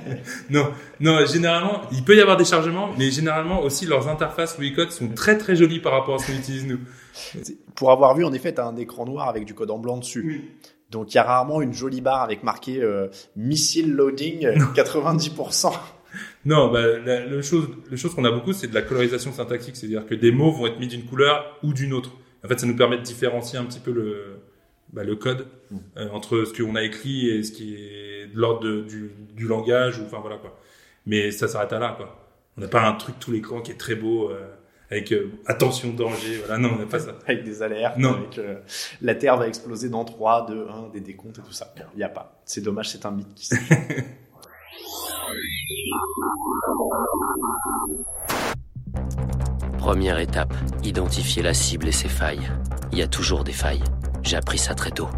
non, 0.50 0.72
non. 1.00 1.24
Généralement, 1.24 1.82
il 1.90 2.04
peut 2.04 2.14
y 2.14 2.20
avoir 2.20 2.36
des 2.36 2.44
chargements, 2.44 2.90
mais 2.98 3.10
généralement 3.10 3.62
aussi 3.62 3.86
leurs 3.86 4.08
interfaces 4.08 4.58
ou 4.58 4.60
les 4.60 4.74
codes 4.74 4.90
sont 4.90 5.08
très 5.08 5.38
très 5.38 5.56
jolies 5.56 5.80
par 5.80 5.92
rapport 5.92 6.16
à 6.16 6.18
ce 6.18 6.26
qu'on 6.26 6.38
utilise 6.38 6.66
nous. 6.66 6.80
Pour 7.74 7.92
avoir 7.92 8.14
vu, 8.14 8.24
en 8.24 8.32
effet, 8.34 8.52
tu 8.52 8.60
as 8.60 8.66
un 8.66 8.76
écran 8.76 9.06
noir 9.06 9.28
avec 9.28 9.46
du 9.46 9.54
code 9.54 9.70
en 9.70 9.78
blanc 9.78 9.96
dessus. 9.96 10.24
Oui. 10.26 10.50
Donc 10.90 11.12
il 11.12 11.16
y 11.16 11.18
a 11.18 11.22
rarement 11.22 11.62
une 11.62 11.72
jolie 11.72 12.00
barre 12.00 12.22
avec 12.22 12.42
marqué 12.42 12.82
euh, 12.82 13.08
missile 13.36 13.92
loading 13.92 14.48
non. 14.56 14.66
90%. 14.74 15.72
Non, 16.44 16.72
bah, 16.72 16.98
la, 16.98 17.24
le 17.24 17.42
chose, 17.42 17.68
le 17.88 17.96
chose 17.96 18.14
qu'on 18.14 18.24
a 18.24 18.32
beaucoup, 18.32 18.52
c'est 18.52 18.66
de 18.66 18.74
la 18.74 18.82
colorisation 18.82 19.32
syntaxique, 19.32 19.76
c'est-à-dire 19.76 20.06
que 20.06 20.14
des 20.14 20.32
mots 20.32 20.50
vont 20.50 20.66
être 20.66 20.80
mis 20.80 20.88
d'une 20.88 21.04
couleur 21.04 21.58
ou 21.62 21.72
d'une 21.72 21.92
autre. 21.92 22.10
En 22.44 22.48
fait, 22.48 22.58
ça 22.58 22.66
nous 22.66 22.76
permet 22.76 22.96
de 22.98 23.02
différencier 23.02 23.58
un 23.58 23.64
petit 23.64 23.78
peu 23.78 23.92
le, 23.92 24.40
bah, 24.92 25.04
le 25.04 25.14
code 25.14 25.46
Mm. 25.70 25.76
euh, 25.98 26.08
entre 26.10 26.44
ce 26.44 26.52
qu'on 26.52 26.74
a 26.74 26.82
écrit 26.82 27.28
et 27.28 27.42
ce 27.42 27.52
qui 27.52 27.74
est 27.74 28.26
de 28.26 28.38
l'ordre 28.38 28.82
du, 28.82 29.12
du 29.36 29.46
langage 29.46 29.98
ou 29.98 30.04
enfin 30.04 30.18
voilà 30.20 30.36
quoi. 30.36 30.58
Mais 31.06 31.30
ça 31.30 31.48
s'arrête 31.48 31.72
à 31.72 31.78
là 31.78 31.94
quoi. 31.96 32.28
On 32.56 32.60
n'a 32.60 32.68
pas 32.68 32.86
un 32.86 32.92
truc 32.94 33.18
tout 33.20 33.30
l'écran 33.30 33.60
qui 33.60 33.70
est 33.70 33.76
très 33.76 33.94
beau 33.94 34.30
euh, 34.30 34.48
avec 34.90 35.12
euh, 35.12 35.30
attention 35.46 35.92
danger. 35.92 36.38
Voilà, 36.44 36.58
non, 36.58 36.70
on 36.74 36.78
n'a 36.78 36.86
pas 36.86 36.98
ça. 36.98 37.12
avec 37.26 37.44
des 37.44 37.62
alertes, 37.62 37.96
Non. 37.98 38.14
avec 38.14 38.38
euh, 38.38 38.56
la 39.00 39.14
Terre 39.14 39.36
va 39.36 39.46
exploser 39.48 39.88
dans 39.88 40.04
3, 40.04 40.46
2, 40.46 40.66
1, 40.68 40.88
des 40.92 41.00
décomptes 41.00 41.38
et 41.38 41.42
tout 41.42 41.52
ça. 41.52 41.72
Il 41.94 41.98
n'y 41.98 42.02
a 42.04 42.08
pas. 42.08 42.40
C'est 42.44 42.60
dommage, 42.60 42.90
c'est 42.90 43.06
un 43.06 43.12
mythe 43.12 43.32
qui 43.34 43.48
Première 49.78 50.18
étape, 50.18 50.54
identifier 50.84 51.42
la 51.42 51.54
cible 51.54 51.88
et 51.88 51.92
ses 51.92 52.08
failles. 52.08 52.50
Il 52.92 52.98
y 52.98 53.02
a 53.02 53.08
toujours 53.08 53.44
des 53.44 53.52
failles. 53.52 53.82
J'ai 54.22 54.36
appris 54.36 54.58
ça 54.58 54.74
très 54.74 54.90
tôt. 54.90 55.08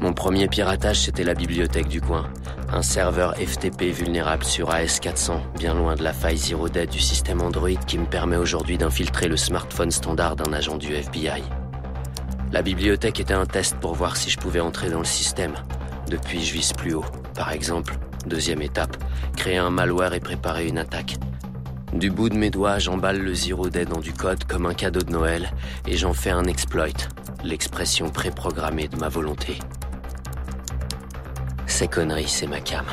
Mon 0.00 0.12
premier 0.12 0.48
piratage, 0.48 1.00
c'était 1.00 1.24
la 1.24 1.34
bibliothèque 1.34 1.88
du 1.88 2.00
coin. 2.00 2.28
Un 2.74 2.80
serveur 2.80 3.34
FTP 3.34 3.92
vulnérable 3.92 4.44
sur 4.44 4.70
AS400, 4.70 5.42
bien 5.58 5.74
loin 5.74 5.94
de 5.94 6.02
la 6.02 6.14
faille 6.14 6.38
Zero 6.38 6.70
Day 6.70 6.86
du 6.86 7.00
système 7.00 7.42
Android 7.42 7.68
qui 7.86 7.98
me 7.98 8.06
permet 8.06 8.38
aujourd'hui 8.38 8.78
d'infiltrer 8.78 9.28
le 9.28 9.36
smartphone 9.36 9.90
standard 9.90 10.36
d'un 10.36 10.54
agent 10.54 10.78
du 10.78 10.94
FBI. 10.94 11.42
La 12.50 12.62
bibliothèque 12.62 13.20
était 13.20 13.34
un 13.34 13.44
test 13.44 13.76
pour 13.76 13.94
voir 13.94 14.16
si 14.16 14.30
je 14.30 14.38
pouvais 14.38 14.60
entrer 14.60 14.88
dans 14.88 15.00
le 15.00 15.04
système. 15.04 15.52
Depuis, 16.08 16.42
je 16.42 16.54
vise 16.54 16.72
plus 16.72 16.94
haut. 16.94 17.04
Par 17.34 17.52
exemple, 17.52 17.98
deuxième 18.24 18.62
étape, 18.62 18.96
créer 19.36 19.58
un 19.58 19.70
malware 19.70 20.14
et 20.14 20.20
préparer 20.20 20.66
une 20.66 20.78
attaque. 20.78 21.16
Du 21.92 22.10
bout 22.10 22.30
de 22.30 22.38
mes 22.38 22.48
doigts, 22.48 22.78
j'emballe 22.78 23.20
le 23.20 23.34
Zero 23.34 23.68
Day 23.68 23.84
dans 23.84 24.00
du 24.00 24.14
code 24.14 24.44
comme 24.44 24.64
un 24.64 24.72
cadeau 24.72 25.02
de 25.02 25.12
Noël 25.12 25.52
et 25.86 25.98
j'en 25.98 26.14
fais 26.14 26.30
un 26.30 26.44
exploit, 26.44 26.86
l'expression 27.44 28.08
préprogrammée 28.08 28.88
de 28.88 28.96
ma 28.96 29.10
volonté. 29.10 29.58
Ces 31.72 31.88
conneries, 31.88 32.28
c'est 32.28 32.46
ma 32.46 32.60
cam. 32.60 32.84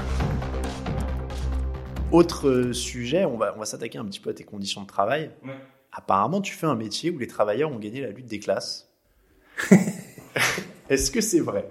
Autre 2.13 2.47
euh, 2.47 2.73
sujet, 2.73 3.25
on 3.25 3.35
va, 3.35 3.53
on 3.57 3.59
va 3.59 3.65
s'attaquer 3.65 3.97
un 3.97 4.05
petit 4.05 4.21
peu 4.21 4.29
à 4.29 4.33
tes 4.33 4.45
conditions 4.45 4.81
de 4.83 4.87
travail. 4.87 5.31
Ouais. 5.43 5.51
Apparemment, 5.91 6.39
tu 6.39 6.53
fais 6.53 6.65
un 6.65 6.75
métier 6.75 7.11
où 7.11 7.19
les 7.19 7.27
travailleurs 7.27 7.69
ont 7.73 7.77
gagné 7.77 7.99
la 7.99 8.11
lutte 8.11 8.27
des 8.27 8.39
classes. 8.39 8.89
Est-ce 10.89 11.11
que 11.11 11.19
c'est 11.19 11.41
vrai? 11.41 11.67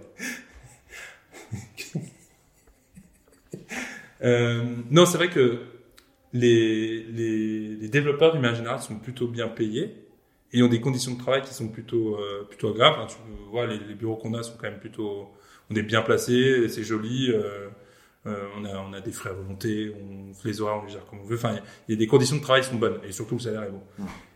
Euh, 4.22 4.64
non, 4.90 5.06
c'est 5.06 5.16
vrai 5.16 5.30
que 5.30 5.62
les, 6.34 7.04
les, 7.04 7.68
les 7.76 7.88
développeurs 7.88 8.32
d'une 8.32 8.42
manière 8.42 8.56
générale 8.56 8.80
sont 8.80 8.98
plutôt 8.98 9.28
bien 9.28 9.48
payés 9.48 9.94
et 10.52 10.62
ont 10.62 10.68
des 10.68 10.82
conditions 10.82 11.14
de 11.14 11.18
travail 11.18 11.40
qui 11.40 11.54
sont 11.54 11.68
plutôt 11.68 12.16
euh, 12.16 12.44
plutôt 12.46 12.68
agréables. 12.68 12.96
Enfin, 12.98 13.06
tu 13.06 13.50
vois, 13.50 13.66
les, 13.66 13.78
les 13.78 13.94
bureaux 13.94 14.16
qu'on 14.16 14.34
a 14.34 14.42
sont 14.42 14.56
quand 14.60 14.68
même 14.68 14.80
plutôt, 14.80 15.30
on 15.70 15.74
est 15.74 15.82
bien 15.82 16.02
placés, 16.02 16.68
c'est 16.68 16.82
joli. 16.84 17.30
Euh, 17.30 17.68
euh, 18.26 18.44
on 18.58 18.64
a 18.64 18.76
on 18.78 18.92
a 18.92 19.00
des 19.00 19.12
frais 19.12 19.30
à 19.30 19.32
volonté, 19.32 19.92
on 20.00 20.34
fait 20.34 20.48
les 20.48 20.60
horaires, 20.60 20.80
on 20.82 20.86
les 20.86 20.92
gère 20.92 21.06
comme 21.06 21.20
on 21.20 21.24
veut. 21.24 21.36
Enfin, 21.36 21.56
il 21.88 21.92
y 21.92 21.96
a 21.96 21.98
des 21.98 22.06
conditions 22.06 22.36
de 22.36 22.42
travail 22.42 22.62
qui 22.62 22.68
sont 22.68 22.76
bonnes 22.76 22.98
et 23.06 23.12
surtout 23.12 23.36
le 23.36 23.40
salaire 23.40 23.62
est 23.62 23.70
bon. 23.70 23.82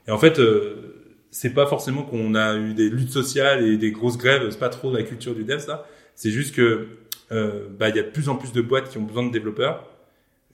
Et 0.06 0.10
en 0.10 0.18
fait, 0.18 0.38
euh, 0.38 1.16
c'est 1.30 1.52
pas 1.54 1.66
forcément 1.66 2.02
qu'on 2.02 2.34
a 2.34 2.56
eu 2.56 2.74
des 2.74 2.88
luttes 2.90 3.10
sociales 3.10 3.64
et 3.66 3.76
des 3.76 3.90
grosses 3.90 4.18
grèves. 4.18 4.48
C'est 4.50 4.58
pas 4.58 4.68
trop 4.68 4.92
la 4.92 5.02
culture 5.02 5.34
du 5.34 5.44
dev 5.44 5.58
ça. 5.58 5.86
C'est 6.14 6.30
juste 6.30 6.54
que 6.54 6.86
euh, 7.32 7.66
bah, 7.78 7.88
il 7.88 7.96
y 7.96 7.98
a 7.98 8.02
de 8.02 8.10
plus 8.10 8.28
en 8.28 8.36
plus 8.36 8.52
de 8.52 8.60
boîtes 8.60 8.88
qui 8.90 8.98
ont 8.98 9.02
besoin 9.02 9.26
de 9.26 9.32
développeurs 9.32 9.88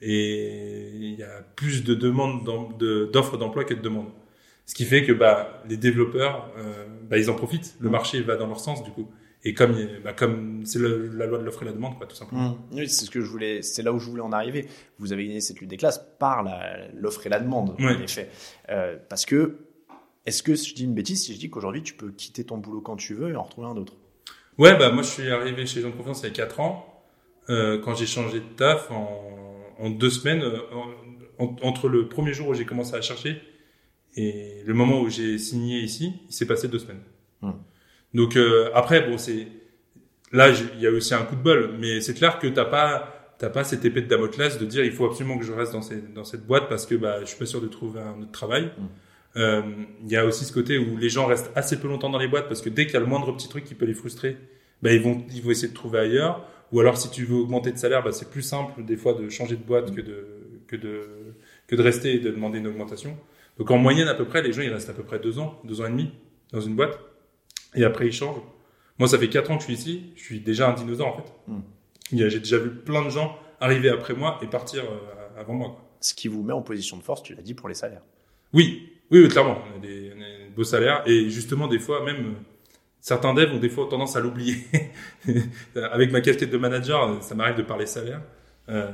et 0.01 0.89
il 0.95 1.13
y 1.15 1.23
a 1.23 1.41
plus 1.55 1.83
de 1.83 1.93
demandes 1.93 2.43
d'em- 2.45 2.77
de- 2.77 3.09
d'offres 3.11 3.37
d'emploi 3.37 3.63
que 3.65 3.73
de 3.73 3.81
demandes. 3.81 4.09
Ce 4.65 4.75
qui 4.75 4.85
fait 4.85 5.03
que 5.03 5.11
bah, 5.11 5.61
les 5.67 5.77
développeurs, 5.77 6.49
euh, 6.57 6.85
bah, 7.09 7.17
ils 7.17 7.29
en 7.29 7.35
profitent. 7.35 7.75
Le 7.79 7.89
marché 7.89 8.21
va 8.21 8.35
dans 8.37 8.47
leur 8.47 8.59
sens 8.59 8.83
du 8.83 8.91
coup. 8.91 9.09
Et 9.45 9.53
comme 9.53 9.73
bah, 10.03 10.11
comme 10.13 10.65
c'est 10.65 10.79
la 10.79 11.25
loi 11.25 11.37
de 11.37 11.43
l'offre 11.45 11.63
et 11.63 11.65
la 11.65 11.71
demande, 11.71 11.97
quoi, 11.97 12.05
tout 12.07 12.15
simplement. 12.15 12.57
Oui, 12.73 12.89
c'est 12.89 13.05
ce 13.05 13.09
que 13.11 13.21
je 13.21 13.25
voulais, 13.29 13.61
c'est 13.61 13.81
là 13.83 13.93
où 13.93 13.99
je 13.99 14.09
voulais 14.09 14.21
en 14.21 14.33
arriver. 14.33 14.67
Vous 14.97 15.13
avez 15.13 15.25
gagné 15.27 15.39
cette 15.39 15.59
lutte 15.61 15.69
des 15.69 15.77
classes 15.77 16.01
par 16.19 16.45
l'offre 16.93 17.25
et 17.25 17.29
la 17.29 17.39
demande, 17.39 17.75
Ouais. 17.79 17.95
en 17.95 18.01
effet. 18.01 18.29
Euh, 18.69 18.97
parce 19.07 19.25
que, 19.25 19.59
est-ce 20.25 20.43
que 20.43 20.55
je 20.55 20.73
dis 20.75 20.83
une 20.83 20.93
bêtise 20.93 21.23
si 21.23 21.33
je 21.33 21.39
dis 21.39 21.49
qu'aujourd'hui 21.49 21.81
tu 21.83 21.93
peux 21.93 22.11
quitter 22.11 22.43
ton 22.43 22.57
boulot 22.57 22.81
quand 22.81 22.97
tu 22.97 23.13
veux 23.13 23.29
et 23.29 23.35
en 23.37 23.43
retrouver 23.43 23.67
un 23.67 23.77
autre? 23.77 23.93
Ouais, 24.57 24.77
bah 24.77 24.91
moi 24.91 25.03
je 25.03 25.07
suis 25.09 25.31
arrivé 25.31 25.65
chez 25.65 25.79
Jean 25.81 25.89
de 25.91 25.95
Confiance 25.95 26.19
il 26.21 26.25
y 26.25 26.27
a 26.27 26.31
4 26.31 26.59
ans. 26.59 26.85
Euh, 27.49 27.79
quand 27.79 27.95
j'ai 27.95 28.05
changé 28.05 28.41
de 28.41 28.45
taf 28.57 28.91
en, 28.91 29.23
en 29.79 29.89
deux 29.89 30.09
semaines, 30.09 30.41
euh, 30.43 30.59
en- 31.39 31.45
en- 31.45 31.55
entre 31.61 31.87
le 31.87 32.09
premier 32.09 32.33
jour 32.33 32.49
où 32.49 32.53
j'ai 32.53 32.65
commencé 32.65 32.93
à 32.93 33.01
chercher 33.01 33.41
et 34.17 34.61
le 34.65 34.73
moment 34.73 34.99
où 35.01 35.09
j'ai 35.09 35.37
signé 35.37 35.79
ici, 35.79 36.13
il 36.27 36.33
s'est 36.33 36.45
passé 36.45 36.67
deux 36.67 36.79
semaines. 36.79 37.01
Hmm. 37.41 37.51
Donc 38.13 38.35
euh, 38.35 38.69
après, 38.73 39.07
bon, 39.07 39.17
c'est 39.17 39.47
là 40.31 40.49
il 40.49 40.79
y 40.79 40.87
a 40.87 40.91
aussi 40.91 41.13
un 41.13 41.23
coup 41.23 41.35
de 41.35 41.41
bol, 41.41 41.71
mais 41.79 42.01
c'est 42.01 42.13
clair 42.13 42.39
que 42.39 42.47
t'as 42.47 42.65
pas 42.65 43.33
t'as 43.37 43.49
pas 43.49 43.63
cette 43.63 43.85
épée 43.85 44.01
de 44.01 44.07
Damoclès 44.07 44.59
de 44.59 44.65
dire 44.65 44.83
il 44.83 44.91
faut 44.91 45.05
absolument 45.05 45.37
que 45.37 45.45
je 45.45 45.53
reste 45.53 45.71
dans, 45.71 45.81
ces, 45.81 46.01
dans 46.13 46.25
cette 46.25 46.45
boîte 46.45 46.67
parce 46.67 46.85
que 46.85 46.95
bah 46.95 47.19
je 47.21 47.25
suis 47.25 47.37
pas 47.37 47.45
sûr 47.45 47.61
de 47.61 47.67
trouver 47.67 48.01
un 48.01 48.21
autre 48.21 48.31
travail. 48.31 48.71
Hmm. 48.77 48.87
Euh, 49.37 49.61
Il 50.03 50.11
y 50.11 50.17
a 50.17 50.25
aussi 50.25 50.43
ce 50.43 50.51
côté 50.51 50.77
où 50.77 50.97
les 50.97 51.09
gens 51.09 51.25
restent 51.27 51.51
assez 51.55 51.79
peu 51.79 51.87
longtemps 51.87 52.09
dans 52.09 52.17
les 52.17 52.27
boîtes 52.27 52.47
parce 52.47 52.61
que 52.61 52.69
dès 52.69 52.85
qu'il 52.85 52.95
y 52.95 52.97
a 52.97 52.99
le 52.99 53.05
moindre 53.05 53.31
petit 53.31 53.47
truc 53.47 53.63
qui 53.63 53.75
peut 53.75 53.85
les 53.85 53.93
frustrer, 53.93 54.37
bah, 54.81 54.91
ils 54.91 55.01
vont 55.01 55.23
ils 55.33 55.41
vont 55.41 55.51
essayer 55.51 55.69
de 55.69 55.73
trouver 55.73 55.99
ailleurs. 55.99 56.45
Ou 56.71 56.79
alors 56.79 56.97
si 56.97 57.09
tu 57.09 57.25
veux 57.25 57.35
augmenter 57.35 57.71
de 57.71 57.77
salaire, 57.77 58.03
bah, 58.03 58.11
c'est 58.11 58.29
plus 58.29 58.41
simple 58.41 58.83
des 58.83 58.97
fois 58.97 59.13
de 59.13 59.29
changer 59.29 59.55
de 59.55 59.63
boîte 59.63 59.95
que 59.95 60.01
de 60.01 60.25
que 60.67 60.75
de 60.75 61.01
que 61.67 61.75
de 61.75 61.81
rester 61.81 62.15
et 62.15 62.19
de 62.19 62.31
demander 62.31 62.59
une 62.59 62.67
augmentation. 62.67 63.17
Donc 63.57 63.71
en 63.71 63.77
moyenne 63.77 64.07
à 64.07 64.15
peu 64.15 64.25
près, 64.25 64.41
les 64.41 64.53
gens 64.53 64.61
ils 64.61 64.73
restent 64.73 64.89
à 64.89 64.93
peu 64.93 65.03
près 65.03 65.19
deux 65.19 65.39
ans, 65.39 65.59
deux 65.63 65.81
ans 65.81 65.85
et 65.85 65.91
demi 65.91 66.11
dans 66.51 66.61
une 66.61 66.75
boîte, 66.75 66.99
et 67.75 67.83
après 67.83 68.07
ils 68.07 68.13
changent. 68.13 68.41
Moi 68.97 69.07
ça 69.07 69.17
fait 69.17 69.29
quatre 69.29 69.51
ans 69.51 69.57
que 69.57 69.63
je 69.63 69.67
suis 69.67 69.75
ici, 69.75 70.13
je 70.15 70.21
suis 70.21 70.39
déjà 70.39 70.69
un 70.69 70.73
dinosaure 70.73 71.07
en 71.07 71.17
fait. 71.17 71.31
Hmm. 71.47 71.61
J'ai 72.11 72.39
déjà 72.39 72.57
vu 72.57 72.71
plein 72.71 73.03
de 73.03 73.09
gens 73.09 73.37
arriver 73.59 73.89
après 73.89 74.13
moi 74.13 74.39
et 74.41 74.47
partir 74.47 74.83
euh, 74.83 75.39
avant 75.39 75.53
moi. 75.53 75.69
quoi. 75.69 75.85
Ce 76.01 76.13
qui 76.13 76.27
vous 76.27 76.43
met 76.43 76.53
en 76.53 76.61
position 76.61 76.97
de 76.97 77.03
force, 77.03 77.23
tu 77.23 77.35
l'as 77.35 77.41
dit, 77.41 77.53
pour 77.53 77.67
les 77.67 77.75
salaires. 77.75 78.01
Oui, 78.53 78.89
oui, 79.11 79.27
clairement. 79.27 79.57
On 79.73 79.77
a 79.77 79.79
des, 79.79 80.11
on 80.15 80.21
a 80.21 80.45
des 80.45 80.49
beaux 80.55 80.63
salaires 80.63 81.03
et 81.05 81.29
justement 81.29 81.67
des 81.67 81.79
fois 81.79 82.03
même 82.03 82.25
euh, 82.25 82.33
certains 83.01 83.33
devs 83.33 83.53
ont 83.53 83.59
des 83.59 83.69
fois 83.69 83.87
tendance 83.89 84.15
à 84.15 84.19
l'oublier. 84.19 84.57
Avec 85.75 86.11
ma 86.11 86.21
casquette 86.21 86.49
de 86.49 86.57
manager, 86.57 87.03
euh, 87.03 87.21
ça 87.21 87.35
m'arrive 87.35 87.57
de 87.57 87.63
parler 87.63 87.85
salaire. 87.85 88.21
Euh, 88.69 88.91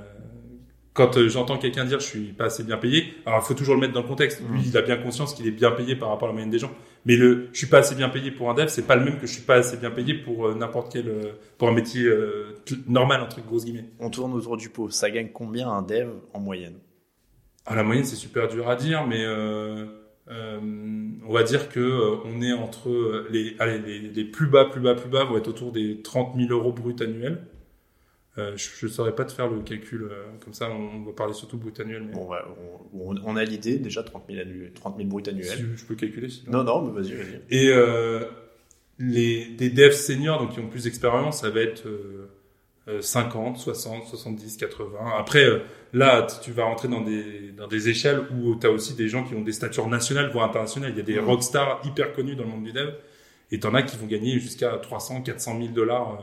quand 0.95 1.17
euh, 1.17 1.29
j'entends 1.29 1.59
quelqu'un 1.59 1.85
dire 1.85 1.99
je 1.99 2.05
suis 2.05 2.33
pas 2.33 2.45
assez 2.45 2.63
bien 2.63 2.77
payé, 2.77 3.13
alors 3.27 3.41
il 3.43 3.45
faut 3.45 3.53
toujours 3.53 3.75
le 3.75 3.81
mettre 3.81 3.93
dans 3.93 4.01
le 4.01 4.07
contexte. 4.07 4.41
Lui, 4.49 4.61
il 4.65 4.75
a 4.75 4.81
bien 4.81 4.97
conscience 4.97 5.35
qu'il 5.35 5.45
est 5.45 5.51
bien 5.51 5.69
payé 5.69 5.95
par 5.95 6.09
rapport 6.09 6.27
à 6.27 6.31
la 6.31 6.33
moyenne 6.33 6.49
des 6.49 6.57
gens. 6.57 6.71
Mais 7.05 7.15
le 7.15 7.49
je 7.53 7.59
suis 7.59 7.67
pas 7.67 7.77
assez 7.79 7.93
bien 7.93 8.09
payé 8.09 8.31
pour 8.31 8.49
un 8.49 8.55
dev, 8.55 8.67
c'est 8.69 8.87
pas 8.87 8.95
le 8.95 9.05
même 9.05 9.19
que 9.19 9.27
je 9.27 9.33
suis 9.33 9.43
pas 9.43 9.57
assez 9.57 9.77
bien 9.77 9.91
payé 9.91 10.15
pour 10.15 10.47
euh, 10.47 10.55
n'importe 10.55 10.91
quel 10.91 11.07
euh, 11.07 11.33
pour 11.59 11.67
un 11.67 11.73
métier 11.73 12.03
euh, 12.05 12.55
normal 12.87 13.21
entre 13.21 13.45
grosses 13.45 13.65
guillemets. 13.65 13.85
On 13.99 14.09
tourne 14.09 14.33
autour 14.33 14.57
du 14.57 14.69
pot. 14.69 14.89
Ça 14.89 15.11
gagne 15.11 15.29
combien 15.31 15.69
un 15.69 15.83
dev 15.83 16.09
en 16.33 16.39
moyenne? 16.39 16.79
À 17.65 17.75
la 17.75 17.83
moyenne, 17.83 18.05
c'est 18.05 18.15
super 18.15 18.47
dur 18.47 18.69
à 18.69 18.75
dire, 18.75 19.07
mais 19.07 19.23
euh, 19.25 19.85
euh, 20.29 20.59
on 21.27 21.33
va 21.33 21.43
dire 21.43 21.69
que 21.69 21.79
euh, 21.79 22.17
on 22.25 22.41
est 22.41 22.53
entre 22.53 23.25
les, 23.31 23.55
allez, 23.59 23.79
les, 23.79 23.99
les 23.99 24.23
plus 24.23 24.47
bas, 24.47 24.65
plus 24.65 24.81
bas, 24.81 24.93
plus 24.93 25.09
bas 25.09 25.23
vont 25.23 25.37
être 25.37 25.47
autour 25.47 25.71
des 25.71 26.01
30 26.03 26.35
000 26.37 26.51
euros 26.51 26.71
bruts 26.71 26.95
annuels. 27.01 27.41
Euh, 28.37 28.57
je 28.57 28.85
ne 28.85 28.91
saurais 28.91 29.15
pas 29.15 29.23
te 29.23 29.31
faire 29.31 29.47
le 29.47 29.61
calcul 29.61 30.03
euh, 30.11 30.25
comme 30.43 30.53
ça. 30.53 30.69
On, 30.69 31.03
va 31.05 31.13
parler 31.13 31.33
surtout 31.33 31.57
brut 31.57 31.79
annuel. 31.79 32.03
Mais 32.03 32.13
Bon, 32.13 32.27
bah, 32.29 32.45
on, 32.93 33.15
on- 33.23 33.35
a 33.37 33.43
l'idée, 33.45 33.77
déjà 33.77 34.03
30 34.03 34.23
000, 34.29 34.41
annu- 34.41 34.71
30 34.73 34.97
000 34.97 35.07
bruts 35.07 35.23
annuels. 35.29 35.45
si 35.47 35.63
je 35.77 35.85
peux 35.85 35.95
calculer. 35.95 36.27
sinon. 36.29 36.51
Non, 36.51 36.63
non, 36.65 36.81
mais 36.81 37.01
vas-y, 37.01 37.13
vas-y. 37.13 37.41
Et 37.49 37.69
euh, 37.69 38.25
les 38.99 39.45
des 39.51 39.69
devs 39.69 39.91
seniors, 39.93 40.39
donc 40.41 40.51
qui 40.53 40.59
ont 40.59 40.67
plus 40.67 40.83
d'expérience, 40.83 41.41
ça 41.41 41.49
va 41.49 41.61
être 41.61 41.87
euh, 41.87 42.29
euh, 42.87 43.01
50, 43.01 43.57
60, 43.57 44.05
70, 44.05 44.57
80. 44.57 44.97
Après, 45.17 45.45
euh, 45.45 45.59
là, 45.93 46.27
tu 46.43 46.51
vas 46.51 46.65
rentrer 46.65 46.87
dans 46.89 47.01
des 47.01 47.51
dans 47.51 47.67
des 47.67 47.87
échelles 47.89 48.21
où 48.37 48.55
tu 48.55 48.67
as 48.67 48.71
aussi 48.71 48.95
des 48.95 49.07
gens 49.07 49.23
qui 49.23 49.33
ont 49.33 49.41
des 49.43 49.53
statures 49.53 49.87
nationales 49.87 50.29
voire 50.31 50.45
internationales. 50.49 50.91
Il 50.91 50.97
y 50.97 51.01
a 51.01 51.03
des 51.03 51.19
Mhm. 51.21 51.25
rockstars 51.25 51.81
hyper 51.85 52.11
connus 52.13 52.35
dans 52.35 52.43
le 52.43 52.49
monde 52.49 52.63
du 52.65 52.73
dev, 52.73 52.91
et 53.51 53.59
t'en 53.61 53.73
as 53.73 53.83
qui 53.83 53.95
vont 53.97 54.07
gagner 54.07 54.39
jusqu'à 54.39 54.71
300, 54.77 55.21
400 55.21 55.57
000 55.59 55.73
dollars 55.73 56.21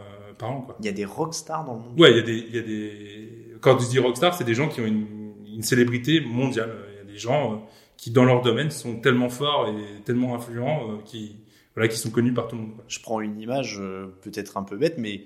quoi. 0.62 0.76
Il 0.80 0.86
y 0.86 0.88
a 0.88 0.92
des 0.92 1.04
rockstars 1.04 1.64
dans 1.64 1.74
le 1.74 1.80
monde. 1.80 1.98
Ouais, 2.00 2.10
il 2.10 2.16
y 2.16 2.20
a 2.20 2.22
des, 2.22 2.36
il 2.48 2.54
y 2.54 2.58
a 2.58 2.62
des. 2.62 3.28
Quand 3.60 3.78
je 3.78 3.88
dis 3.88 3.98
rockstar, 3.98 4.34
c'est 4.34 4.44
des 4.44 4.54
gens 4.54 4.68
qui 4.68 4.80
ont 4.80 4.86
une, 4.86 5.06
une 5.54 5.62
célébrité 5.62 6.20
mondiale. 6.20 6.72
Il 6.94 6.98
y 6.98 7.10
a 7.10 7.12
des 7.12 7.18
gens 7.18 7.52
euh, 7.52 7.56
qui, 7.96 8.10
dans 8.10 8.24
leur 8.24 8.42
domaine, 8.42 8.70
sont 8.70 8.96
tellement 9.00 9.28
forts 9.28 9.68
et 9.68 10.02
tellement 10.02 10.34
influents 10.34 10.90
euh, 10.90 10.96
qui, 11.04 11.36
voilà, 11.74 11.88
qui 11.88 11.96
sont 11.98 12.10
connus 12.10 12.32
par 12.34 12.48
tout 12.48 12.56
le 12.56 12.62
monde. 12.62 12.74
quoi. 12.74 12.84
Je 12.88 13.00
prends 13.00 13.20
une 13.20 13.40
image 13.40 13.78
euh, 13.80 14.06
peut-être 14.22 14.56
un 14.56 14.62
peu 14.64 14.76
bête, 14.76 14.96
mais 14.98 15.24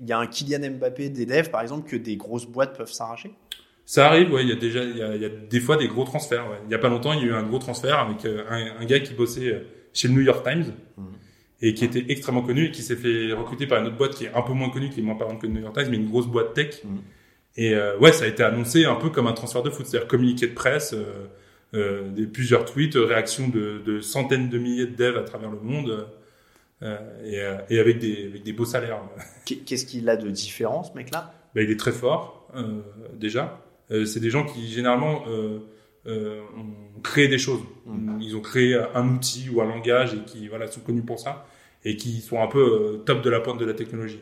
il 0.00 0.08
y 0.08 0.12
a 0.12 0.18
un 0.18 0.26
Kylian 0.26 0.70
Mbappé 0.78 1.10
devs, 1.10 1.50
par 1.50 1.60
exemple, 1.62 1.88
que 1.88 1.96
des 1.96 2.16
grosses 2.16 2.46
boîtes 2.46 2.76
peuvent 2.76 2.92
s'arracher? 2.92 3.32
Ça 3.84 4.06
arrive, 4.06 4.32
ouais. 4.32 4.42
Il 4.42 4.48
y 4.48 4.52
a 4.52 4.56
déjà, 4.56 4.84
il 4.84 4.96
y 4.96 5.02
a, 5.02 5.16
il 5.16 5.22
y 5.22 5.24
a 5.24 5.28
des 5.28 5.60
fois 5.60 5.76
des 5.76 5.88
gros 5.88 6.04
transferts. 6.04 6.48
Ouais. 6.48 6.58
Il 6.66 6.70
y 6.70 6.74
a 6.74 6.78
pas 6.78 6.88
longtemps, 6.88 7.12
il 7.12 7.18
y 7.20 7.22
a 7.24 7.26
eu 7.26 7.34
un 7.34 7.42
gros 7.42 7.58
transfert 7.58 7.98
avec 7.98 8.24
euh, 8.24 8.44
un, 8.48 8.80
un 8.80 8.84
gars 8.84 9.00
qui 9.00 9.12
bossait 9.12 9.64
chez 9.92 10.06
le 10.08 10.14
New 10.14 10.20
York 10.22 10.44
Times 10.48 10.72
Mhm. 10.96 11.06
Et 11.64 11.74
qui 11.74 11.84
était 11.84 12.04
extrêmement 12.08 12.42
connu 12.42 12.66
et 12.66 12.70
qui 12.72 12.82
s'est 12.82 12.96
fait 12.96 13.32
recruter 13.32 13.66
par 13.66 13.80
une 13.80 13.86
autre 13.86 13.96
boîte 13.96 14.14
qui 14.16 14.24
est 14.24 14.34
un 14.34 14.42
peu 14.42 14.52
moins 14.52 14.68
connue, 14.68 14.90
qui 14.90 15.00
est 15.00 15.02
moins 15.02 15.14
parlante 15.14 15.40
que 15.40 15.46
New 15.46 15.60
York 15.60 15.74
Times, 15.76 15.88
mais 15.90 15.96
une 15.96 16.08
grosse 16.08 16.26
boîte 16.26 16.52
tech. 16.54 16.82
Mhm. 16.84 16.98
Et 17.56 17.74
euh, 17.74 17.96
ouais, 17.98 18.12
ça 18.12 18.24
a 18.24 18.26
été 18.28 18.42
annoncé 18.42 18.84
un 18.84 18.96
peu 18.96 19.10
comme 19.10 19.26
un 19.28 19.32
transfert 19.32 19.62
de 19.62 19.70
foot, 19.70 19.86
c'est-à-dire 19.86 20.08
communiqué 20.08 20.46
de 20.48 20.54
presse, 20.54 20.92
euh, 20.94 21.26
euh, 21.74 22.08
des 22.10 22.26
plusieurs 22.26 22.64
tweets, 22.64 22.96
réactions 22.96 23.48
de, 23.48 23.80
de 23.84 24.00
centaines 24.00 24.48
de 24.48 24.58
milliers 24.58 24.86
de 24.86 24.96
devs 24.96 25.16
à 25.18 25.22
travers 25.22 25.50
le 25.50 25.60
monde, 25.60 26.06
et, 27.24 27.40
et 27.70 27.78
avec 27.78 28.00
des, 28.00 28.26
avec 28.26 28.42
des 28.42 28.52
beaux 28.52 28.64
salaires. 28.64 28.98
Qu'est- 29.44 29.58
Qu'est-ce 29.64 29.86
qu'il 29.86 30.08
a 30.08 30.16
de 30.16 30.28
différent, 30.30 30.82
ce 30.82 30.92
mec-là? 30.94 31.32
Bah, 31.54 31.62
il 31.62 31.70
est 31.70 31.78
très 31.78 31.92
fort 31.92 32.48
déjà. 33.14 33.60
C'est 33.88 34.18
des 34.18 34.30
gens 34.30 34.44
qui 34.44 34.66
généralement 34.66 35.22
ont 36.06 37.00
créé 37.04 37.28
des 37.28 37.38
choses. 37.38 37.60
Mm. 37.86 38.18
Ils 38.20 38.36
ont 38.36 38.40
créé 38.40 38.76
un 38.94 39.08
outil 39.14 39.48
ou 39.50 39.60
un 39.62 39.66
langage 39.66 40.14
et 40.14 40.24
qui 40.26 40.48
voilà 40.48 40.66
sont 40.66 40.80
connus 40.80 41.02
pour 41.02 41.20
ça 41.20 41.46
et 41.84 41.96
qui 41.96 42.20
sont 42.20 42.40
un 42.40 42.46
peu 42.46 42.60
euh, 42.60 42.96
top 42.98 43.22
de 43.22 43.30
la 43.30 43.40
pointe 43.40 43.58
de 43.58 43.64
la 43.64 43.74
technologie. 43.74 44.20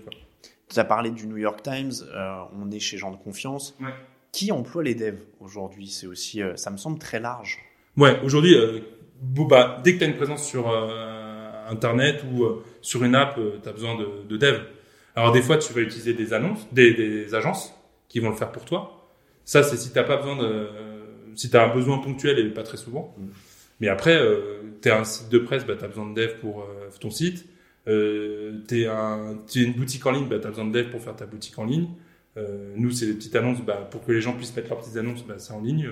Tu 0.69 0.79
as 0.79 0.85
parlé 0.85 1.11
du 1.11 1.27
New 1.27 1.37
York 1.37 1.63
Times, 1.63 1.93
euh, 2.15 2.43
on 2.61 2.71
est 2.71 2.79
chez 2.79 2.97
gens 2.97 3.11
de 3.11 3.17
confiance. 3.17 3.77
Ouais. 3.81 3.89
Qui 4.33 4.53
emploie 4.53 4.85
les 4.85 4.95
devs 4.95 5.21
aujourd'hui? 5.41 5.89
C'est 5.89 6.07
aussi, 6.07 6.43
euh, 6.43 6.55
ça 6.57 6.71
me 6.71 6.77
semble 6.77 6.99
très 6.99 7.19
large. 7.19 7.59
Ouais, 7.97 8.21
aujourd'hui, 8.23 8.55
euh, 8.55 8.79
bah, 9.21 9.81
dès 9.83 9.95
que 9.95 9.99
tu 9.99 10.05
as 10.05 10.07
une 10.07 10.17
présence 10.17 10.47
sur 10.47 10.69
Internet 11.69 12.25
ou 12.33 12.47
sur 12.81 13.05
une 13.05 13.15
app, 13.15 13.39
tu 13.63 13.69
as 13.69 13.73
besoin 13.73 13.97
de, 13.97 14.27
de 14.29 14.37
dev. 14.37 14.61
Alors 15.17 15.33
des 15.33 15.43
fois, 15.43 15.59
tu 15.59 15.73
vas 15.73 15.81
utiliser 15.81 16.15
des 16.15 16.33
annonces, 16.33 16.67
des, 16.73 16.95
des 16.95 17.35
agences 17.35 17.75
qui 18.09 18.21
vont 18.21 18.31
le 18.31 18.37
faire 18.37 18.53
pour 18.53 18.65
toi. 18.65 19.09
Ça, 19.45 19.63
c'est 19.63 19.77
si 19.77 19.93
t'as 19.93 20.05
pas 20.05 20.17
besoin 20.17 20.37
de, 20.37 20.69
si 21.35 21.51
t'as 21.51 21.69
un 21.69 21.75
besoin 21.75 21.99
ponctuel 21.99 22.39
et 22.39 22.49
pas 22.51 22.63
très 22.63 22.77
souvent. 22.77 23.15
Mm. 23.19 23.27
Mais 23.81 23.89
après, 23.89 24.17
euh, 24.17 24.61
t'es 24.81 24.91
un 24.91 25.05
site 25.05 25.29
de 25.31 25.39
presse, 25.39 25.67
bah, 25.67 25.75
t'as 25.79 25.89
besoin 25.89 26.09
de 26.11 26.15
dev 26.15 26.35
pour 26.41 26.63
euh, 26.63 26.89
ton 27.01 27.11
site. 27.11 27.47
Euh, 27.89 28.61
t'es 28.69 28.87
un, 28.87 29.39
t'es 29.51 29.61
une 29.63 29.73
boutique 29.73 30.05
en 30.07 30.11
ligne, 30.13 30.29
bah, 30.29 30.39
t'as 30.41 30.49
besoin 30.51 30.67
de 30.67 30.73
dev 30.73 30.91
pour 30.91 31.01
faire 31.01 31.17
ta 31.17 31.27
boutique 31.27 31.59
en 31.59 31.65
ligne. 31.65 31.89
Euh, 32.37 32.73
nous, 32.77 32.91
c'est 32.91 33.07
des 33.07 33.15
petites 33.15 33.35
annonces, 33.37 33.61
bah, 33.63 33.89
pour 33.91 34.05
que 34.05 34.13
les 34.13 34.21
gens 34.21 34.35
puissent 34.35 34.55
mettre 34.55 34.69
leurs 34.71 34.81
petites 34.81 34.97
annonces, 34.97 35.25
bah, 35.27 35.35
c'est 35.39 35.53
en 35.53 35.61
ligne. 35.61 35.91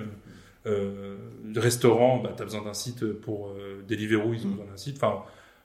Euh, 0.66 1.16
restaurant, 1.56 2.18
bah, 2.18 2.34
t'as 2.36 2.44
besoin 2.44 2.62
d'un 2.62 2.74
site 2.74 3.04
pour 3.12 3.48
euh, 3.50 3.82
Deliveroo, 3.88 4.34
ils 4.34 4.44
ont 4.44 4.48
Mm. 4.48 4.52
besoin 4.52 4.66
d'un 4.66 4.76
site. 4.76 4.96
Enfin, 5.02 5.22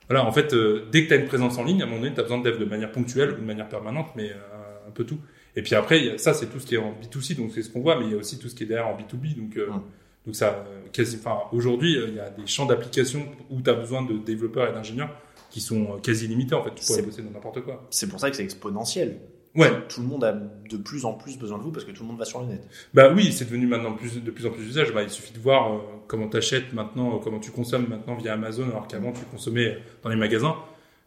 voilà, 0.09 0.25
en 0.25 0.31
fait, 0.31 0.53
euh, 0.53 0.85
dès 0.91 1.03
que 1.03 1.09
t'as 1.09 1.17
une 1.19 1.25
présence 1.27 1.57
en 1.57 1.63
ligne, 1.63 1.81
à 1.81 1.85
un 1.85 1.87
moment 1.87 2.01
donné, 2.01 2.13
t'as 2.15 2.23
besoin 2.23 2.39
de 2.39 2.49
dev 2.49 2.57
de 2.59 2.65
manière 2.65 2.91
ponctuelle 2.91 3.31
ou 3.31 3.35
de 3.35 3.41
manière 3.45 3.67
permanente, 3.69 4.07
mais 4.15 4.31
euh, 4.31 4.87
un 4.87 4.91
peu 4.91 5.03
tout. 5.03 5.19
Et 5.55 5.61
puis 5.61 5.75
après, 5.75 6.17
ça, 6.17 6.33
c'est 6.33 6.47
tout 6.47 6.59
ce 6.59 6.65
qui 6.65 6.75
est 6.75 6.79
en 6.79 6.93
B2C, 6.93 7.35
donc 7.35 7.51
c'est 7.53 7.61
ce 7.61 7.69
qu'on 7.69 7.81
voit, 7.81 7.99
mais 7.99 8.05
il 8.05 8.11
y 8.11 8.15
a 8.15 8.17
aussi 8.17 8.39
tout 8.39 8.47
ce 8.49 8.55
qui 8.55 8.63
est 8.63 8.67
derrière 8.67 8.87
en 8.87 8.97
B2B, 8.97 9.35
donc, 9.35 9.57
euh, 9.57 9.67
Mm. 9.67 9.81
Donc 10.25 10.35
ça, 10.35 10.65
euh, 10.67 10.87
quasi, 10.91 11.17
enfin, 11.19 11.37
aujourd'hui, 11.51 11.97
euh, 11.97 12.07
il 12.07 12.15
y 12.15 12.19
a 12.19 12.29
des 12.29 12.47
champs 12.47 12.65
d'application 12.65 13.25
où 13.49 13.61
tu 13.61 13.69
as 13.69 13.73
besoin 13.73 14.03
de 14.03 14.17
développeurs 14.17 14.69
et 14.69 14.73
d'ingénieurs 14.73 15.09
qui 15.49 15.61
sont 15.61 15.83
euh, 15.83 15.97
quasi 16.01 16.27
limités, 16.27 16.55
en 16.55 16.63
fait. 16.63 16.73
Tu 16.75 16.85
pourrais 16.85 17.01
bosser 17.01 17.21
dans 17.21 17.31
n'importe 17.31 17.61
quoi. 17.61 17.85
C'est 17.89 18.07
pour 18.07 18.19
ça 18.19 18.29
que 18.29 18.35
c'est 18.35 18.43
exponentiel. 18.43 19.19
Ouais. 19.55 19.69
Tout 19.87 20.01
le 20.01 20.07
monde 20.07 20.23
a 20.23 20.33
de 20.33 20.77
plus 20.77 21.05
en 21.05 21.13
plus 21.13 21.37
besoin 21.37 21.59
de 21.59 21.63
vous 21.63 21.71
parce 21.71 21.85
que 21.85 21.91
tout 21.91 22.01
le 22.01 22.09
monde 22.09 22.17
va 22.17 22.25
sur 22.25 22.41
le 22.41 22.47
net. 22.47 22.67
Bah 22.93 23.11
oui, 23.13 23.31
c'est 23.31 23.45
devenu 23.45 23.67
maintenant 23.67 23.93
plus, 23.93 24.21
de 24.21 24.31
plus 24.31 24.45
en 24.47 24.49
plus 24.49 24.63
d'usage. 24.63 24.91
Bah, 24.93 25.03
il 25.03 25.09
suffit 25.09 25.33
de 25.33 25.39
voir 25.39 25.73
euh, 25.73 25.77
comment 26.07 26.27
tu 26.27 26.37
achètes 26.37 26.73
maintenant, 26.73 27.15
euh, 27.15 27.19
comment 27.23 27.39
tu 27.39 27.51
consommes 27.51 27.87
maintenant 27.87 28.15
via 28.15 28.33
Amazon, 28.33 28.63
alors 28.69 28.87
qu'avant 28.87 29.11
tu 29.11 29.23
consommais 29.25 29.77
dans 30.01 30.09
les 30.09 30.15
magasins. 30.15 30.55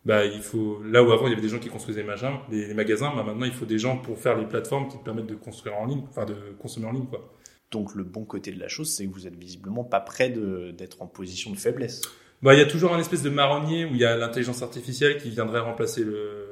Bah, 0.05 0.25
il 0.25 0.41
faut, 0.41 0.81
là 0.85 1.03
où 1.03 1.11
avant 1.11 1.27
il 1.27 1.31
y 1.31 1.33
avait 1.33 1.43
des 1.43 1.49
gens 1.49 1.59
qui 1.59 1.69
construisaient 1.69 2.03
les 2.03 2.07
magasins, 2.07 2.39
les 2.49 2.73
magasins, 2.75 3.13
bah, 3.17 3.25
maintenant 3.25 3.47
il 3.47 3.53
faut 3.53 3.65
des 3.65 3.81
gens 3.81 3.97
pour 3.97 4.17
faire 4.17 4.39
les 4.39 4.47
plateformes 4.47 4.87
qui 4.87 4.97
te 4.97 5.03
permettent 5.03 5.27
de 5.27 5.35
construire 5.35 5.77
en 5.77 5.87
ligne, 5.87 6.05
enfin 6.09 6.25
de 6.25 6.37
consommer 6.61 6.87
en 6.87 6.93
ligne, 6.93 7.07
quoi. 7.07 7.29
Donc 7.71 7.95
le 7.95 8.05
bon 8.05 8.25
côté 8.25 8.53
de 8.53 8.61
la 8.61 8.69
chose, 8.69 8.95
c'est 8.95 9.07
que 9.07 9.13
vous 9.13 9.27
êtes 9.27 9.37
visiblement 9.37 9.85
pas 9.85 10.05
de- 10.21 10.71
d'être 10.71 11.03
en 11.03 11.07
position 11.07 11.51
de 11.51 11.57
faiblesse. 11.57 12.03
Bah, 12.43 12.55
il 12.55 12.59
y 12.59 12.63
a 12.63 12.67
toujours 12.67 12.95
un 12.95 12.99
espèce 12.99 13.23
de 13.23 13.31
marronnier 13.31 13.85
où 13.85 13.89
il 13.89 13.99
y 13.99 14.05
a 14.05 14.17
l'intelligence 14.17 14.63
artificielle 14.63 15.17
qui 15.17 15.31
viendrait 15.31 15.61
remplacer 15.61 16.05
le, 16.05 16.47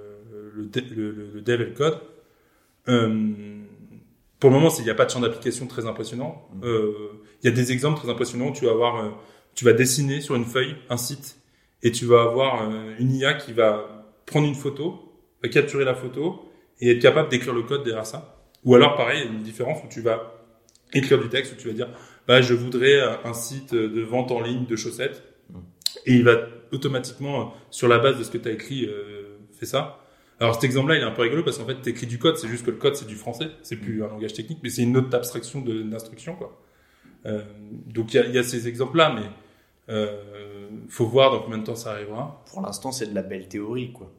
le, 0.54 0.70
le, 0.94 1.10
le- 1.34 1.40
dev 1.40 1.60
et 1.60 1.64
le 1.66 1.70
code. 1.72 2.00
Euh, 2.88 3.60
pour 4.40 4.50
le 4.50 4.56
moment, 4.56 4.70
il 4.78 4.84
n'y 4.84 4.90
a 4.90 4.94
pas 4.94 5.04
de 5.04 5.10
champ 5.10 5.20
d'application 5.20 5.66
très 5.66 5.86
impressionnant. 5.86 6.48
Mhm. 6.54 6.60
Euh, 6.64 6.92
Il 7.42 7.48
y 7.50 7.52
a 7.52 7.54
des 7.54 7.72
exemples 7.72 7.98
très 8.00 8.10
impressionnants 8.10 8.48
où 8.48 8.52
tu 8.52 8.64
vas 8.64 8.72
avoir, 8.72 8.96
euh, 9.04 9.10
tu 9.54 9.64
vas 9.64 9.72
dessiner 9.72 10.20
sur 10.20 10.34
une 10.34 10.44
feuille 10.44 10.74
un 10.90 10.96
site 10.96 11.38
et 11.82 11.92
tu 11.92 12.06
vas 12.06 12.22
avoir 12.22 12.70
euh, 12.70 12.94
une 12.98 13.12
IA 13.12 13.34
qui 13.34 13.52
va 13.52 14.06
prendre 14.26 14.46
une 14.46 14.54
photo, 14.54 15.12
va 15.42 15.48
capturer 15.48 15.84
la 15.84 15.94
photo 15.94 16.50
et 16.80 16.90
être 16.90 17.00
capable 17.02 17.28
d'écrire 17.28 17.54
le 17.54 17.62
code 17.62 17.84
derrière 17.84 18.06
ça. 18.06 18.42
Ou 18.64 18.74
alors, 18.74 18.96
pareil, 18.96 19.20
il 19.22 19.26
y 19.26 19.28
a 19.28 19.32
une 19.32 19.42
différence 19.42 19.82
où 19.84 19.88
tu 19.88 20.00
vas 20.00 20.34
écrire 20.95 21.20
du 21.20 21.28
texte 21.28 21.53
où 21.53 21.57
tu 21.57 21.68
vas 21.68 21.74
dire, 21.74 21.88
bah, 22.26 22.40
je 22.40 22.55
voudrais 22.55 22.95
euh, 23.01 23.16
un 23.24 23.34
site 23.34 23.74
de 23.74 24.01
vente 24.03 24.30
en 24.30 24.40
ligne 24.40 24.66
de 24.66 24.76
chaussettes. 24.76 25.22
Et 26.07 26.14
il 26.14 26.24
va 26.24 26.36
automatiquement, 26.72 27.40
euh, 27.40 27.45
sur 27.70 27.88
la 27.88 27.99
base 27.99 28.18
de 28.18 28.24
ce 28.24 28.30
que 28.30 28.38
tu 28.38 28.49
as 28.49 28.53
écrit, 28.53 28.86
euh, 28.86 29.36
fait 29.53 29.66
ça. 29.66 30.01
Alors 30.40 30.55
cet 30.55 30.64
exemple-là, 30.64 30.97
il 30.97 31.03
est 31.03 31.07
un 31.07 31.12
peu 31.12 31.22
rigolo 31.22 31.42
parce 31.45 31.59
qu'en 31.59 31.66
fait, 31.66 31.80
tu 31.80 31.90
écris 31.90 32.07
du 32.07 32.18
code, 32.18 32.36
c'est 32.36 32.49
juste 32.49 32.66
que 32.66 32.70
le 32.72 32.76
code, 32.76 32.97
c'est 32.97 33.07
du 33.07 33.14
français. 33.14 33.49
C'est 33.62 33.76
plus 33.76 34.03
un 34.03 34.09
langage 34.09 34.32
technique, 34.34 34.59
mais 34.62 34.68
c'est 34.70 34.82
une 34.82 34.97
autre 34.97 35.14
abstraction 35.14 35.61
d'instruction. 35.61 36.34
quoi. 36.34 36.61
Euh, 37.26 37.42
donc 37.86 38.12
il 38.12 38.16
y 38.16 38.20
a, 38.20 38.26
il 38.26 38.34
y 38.34 38.38
a 38.38 38.42
ces 38.42 38.66
exemples-là, 38.68 39.14
mais 39.14 39.95
euh, 39.95 40.68
faut 40.88 41.07
voir 41.07 41.30
dans 41.30 41.40
combien 41.40 41.59
de 41.59 41.64
temps 41.64 41.76
ça 41.76 41.92
arrivera. 41.92 42.42
Pour 42.51 42.62
l'instant, 42.62 42.90
c'est 42.92 43.07
de 43.07 43.14
la 43.14 43.22
belle 43.22 43.49
théorie, 43.49 43.92
quoi. 43.92 44.12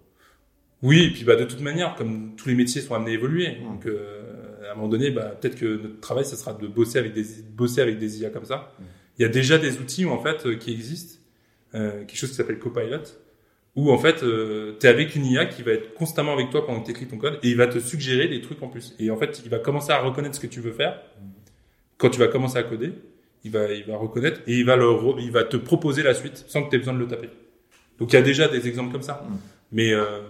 Oui, 0.82 1.03
et 1.03 1.11
puis 1.11 1.23
bah, 1.23 1.36
de 1.36 1.45
toute 1.45 1.61
manière, 1.61 1.95
comme 1.95 2.36
tous 2.36 2.47
les 2.47 2.55
métiers 2.55 2.82
sont 2.82 2.95
amenés 2.95 3.11
à 3.11 3.13
évoluer, 3.15 3.57
Mm. 3.59 3.63
donc 3.63 3.86
euh, 3.86 4.24
à 4.68 4.72
un 4.72 4.76
moment 4.76 4.88
donné, 4.88 5.11
bah, 5.11 5.36
peut-être 5.39 5.55
que 5.55 5.82
notre 5.82 5.99
travail, 5.99 6.26
ça 6.26 6.36
sera 6.36 6.53
de 6.53 6.68
bosser 6.68 6.99
avec 6.99 7.13
des, 7.13 7.24
bosser 7.51 7.82
avec 7.82 7.97
des 7.97 8.22
IA 8.22 8.30
comme 8.30 8.45
ça. 8.45 8.74
Mm. 8.80 8.84
Il 9.18 9.22
y 9.22 9.26
a 9.26 9.30
déjà 9.30 9.57
des 9.57 9.78
outils 9.78 10.05
en 10.05 10.22
fait 10.22 10.45
euh, 10.45 10.55
qui 10.55 10.72
existent, 10.74 11.20
euh, 11.74 11.99
quelque 12.05 12.18
chose 12.18 12.30
qui 12.30 12.36
s'appelle 12.36 12.59
Copilot, 12.59 13.03
où 13.76 13.91
en 13.91 13.97
fait, 13.97 14.20
tu 14.20 14.88
es 14.88 14.89
avec 14.89 15.16
une 15.16 15.26
IA 15.26 15.45
qui 15.45 15.61
va 15.61 15.74
être 15.74 15.93
constamment 15.95 16.32
avec 16.32 16.49
toi 16.49 16.66
pendant 16.66 16.80
que 16.80 16.86
tu 16.86 16.91
écris 16.91 17.07
ton 17.07 17.18
code 17.18 17.39
et 17.43 17.49
il 17.49 17.57
va 17.57 17.68
te 17.68 17.78
suggérer 17.80 18.30
des 18.30 18.39
trucs 18.39 18.63
en 18.63 18.70
plus. 18.70 18.95
Et 18.99 19.11
en 19.11 19.18
fait, 19.18 19.41
il 19.43 19.51
va 19.51 19.59
commencer 19.59 19.91
à 19.91 19.99
reconnaître 19.99 20.36
ce 20.36 20.39
que 20.39 20.47
tu 20.47 20.61
veux 20.61 20.72
faire 20.72 21.01
quand 21.97 22.09
tu 22.09 22.20
vas 22.20 22.28
commencer 22.28 22.57
à 22.57 22.63
coder, 22.63 22.93
il 23.43 23.51
va, 23.51 23.72
il 23.72 23.86
va 23.86 23.97
reconnaître 23.97 24.41
et 24.47 24.53
il 24.57 24.66
va, 24.66 24.76
le, 24.76 24.89
il 25.20 25.32
va 25.32 25.43
te 25.43 25.57
proposer 25.57 26.03
la 26.03 26.13
suite 26.13 26.43
sans 26.47 26.63
que 26.63 26.70
tu 26.70 26.76
aies 26.76 26.80
besoin 26.80 26.93
de 26.93 26.99
le 26.99 27.07
taper. 27.07 27.30
Donc 27.99 28.11
il 28.11 28.16
y 28.16 28.20
a 28.20 28.22
déjà 28.22 28.47
des 28.47 28.68
exemples 28.68 28.91
comme 28.91 29.01
ça. 29.01 29.26
Mm. 29.28 29.38
Mais 29.72 29.93
euh, 29.93 30.22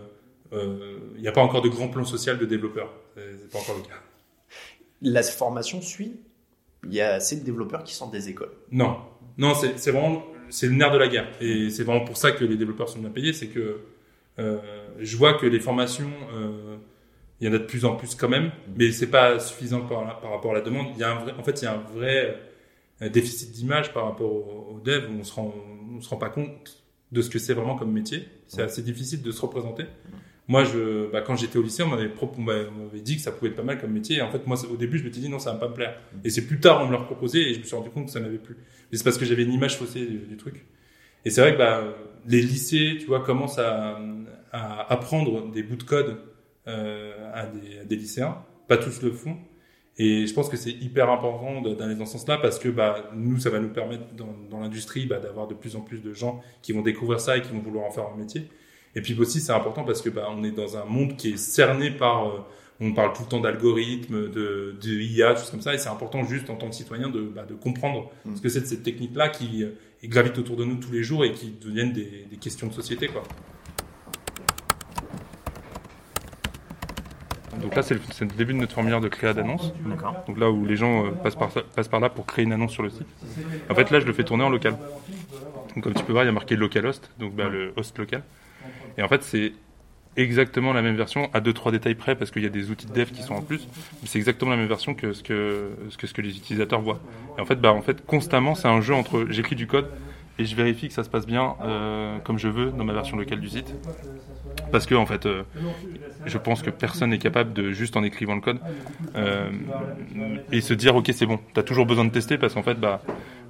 euh, 0.54 0.98
il 1.16 1.22
n'y 1.22 1.28
a 1.28 1.32
pas 1.32 1.42
encore 1.42 1.62
de 1.62 1.70
grand 1.70 1.88
plan 1.88 2.06
social 2.06 2.38
de 2.38 2.46
développeurs. 2.46 2.94
C'est 3.16 3.52
pas 3.52 3.60
encore 3.60 3.78
le 3.78 3.84
cas. 3.84 4.02
La 5.02 5.24
formation 5.24 5.82
suit 5.82 6.20
Il 6.86 6.94
y 6.94 7.02
a 7.02 7.14
assez 7.14 7.38
de 7.38 7.44
développeurs 7.44 7.84
qui 7.84 7.94
sortent 7.94 8.14
des 8.14 8.30
écoles 8.30 8.52
Non. 8.72 8.98
Non, 9.38 9.54
c'est 9.54 9.92
vraiment 9.92 10.24
c'est 10.50 10.68
le 10.68 10.74
nerf 10.74 10.92
de 10.92 10.98
la 10.98 11.08
guerre. 11.08 11.28
Et 11.42 11.70
c'est 11.70 11.84
vraiment 11.84 12.06
pour 12.06 12.18
ça 12.18 12.32
que 12.32 12.44
les 12.46 12.58
développeurs 12.58 12.90
sont 12.90 13.00
bien 13.00 13.10
payés. 13.10 13.34
C'est 13.34 13.48
que 13.48 13.82
euh, 14.40 14.58
je 15.00 15.18
vois 15.18 15.36
que 15.36 15.46
les 15.46 15.60
formations, 15.60 16.12
euh, 16.34 16.78
il 17.40 17.48
y 17.48 17.52
en 17.52 17.54
a 17.54 17.58
de 17.58 17.64
plus 17.64 17.86
en 17.86 17.96
plus 17.96 18.16
quand 18.16 18.30
même, 18.30 18.52
mais 18.76 18.92
c'est 18.92 19.10
pas 19.10 19.40
suffisant 19.40 19.82
par, 19.82 20.20
par, 20.20 20.32
rapport 20.32 20.52
à 20.52 20.56
la 20.56 20.62
demande. 20.62 20.88
Il 20.96 21.00
y 21.00 21.04
a 21.04 21.12
un 21.12 21.20
vrai, 21.20 21.34
en 21.38 21.44
fait, 21.44 21.62
il 21.62 21.66
y 21.66 21.68
a 21.68 21.74
un 21.74 21.84
vrai 21.94 22.40
euh, 23.02 23.10
déficit 23.10 23.52
d'image 23.52 23.94
par 23.94 24.06
rapport 24.06 24.32
au, 24.32 24.80
dev. 24.84 25.06
On 25.20 25.24
se 25.24 25.34
rend, 25.34 25.54
on 25.96 26.02
se 26.02 26.10
rend 26.10 26.18
pas 26.18 26.30
compte 26.30 26.84
de 27.12 27.22
ce 27.22 27.30
que 27.30 27.40
c'est 27.40 27.54
vraiment 27.54 27.76
comme 27.76 27.92
métier. 27.92 28.28
C'est 28.48 28.62
assez 28.62 28.82
difficile 28.82 29.22
de 29.22 29.32
se 29.32 29.42
représenter. 29.42 29.86
Moi, 30.48 30.64
je, 30.64 31.10
bah, 31.12 31.22
quand 31.22 31.36
j'étais 31.36 31.58
au 31.58 31.64
lycée, 31.64 31.82
on 31.82 31.88
m'avait, 31.88 32.12
dit 33.02 33.16
que 33.16 33.22
ça 33.22 33.32
pouvait 33.32 33.50
être 33.50 33.56
pas 33.56 33.64
mal 33.64 33.80
comme 33.80 33.92
métier. 33.92 34.18
Et 34.18 34.22
en 34.22 34.30
fait, 34.30 34.46
moi, 34.46 34.58
au 34.72 34.78
début, 34.78 35.00
je 35.00 35.04
me 35.04 35.12
suis 35.12 35.22
dit 35.22 35.30
non, 35.30 35.40
ça 35.40 35.54
va 35.54 35.58
pas 35.58 35.70
me 35.70 35.74
plaire. 35.74 35.98
Et 36.24 36.30
c'est 36.30 36.46
plus 36.46 36.60
tard, 36.60 36.82
on 36.84 36.88
me 36.88 36.92
l'a 36.92 37.00
proposé 37.00 37.50
et 37.50 37.54
je 37.54 37.60
me 37.60 37.64
suis 37.64 37.76
rendu 37.76 37.90
compte 37.90 38.06
que 38.06 38.12
ça 38.12 38.20
m'avait 38.20 38.38
plu. 38.38 38.56
Mais 38.92 38.98
c'est 38.98 39.04
parce 39.04 39.18
que 39.18 39.26
j'avais 39.26 39.44
une 39.44 39.54
image 39.54 39.78
faussée 39.78 40.06
du, 40.06 40.38
truc. 40.38 40.66
Et 41.26 41.32
c'est 41.32 41.42
vrai 41.42 41.54
que 41.54 41.58
bah, 41.58 41.84
les 42.28 42.42
lycées, 42.42 42.98
tu 43.00 43.08
vois, 43.08 43.22
commencent 43.22 43.60
à, 43.60 44.00
apprendre 44.52 45.52
des 45.52 45.64
bouts 45.64 45.76
de 45.76 45.84
code 45.84 46.18
euh, 46.68 47.32
à, 47.34 47.48
des, 47.86 47.96
lycéens. 47.96 48.38
Pas 48.68 48.78
tous 48.78 49.02
le 49.02 49.12
font. 49.12 49.38
Et 49.98 50.28
je 50.28 50.34
pense 50.34 50.50
que 50.50 50.58
c'est 50.58 50.72
hyper 50.72 51.10
important 51.10 51.62
d'aller 51.62 51.96
dans 51.96 52.06
ce 52.06 52.14
sens-là 52.14 52.38
parce 52.38 52.60
que 52.60 52.70
bah, 52.70 53.10
nous, 53.16 53.40
ça 53.40 53.50
va 53.50 53.60
nous 53.60 53.70
permettre 53.70 54.14
dans, 54.16 54.34
dans 54.50 54.60
l'industrie 54.60 55.08
bah, 55.08 55.20
d'avoir 55.20 55.48
de 55.48 55.56
plus 55.56 55.76
en 55.76 55.82
plus 55.82 56.02
de 56.02 56.14
gens 56.14 56.42
qui 56.62 56.72
vont 56.72 56.82
découvrir 56.82 57.20
ça 57.20 57.38
et 57.38 57.42
qui 57.42 57.52
vont 57.52 57.60
vouloir 57.60 57.86
en 57.86 57.92
faire 57.92 58.06
un 58.14 58.18
métier. 58.18 58.48
Et 58.96 59.02
puis 59.02 59.14
aussi, 59.20 59.42
c'est 59.42 59.52
important 59.52 59.84
parce 59.84 60.02
que 60.02 60.10
bah, 60.10 60.28
on 60.30 60.44
est 60.44 60.52
dans 60.52 60.78
un 60.78 60.86
monde 60.86 61.16
qui 61.18 61.34
est 61.34 61.38
cerné 61.38 61.92
par. 61.92 62.28
Euh, 62.28 62.40
on 62.82 62.94
parle 62.94 63.14
tout 63.14 63.24
le 63.24 63.30
temps 63.30 63.40
d'algorithmes, 63.40 64.30
de, 64.30 64.76
de 64.82 64.90
IA, 64.90 65.34
choses 65.36 65.50
comme 65.50 65.62
ça, 65.62 65.74
et 65.74 65.78
c'est 65.78 65.88
important 65.88 66.26
juste 66.26 66.50
en 66.50 66.56
tant 66.56 66.68
que 66.68 66.76
citoyen 66.76 67.10
de, 67.10 67.22
bah, 67.22 67.46
de 67.48 67.54
comprendre 67.54 68.12
mm. 68.26 68.36
ce 68.36 68.42
que 68.42 68.50
c'est 68.50 68.60
de 68.60 68.66
cette 68.66 68.84
technique-là 68.84 69.30
qui 69.30 69.64
euh, 69.64 69.70
gravite 70.04 70.38
autour 70.38 70.58
de 70.58 70.66
nous 70.66 70.76
tous 70.76 70.92
les 70.92 71.02
jours 71.02 71.24
et 71.24 71.32
qui 71.32 71.52
deviennent 71.52 71.94
des, 71.94 72.28
des 72.30 72.36
questions 72.36 72.68
de 72.68 72.74
société, 72.74 73.08
quoi. 73.08 73.24
Donc 77.62 77.76
là, 77.76 77.82
c'est 77.82 77.96
le, 77.96 78.28
début 78.38 78.54
de 78.54 78.60
notre 78.60 78.74
formulaire 78.74 79.02
de 79.02 79.08
créa 79.08 79.34
d'annonce. 79.34 79.74
Donc 80.28 80.38
là 80.38 80.52
où 80.52 80.66
les 80.66 80.76
gens 80.76 81.06
euh, 81.06 81.12
passent, 81.12 81.36
par, 81.36 81.50
passent 81.50 81.88
par 81.88 82.00
là 82.00 82.10
pour 82.10 82.26
créer 82.26 82.44
une 82.46 82.52
annonce 82.54 82.72
sur 82.72 82.84
le 82.84 82.90
site. 82.90 83.08
En 83.70 83.76
fait, 83.76 83.90
là, 83.90 84.00
je 84.00 84.06
le 84.06 84.14
fais 84.14 84.24
tourner 84.24 84.44
en 84.44 84.50
local. 84.50 84.78
Donc 85.74 85.84
comme 85.84 85.94
tu 85.94 86.04
peux 86.04 86.12
voir, 86.12 86.26
il 86.26 86.28
y 86.28 86.30
a 86.30 86.34
marqué 86.34 86.56
localhost, 86.56 87.10
donc 87.20 87.34
bah, 87.36 87.48
le 87.48 87.74
host 87.76 87.98
local. 87.98 88.24
Et 88.98 89.04
en 89.04 89.08
fait, 89.08 89.24
c'est 89.24 89.54
exactement 90.18 90.74
la 90.74 90.82
même 90.82 90.96
version 90.96 91.30
à 91.34 91.42
deux 91.42 91.54
trois 91.54 91.72
détails 91.72 91.96
près 91.96 92.16
parce 92.16 92.32
qu'il 92.32 92.44
y 92.44 92.46
a 92.46 92.50
des 92.50 92.72
outils 92.72 92.86
de 92.86 92.94
dev 92.94 93.12
qui 93.12 93.22
sont 93.22 93.34
en 93.34 93.42
plus 93.42 93.68
mais 94.02 94.08
c'est 94.08 94.18
exactement 94.18 94.52
la 94.52 94.58
même 94.58 94.68
version 94.68 94.94
que 94.94 95.12
ce 95.12 95.22
que 95.22 95.72
ce 95.90 95.98
que, 95.98 96.08
ce 96.08 96.14
que 96.14 96.22
les 96.22 96.38
utilisateurs 96.38 96.80
voient. 96.80 97.02
Et 97.38 97.42
en 97.42 97.46
fait 97.46 97.58
bah 97.58 97.74
en 97.74 97.82
fait 97.82 98.06
constamment 98.06 98.56
c'est 98.56 98.70
un 98.70 98.80
jeu 98.80 98.94
entre 98.94 99.26
j'écris 99.30 99.56
du 99.56 99.68
code 99.68 99.90
et 100.38 100.46
je 100.46 100.56
vérifie 100.56 100.88
que 100.88 100.94
ça 100.94 101.04
se 101.04 101.10
passe 101.10 101.26
bien 101.26 101.56
euh, 101.64 102.18
comme 102.20 102.38
je 102.38 102.48
veux 102.48 102.72
dans 102.72 102.84
ma 102.84 102.94
version 102.94 103.18
locale 103.18 103.40
du 103.40 103.50
site 103.50 103.74
parce 104.72 104.86
que 104.86 104.96
en 104.96 105.06
fait 105.06 105.26
euh, 105.26 105.44
je 106.26 106.38
pense 106.38 106.62
que 106.62 106.70
personne 106.70 107.12
n'est 107.12 107.20
capable 107.20 107.54
de 107.54 107.72
juste 107.72 107.96
en 107.96 108.04
écrivant 108.04 108.36
le 108.36 108.42
code 108.42 108.60
euh, 109.16 109.50
et 110.52 110.62
se 110.62 110.74
dire 110.74 110.96
ok 110.96 111.10
c'est 111.14 111.26
bon 111.26 111.40
tu 111.54 111.60
as 111.60 111.64
toujours 111.64 111.86
besoin 111.86 112.06
de 112.06 112.12
tester 112.12 112.38
parce 112.38 112.54
qu'en 112.54 112.64
fait 112.64 112.80
bah 112.80 113.02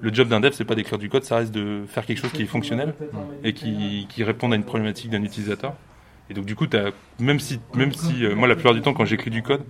le 0.02 0.12
job 0.12 0.28
d'un 0.28 0.40
dev, 0.40 0.52
c'est 0.52 0.66
pas 0.66 0.74
d'écrire 0.74 0.98
du 0.98 1.08
code, 1.08 1.24
ça 1.24 1.36
reste 1.36 1.54
de 1.54 1.84
faire 1.88 2.04
quelque 2.04 2.18
chose 2.18 2.30
qui 2.30 2.42
est 2.42 2.46
fonctionnel 2.46 2.94
et 3.42 3.54
qui, 3.54 4.06
qui 4.10 4.24
réponde 4.24 4.52
à 4.52 4.56
une 4.56 4.62
problématique 4.62 5.10
d'un 5.10 5.22
utilisateur. 5.22 5.72
Et 6.28 6.34
donc, 6.34 6.44
du 6.44 6.54
coup, 6.54 6.66
as, 6.74 6.90
même 7.18 7.40
si, 7.40 7.60
même 7.74 7.94
si 7.94 8.26
moi, 8.36 8.46
la 8.46 8.56
plupart 8.56 8.74
du 8.74 8.82
temps, 8.82 8.92
quand 8.92 9.06
j'écris 9.06 9.30
du 9.30 9.42
code, 9.42 9.62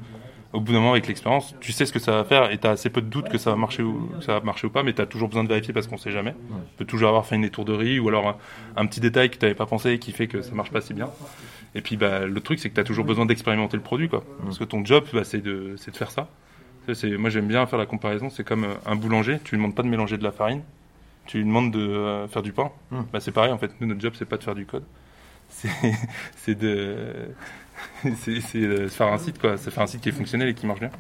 au 0.57 0.61
bout 0.61 0.73
d'un 0.73 0.79
moment, 0.79 0.93
avec 0.93 1.07
l'expérience, 1.07 1.55
tu 1.61 1.73
sais 1.73 1.87
ce 1.87 1.93
que 1.93 1.99
ça 1.99 2.13
va 2.13 2.25
faire 2.25 2.51
et 2.51 2.59
tu 2.59 2.67
as 2.67 2.71
assez 2.71 2.91
peu 2.91 3.03
de 3.03 3.09
doutes 3.09 3.29
que 3.29 3.39
ça 3.39 3.51
va 3.51 3.57
marcher 3.57 3.83
ou, 3.83 4.11
ça 4.21 4.35
va 4.35 4.41
marcher 4.41 4.67
ou 4.67 4.71
pas, 4.71 4.83
mais 4.83 4.93
tu 4.93 5.03
as 5.03 5.07
toujours 5.07 5.29
besoin 5.29 5.45
de 5.45 5.49
vérifier 5.49 5.73
parce 5.73 5.87
qu'on 5.87 5.99
sait 5.99 6.11
jamais. 6.11 6.33
Tu 6.33 6.77
peux 6.79 6.85
toujours 6.85 7.09
avoir 7.09 7.27
fait 7.27 7.37
une 7.37 7.45
étourderie 7.45 7.99
ou 7.99 8.09
alors 8.09 8.39
un, 8.77 8.87
petit 8.87 9.01
détail 9.01 9.31
que 9.31 9.37
tu 9.37 9.45
n'avais 9.45 9.55
pas 9.55 9.67
pensé 9.67 9.93
et 9.93 9.99
qui 9.99 10.13
fait 10.13 10.27
que 10.27 10.43
ça 10.43 10.55
marche 10.55 10.71
pas 10.71 10.81
si 10.81 10.95
bien. 10.95 11.11
Et 11.75 11.83
puis, 11.83 11.97
bah, 11.97 12.27
le 12.27 12.41
truc, 12.41 12.59
c'est 12.59 12.71
que 12.71 12.75
tu 12.75 12.81
as 12.81 12.85
toujours 12.85 13.05
besoin 13.05 13.27
d'expérimenter 13.27 13.77
le 13.77 13.83
produit, 13.83 14.09
quoi. 14.09 14.25
Parce 14.43 14.59
que 14.59 14.65
ton 14.65 14.85
job, 14.85 15.05
bah, 15.13 15.25
c'est 15.25 15.43
de, 15.43 15.77
de 15.77 15.97
faire 15.97 16.11
ça. 16.11 16.29
Moi 17.19 17.31
j'aime 17.31 17.49
bien 17.49 17.67
faire 17.67 17.79
la 17.79 17.87
comparaison, 17.87 18.31
c'est 18.31 18.45
comme 18.45 18.65
euh, 18.65 18.75
un 18.87 18.97
boulanger, 18.97 19.41
tu 19.43 19.55
lui 19.55 19.59
demandes 19.59 19.75
pas 19.75 19.83
de 19.83 19.89
mélanger 19.89 20.19
de 20.19 20.23
la 20.23 20.33
farine, 20.33 20.63
tu 21.27 21.39
lui 21.39 21.45
demandes 21.45 21.73
de 21.73 21.81
euh, 21.81 22.29
faire 22.29 22.43
du 22.43 22.53
pain. 22.53 22.71
Bah, 23.13 23.21
c'est 23.21 23.33
pareil 23.33 23.53
en 23.53 23.59
fait, 23.59 23.73
nous 23.81 23.87
notre 23.87 24.01
job 24.01 24.15
c'est 24.17 24.25
pas 24.25 24.37
de 24.37 24.45
faire 24.45 24.55
du 24.55 24.67
code, 24.67 24.85
c'est 25.49 26.55
de 26.59 27.29
c'est 28.21 28.41
faire 28.89 29.09
un 29.09 29.19
site 29.19 29.39
quoi, 29.39 29.57
c'est 29.57 29.71
faire 29.71 29.83
un 29.83 29.87
site 29.87 30.01
qui 30.01 30.09
est 30.09 30.13
fonctionnel 30.13 30.49
et 30.49 30.55
qui 30.55 30.67
marche 30.67 30.81
bien. 30.81 30.91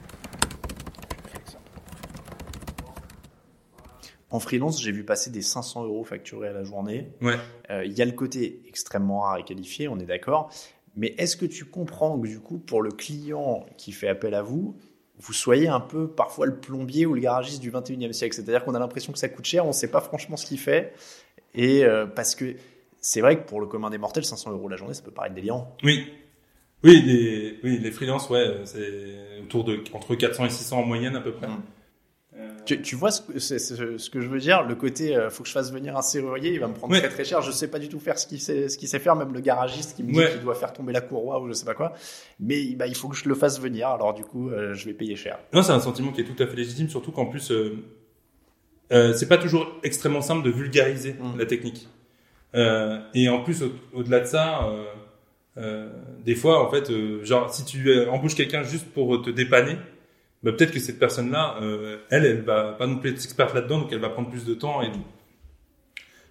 En 4.30 4.40
freelance, 4.40 4.82
j'ai 4.82 4.92
vu 4.92 5.04
passer 5.04 5.30
des 5.30 5.40
500 5.40 5.84
euros 5.84 6.04
facturés 6.04 6.48
à 6.48 6.52
la 6.52 6.64
journée. 6.64 7.08
Ouais. 7.22 7.36
Euh, 7.70 7.84
il 7.84 7.92
y 7.92 8.02
a 8.02 8.04
le 8.04 8.12
côté 8.12 8.60
extrêmement 8.66 9.20
rare 9.20 9.38
et 9.38 9.44
qualifié, 9.44 9.88
on 9.88 9.98
est 9.98 10.04
d'accord. 10.04 10.50
Mais 10.96 11.14
est-ce 11.18 11.36
que 11.36 11.46
tu 11.46 11.64
comprends 11.64 12.18
que 12.18 12.26
du 12.26 12.40
coup, 12.40 12.58
pour 12.58 12.82
le 12.82 12.90
client 12.90 13.64
qui 13.76 13.92
fait 13.92 14.08
appel 14.08 14.34
à 14.34 14.42
vous, 14.42 14.76
vous 15.18 15.32
soyez 15.32 15.68
un 15.68 15.80
peu 15.80 16.08
parfois 16.08 16.46
le 16.46 16.56
plombier 16.56 17.06
ou 17.06 17.14
le 17.14 17.20
garagiste 17.20 17.62
du 17.62 17.70
21e 17.70 18.12
siècle? 18.12 18.34
C'est-à-dire 18.34 18.64
qu'on 18.64 18.74
a 18.74 18.78
l'impression 18.78 19.12
que 19.12 19.18
ça 19.18 19.28
coûte 19.28 19.44
cher, 19.44 19.64
on 19.64 19.68
ne 19.68 19.72
sait 19.72 19.90
pas 19.90 20.00
franchement 20.00 20.36
ce 20.36 20.44
qu'il 20.44 20.58
fait. 20.58 20.92
Et 21.54 21.84
euh, 21.84 22.06
parce 22.06 22.34
que 22.34 22.56
c'est 23.00 23.20
vrai 23.20 23.38
que 23.38 23.48
pour 23.48 23.60
le 23.60 23.66
commun 23.66 23.90
des 23.90 23.98
mortels, 23.98 24.24
500 24.24 24.50
euros 24.50 24.68
la 24.68 24.76
journée, 24.76 24.94
ça 24.94 25.02
peut 25.02 25.12
paraître 25.12 25.34
délirant. 25.34 25.76
Oui. 25.84 26.12
Oui, 26.84 27.02
les, 27.02 27.58
oui, 27.64 27.78
les 27.78 27.90
freelances, 27.90 28.28
ouais, 28.30 28.60
c'est 28.64 29.40
autour 29.42 29.64
de 29.64 29.82
entre 29.92 30.14
400 30.14 30.46
et 30.46 30.50
600 30.50 30.78
en 30.78 30.84
moyenne 30.84 31.16
à 31.16 31.20
peu 31.20 31.32
près. 31.32 31.48
Mmh. 31.48 31.62
Tu, 32.66 32.96
vois 32.96 33.10
ce 33.10 33.22
que, 33.22 33.38
ce, 33.38 34.10
que 34.10 34.20
je 34.20 34.28
veux 34.28 34.40
dire? 34.40 34.62
Le 34.64 34.74
côté, 34.74 35.10
il 35.10 35.16
euh, 35.16 35.30
faut 35.30 35.42
que 35.42 35.48
je 35.48 35.54
fasse 35.54 35.72
venir 35.72 35.96
un 35.96 36.02
serrurier, 36.02 36.52
il 36.52 36.60
va 36.60 36.66
me 36.66 36.74
prendre 36.74 36.94
très 36.98 37.08
très 37.08 37.24
cher. 37.24 37.40
Je 37.40 37.50
sais 37.50 37.68
pas 37.68 37.78
du 37.78 37.88
tout 37.88 38.00
faire 38.00 38.18
ce 38.18 38.26
qu'il 38.26 38.40
sait, 38.40 38.68
ce 38.68 38.76
qu'il 38.76 38.88
sait 38.88 38.98
faire, 38.98 39.14
même 39.14 39.32
le 39.32 39.40
garagiste 39.40 39.96
qui 39.96 40.02
me 40.02 40.12
dit 40.12 40.32
qu'il 40.32 40.42
doit 40.42 40.54
faire 40.54 40.72
tomber 40.72 40.92
la 40.92 41.00
courroie 41.00 41.40
ou 41.40 41.48
je 41.48 41.52
sais 41.52 41.64
pas 41.64 41.74
quoi. 41.74 41.94
Mais 42.40 42.74
bah, 42.74 42.86
il 42.86 42.94
faut 42.94 43.08
que 43.08 43.16
je 43.16 43.28
le 43.28 43.34
fasse 43.34 43.60
venir. 43.60 43.88
Alors 43.88 44.12
du 44.14 44.24
coup, 44.24 44.50
euh, 44.50 44.74
je 44.74 44.84
vais 44.84 44.92
payer 44.92 45.16
cher. 45.16 45.38
Non, 45.52 45.62
c'est 45.62 45.72
un 45.72 45.80
sentiment 45.80 46.12
qui 46.12 46.20
est 46.20 46.24
tout 46.24 46.42
à 46.42 46.46
fait 46.46 46.56
légitime, 46.56 46.88
surtout 46.88 47.12
qu'en 47.12 47.26
plus, 47.26 47.50
euh, 47.52 47.84
euh, 48.92 49.14
c'est 49.14 49.28
pas 49.28 49.38
toujours 49.38 49.68
extrêmement 49.82 50.20
simple 50.20 50.44
de 50.44 50.50
vulgariser 50.50 51.14
mmh. 51.14 51.38
la 51.38 51.46
technique. 51.46 51.88
et 53.14 53.28
en 53.28 53.42
plus, 53.42 53.62
au-delà 53.94 54.20
de 54.20 54.26
ça. 54.26 54.68
Des 55.56 56.34
fois, 56.34 56.66
en 56.66 56.70
fait, 56.70 56.90
genre, 57.22 57.52
si 57.52 57.64
tu 57.64 58.06
embauches 58.08 58.34
quelqu'un 58.34 58.62
juste 58.62 58.86
pour 58.92 59.22
te 59.22 59.30
dépanner, 59.30 59.76
bah, 60.46 60.52
peut-être 60.52 60.70
que 60.70 60.78
cette 60.78 61.00
personne-là, 61.00 61.56
euh, 61.60 61.98
elle, 62.08 62.24
elle 62.24 62.42
va 62.42 62.72
pas 62.74 62.86
non 62.86 62.98
plus 62.98 63.10
être 63.10 63.16
experte 63.16 63.52
là-dedans, 63.52 63.80
donc 63.80 63.92
elle 63.92 63.98
va 63.98 64.10
prendre 64.10 64.30
plus 64.30 64.44
de 64.44 64.54
temps 64.54 64.80
et. 64.80 64.90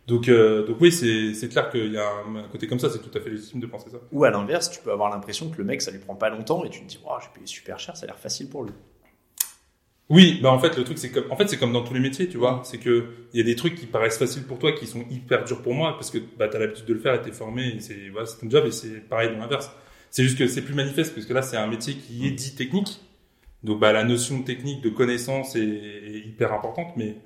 Donc, 0.07 0.29
euh, 0.29 0.65
donc 0.65 0.77
oui, 0.79 0.91
c'est 0.91 1.49
clair 1.49 1.69
qu'il 1.69 1.91
y 1.91 1.97
a 1.97 2.07
un, 2.07 2.47
côté 2.49 2.67
comme 2.67 2.79
ça, 2.79 2.89
c'est 2.89 2.99
tout 2.99 3.17
à 3.17 3.19
fait 3.19 3.31
légitime 3.31 3.59
de 3.59 3.65
penser 3.65 3.89
ça. 3.89 3.97
Ou 4.13 4.23
à 4.23 4.29
l'inverse, 4.29 4.69
tu 4.69 4.79
peux 4.79 4.91
avoir 4.91 5.09
l'impression 5.09 5.49
que 5.49 5.57
le 5.57 5.65
mec, 5.65 5.81
ça 5.81 5.89
lui 5.91 5.97
prend 5.97 6.15
pas 6.15 6.29
longtemps 6.29 6.63
et 6.63 6.69
tu 6.69 6.81
te 6.81 6.85
dis, 6.85 6.99
oh, 7.05 7.15
j'ai 7.19 7.27
payé 7.33 7.47
super 7.47 7.77
cher, 7.79 7.97
ça 7.97 8.03
a 8.03 8.07
l'air 8.07 8.19
facile 8.19 8.47
pour 8.47 8.63
lui. 8.63 8.71
Oui, 10.09 10.39
bah 10.41 10.51
en 10.51 10.59
fait 10.59 10.77
le 10.77 10.83
truc 10.83 10.99
c'est 10.99 11.09
comme 11.11 11.31
en 11.31 11.35
fait 11.35 11.47
c'est 11.49 11.57
comme 11.57 11.73
dans 11.73 11.83
tous 11.83 11.95
les 11.95 11.99
métiers, 11.99 12.27
tu 12.27 12.37
vois, 12.37 12.61
c'est 12.63 12.77
que 12.77 13.05
il 13.33 13.39
y 13.39 13.41
a 13.41 13.43
des 13.43 13.55
trucs 13.55 13.75
qui 13.75 13.87
paraissent 13.87 14.19
faciles 14.19 14.43
pour 14.43 14.59
toi 14.59 14.71
qui 14.71 14.85
sont 14.85 15.03
hyper 15.09 15.43
durs 15.45 15.63
pour 15.63 15.73
moi 15.73 15.93
parce 15.93 16.11
que 16.11 16.19
bah 16.37 16.47
as 16.53 16.59
l'habitude 16.59 16.85
de 16.85 16.93
le 16.93 16.99
faire 16.99 17.15
et 17.15 17.21
t'es 17.21 17.31
formé, 17.31 17.77
c'est 17.79 18.09
voilà, 18.11 18.27
c'est 18.27 18.39
ton 18.39 18.49
job 18.49 18.65
et 18.67 18.71
c'est 18.71 19.07
pareil 19.09 19.29
dans 19.29 19.39
l'inverse. 19.39 19.71
C'est 20.11 20.23
juste 20.23 20.37
que 20.37 20.47
c'est 20.47 20.61
plus 20.61 20.75
manifeste 20.75 21.15
parce 21.15 21.25
que 21.25 21.33
là 21.33 21.41
c'est 21.41 21.57
un 21.57 21.67
métier 21.67 21.95
qui 21.95 22.27
est 22.27 22.31
dit 22.31 22.55
technique 22.55 22.99
donc 23.65 23.79
bah, 23.79 23.91
la 23.91 24.03
notion 24.03 24.43
technique 24.43 24.81
de 24.81 24.89
connaissance 24.89 25.55
est, 25.55 26.21
hyper 26.25 26.53
importante, 26.53 26.95
mais 26.95 27.17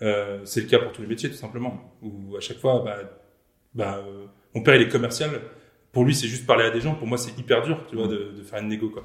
euh, 0.00 0.40
c'est 0.44 0.62
le 0.62 0.66
cas 0.66 0.78
pour 0.78 0.90
tous 0.92 1.02
les 1.02 1.08
métiers 1.08 1.28
tout 1.28 1.36
simplement. 1.36 1.94
Où 2.02 2.34
à 2.36 2.40
chaque 2.40 2.58
fois, 2.58 2.82
bah, 2.82 2.96
bah, 3.74 4.02
euh, 4.06 4.24
mon 4.54 4.62
père 4.62 4.74
il 4.74 4.82
est 4.82 4.88
commercial, 4.88 5.30
pour 5.92 6.04
lui 6.04 6.14
c'est 6.14 6.28
juste 6.28 6.46
parler 6.46 6.64
à 6.64 6.70
des 6.70 6.80
gens, 6.80 6.94
pour 6.94 7.06
moi 7.06 7.18
c'est 7.18 7.38
hyper 7.38 7.62
dur, 7.62 7.84
tu 7.90 7.96
vois, 7.96 8.08
de, 8.08 8.32
de, 8.36 8.42
faire 8.42 8.60
une 8.60 8.68
négo 8.68 8.88
quoi. 8.88 9.04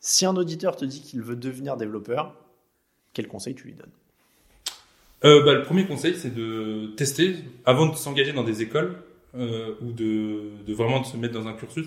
Si 0.00 0.24
un 0.24 0.34
auditeur 0.36 0.76
te 0.76 0.84
dit 0.86 1.02
qu'il 1.02 1.20
veut 1.20 1.36
devenir 1.36 1.76
développeur, 1.76 2.34
quel 3.12 3.28
conseil 3.28 3.54
tu 3.54 3.66
lui 3.66 3.74
donnes? 3.74 3.92
Euh, 5.24 5.44
bah, 5.44 5.52
Le 5.54 5.62
premier 5.62 5.86
conseil 5.86 6.14
c'est 6.14 6.34
de 6.34 6.92
tester 6.96 7.36
avant 7.66 7.86
de 7.86 7.94
s'engager 7.94 8.32
dans 8.32 8.42
des 8.42 8.62
écoles 8.62 8.96
euh, 9.36 9.74
ou 9.82 9.92
de, 9.92 10.72
vraiment 10.72 11.00
de 11.00 11.06
se 11.06 11.18
mettre 11.18 11.34
dans 11.34 11.46
un 11.46 11.52
cursus 11.52 11.86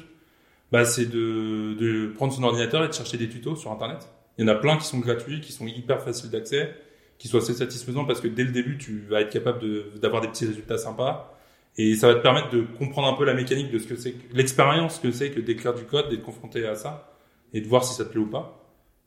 bah, 0.71 0.85
c'est 0.85 1.07
de, 1.07 1.73
de, 1.73 2.07
prendre 2.13 2.33
son 2.33 2.43
ordinateur 2.43 2.83
et 2.83 2.87
de 2.87 2.93
chercher 2.93 3.17
des 3.17 3.29
tutos 3.29 3.55
sur 3.55 3.71
Internet. 3.71 4.09
Il 4.37 4.45
y 4.45 4.49
en 4.49 4.51
a 4.51 4.55
plein 4.55 4.77
qui 4.77 4.85
sont 4.85 4.97
gratuits, 4.97 5.39
qui 5.39 5.51
sont 5.51 5.67
hyper 5.67 6.01
faciles 6.01 6.31
d'accès, 6.31 6.73
qui 7.19 7.27
sont 7.27 7.37
assez 7.37 7.53
satisfaisants 7.53 8.05
parce 8.05 8.21
que 8.21 8.27
dès 8.27 8.43
le 8.43 8.51
début, 8.51 8.79
tu 8.79 9.05
vas 9.07 9.21
être 9.21 9.29
capable 9.29 9.61
d'avoir 9.99 10.21
des 10.21 10.29
petits 10.29 10.47
résultats 10.47 10.79
sympas. 10.79 11.37
Et 11.77 11.95
ça 11.95 12.07
va 12.07 12.15
te 12.15 12.21
permettre 12.21 12.49
de 12.49 12.61
comprendre 12.61 13.07
un 13.07 13.13
peu 13.13 13.23
la 13.23 13.35
mécanique 13.35 13.71
de 13.71 13.77
ce 13.77 13.87
que 13.87 13.95
c'est, 13.95 14.15
l'expérience 14.31 14.97
que 14.97 15.11
c'est 15.11 15.29
que 15.29 15.39
d'écrire 15.39 15.75
du 15.75 15.83
code, 15.83 16.09
d'être 16.09 16.23
confronté 16.23 16.65
à 16.65 16.73
ça, 16.73 17.12
et 17.53 17.61
de 17.61 17.67
voir 17.67 17.83
si 17.83 17.93
ça 17.95 18.05
te 18.05 18.09
plaît 18.09 18.19
ou 18.21 18.27
pas. 18.29 18.59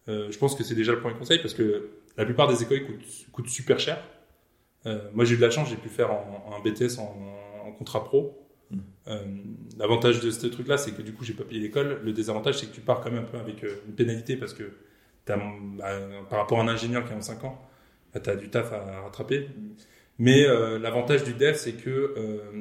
euh, 0.09 0.31
je 0.31 0.39
pense 0.39 0.55
que 0.55 0.63
c'est 0.65 0.75
déjà 0.75 0.93
le 0.93 1.01
premier 1.01 1.17
conseil 1.17 1.39
parce 1.41 1.55
que 1.55 1.91
la 2.17 2.25
plupart 2.25 2.49
des 2.49 2.63
écoles 2.63 2.85
coûtent, 2.87 3.27
coûtent 3.33 3.49
super 3.49 3.79
cher. 3.81 3.99
Euh, 4.87 5.01
moi, 5.15 5.25
j'ai 5.25 5.35
eu 5.35 5.37
de 5.39 5.43
la 5.43 5.51
chance, 5.51 5.69
j'ai 5.69 5.77
pu 5.77 5.89
faire 5.89 6.13
en, 6.13 6.55
un 6.57 6.61
BTS 6.63 6.99
en, 6.99 7.17
en 7.67 7.73
contrat 7.73 8.05
pro. 8.05 8.39
Mm. 8.71 8.79
Euh, 9.09 9.25
L'avantage 9.79 10.21
de 10.21 10.31
ce 10.31 10.47
truc-là, 10.47 10.79
c'est 10.79 10.93
que 10.93 11.03
du 11.03 11.13
coup, 11.13 11.25
j'ai 11.25 11.35
pas 11.35 11.45
payé 11.45 11.61
l'école. 11.61 12.01
Le 12.05 12.13
désavantage, 12.13 12.59
c'est 12.59 12.67
que 12.67 12.75
tu 12.75 12.81
pars 12.81 13.01
quand 13.01 13.11
même 13.11 13.25
un 13.25 13.27
peu 13.27 13.39
avec 13.39 13.63
une 13.63 13.95
pénalité 13.95 14.37
parce 14.37 14.55
que 14.55 14.65
bah, 15.27 15.37
par 16.31 16.39
rapport 16.39 16.61
à 16.61 16.63
un 16.63 16.69
ingénieur 16.69 17.05
qui 17.05 17.13
a 17.13 17.21
5 17.21 17.45
ans, 17.45 17.61
bah, 18.15 18.21
tu 18.21 18.31
as 18.31 18.37
du 18.37 18.49
taf 18.49 18.73
à 18.73 19.01
rattraper. 19.03 19.49
Mais 20.19 20.45
l'avantage 20.79 21.25
du 21.25 21.35
dev, 21.35 21.55
c'est 21.55 21.73
que 21.75 22.15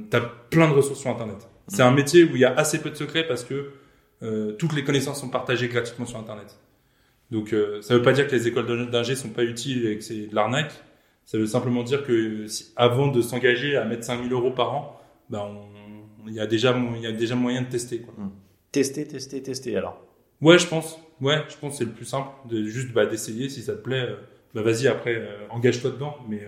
tu 0.10 0.18
as 0.18 0.22
plein 0.50 0.68
de 0.68 0.74
ressources 0.74 1.00
sur 1.00 1.10
Internet. 1.12 1.48
C'est 1.68 1.84
un 1.84 1.92
métier 1.92 2.24
où 2.24 2.36
il 2.36 2.40
y 2.40 2.46
a 2.46 2.54
assez 2.54 2.80
peu 2.82 2.90
de 2.90 2.96
secrets 2.96 3.26
parce 3.28 3.44
que 3.46 3.72
euh, 4.26 4.52
toutes 4.54 4.74
les 4.74 4.84
connaissances 4.84 5.20
sont 5.22 5.30
partagées 5.30 5.68
gratuitement 5.68 6.06
sur 6.06 6.18
Internet. 6.20 6.58
Donc 7.32 7.54
euh, 7.54 7.82
ça 7.82 7.96
veut 7.96 8.02
pas 8.02 8.14
dire 8.14 8.28
que 8.28 8.32
les 8.36 8.48
écoles 8.48 8.90
d'ingé 8.90 9.16
sont 9.16 9.30
pas 9.30 9.44
utiles 9.44 9.88
et 9.88 9.98
que 9.98 10.04
c'est 10.04 10.28
de 10.28 10.36
l'arnaque. 10.36 10.74
Ça 11.26 11.38
veut 11.38 11.48
simplement 11.48 11.84
dire 11.84 12.04
que 12.04 12.46
si, 12.48 12.72
avant 12.76 13.08
de 13.08 13.22
s'engager 13.22 13.78
à 13.78 13.86
mettre 13.86 14.04
5000 14.04 14.32
euros 14.32 14.52
par 14.52 14.74
an, 14.74 15.02
ben 15.30 15.50
il 16.28 16.34
y 16.34 16.40
a 16.40 16.46
déjà 16.48 16.76
y 17.02 17.08
a 17.08 17.12
déjà 17.12 17.36
moyen 17.36 17.62
de 17.64 17.68
tester. 17.70 18.00
Quoi. 18.00 18.14
Tester, 18.72 19.08
tester, 19.08 19.42
tester 19.42 19.76
alors. 19.76 20.04
Ouais, 20.42 20.60
je 20.60 20.68
pense. 20.68 21.00
Ouais, 21.22 21.42
je 21.50 21.56
pense 21.58 21.74
que 21.74 21.78
c'est 21.80 21.86
le 21.86 21.92
plus 21.92 22.06
simple 22.06 22.30
de 22.48 22.64
juste 22.64 22.92
bah, 22.94 23.06
d'essayer 23.06 23.50
si 23.50 23.62
ça 23.62 23.74
te 23.74 23.82
plaît. 23.82 24.06
euh, 24.10 24.16
bah 24.54 24.62
vas-y 24.62 24.88
après 24.88 25.16
euh, 25.16 25.48
engage-toi 25.50 25.92
dedans. 25.92 26.16
Mais 26.30 26.46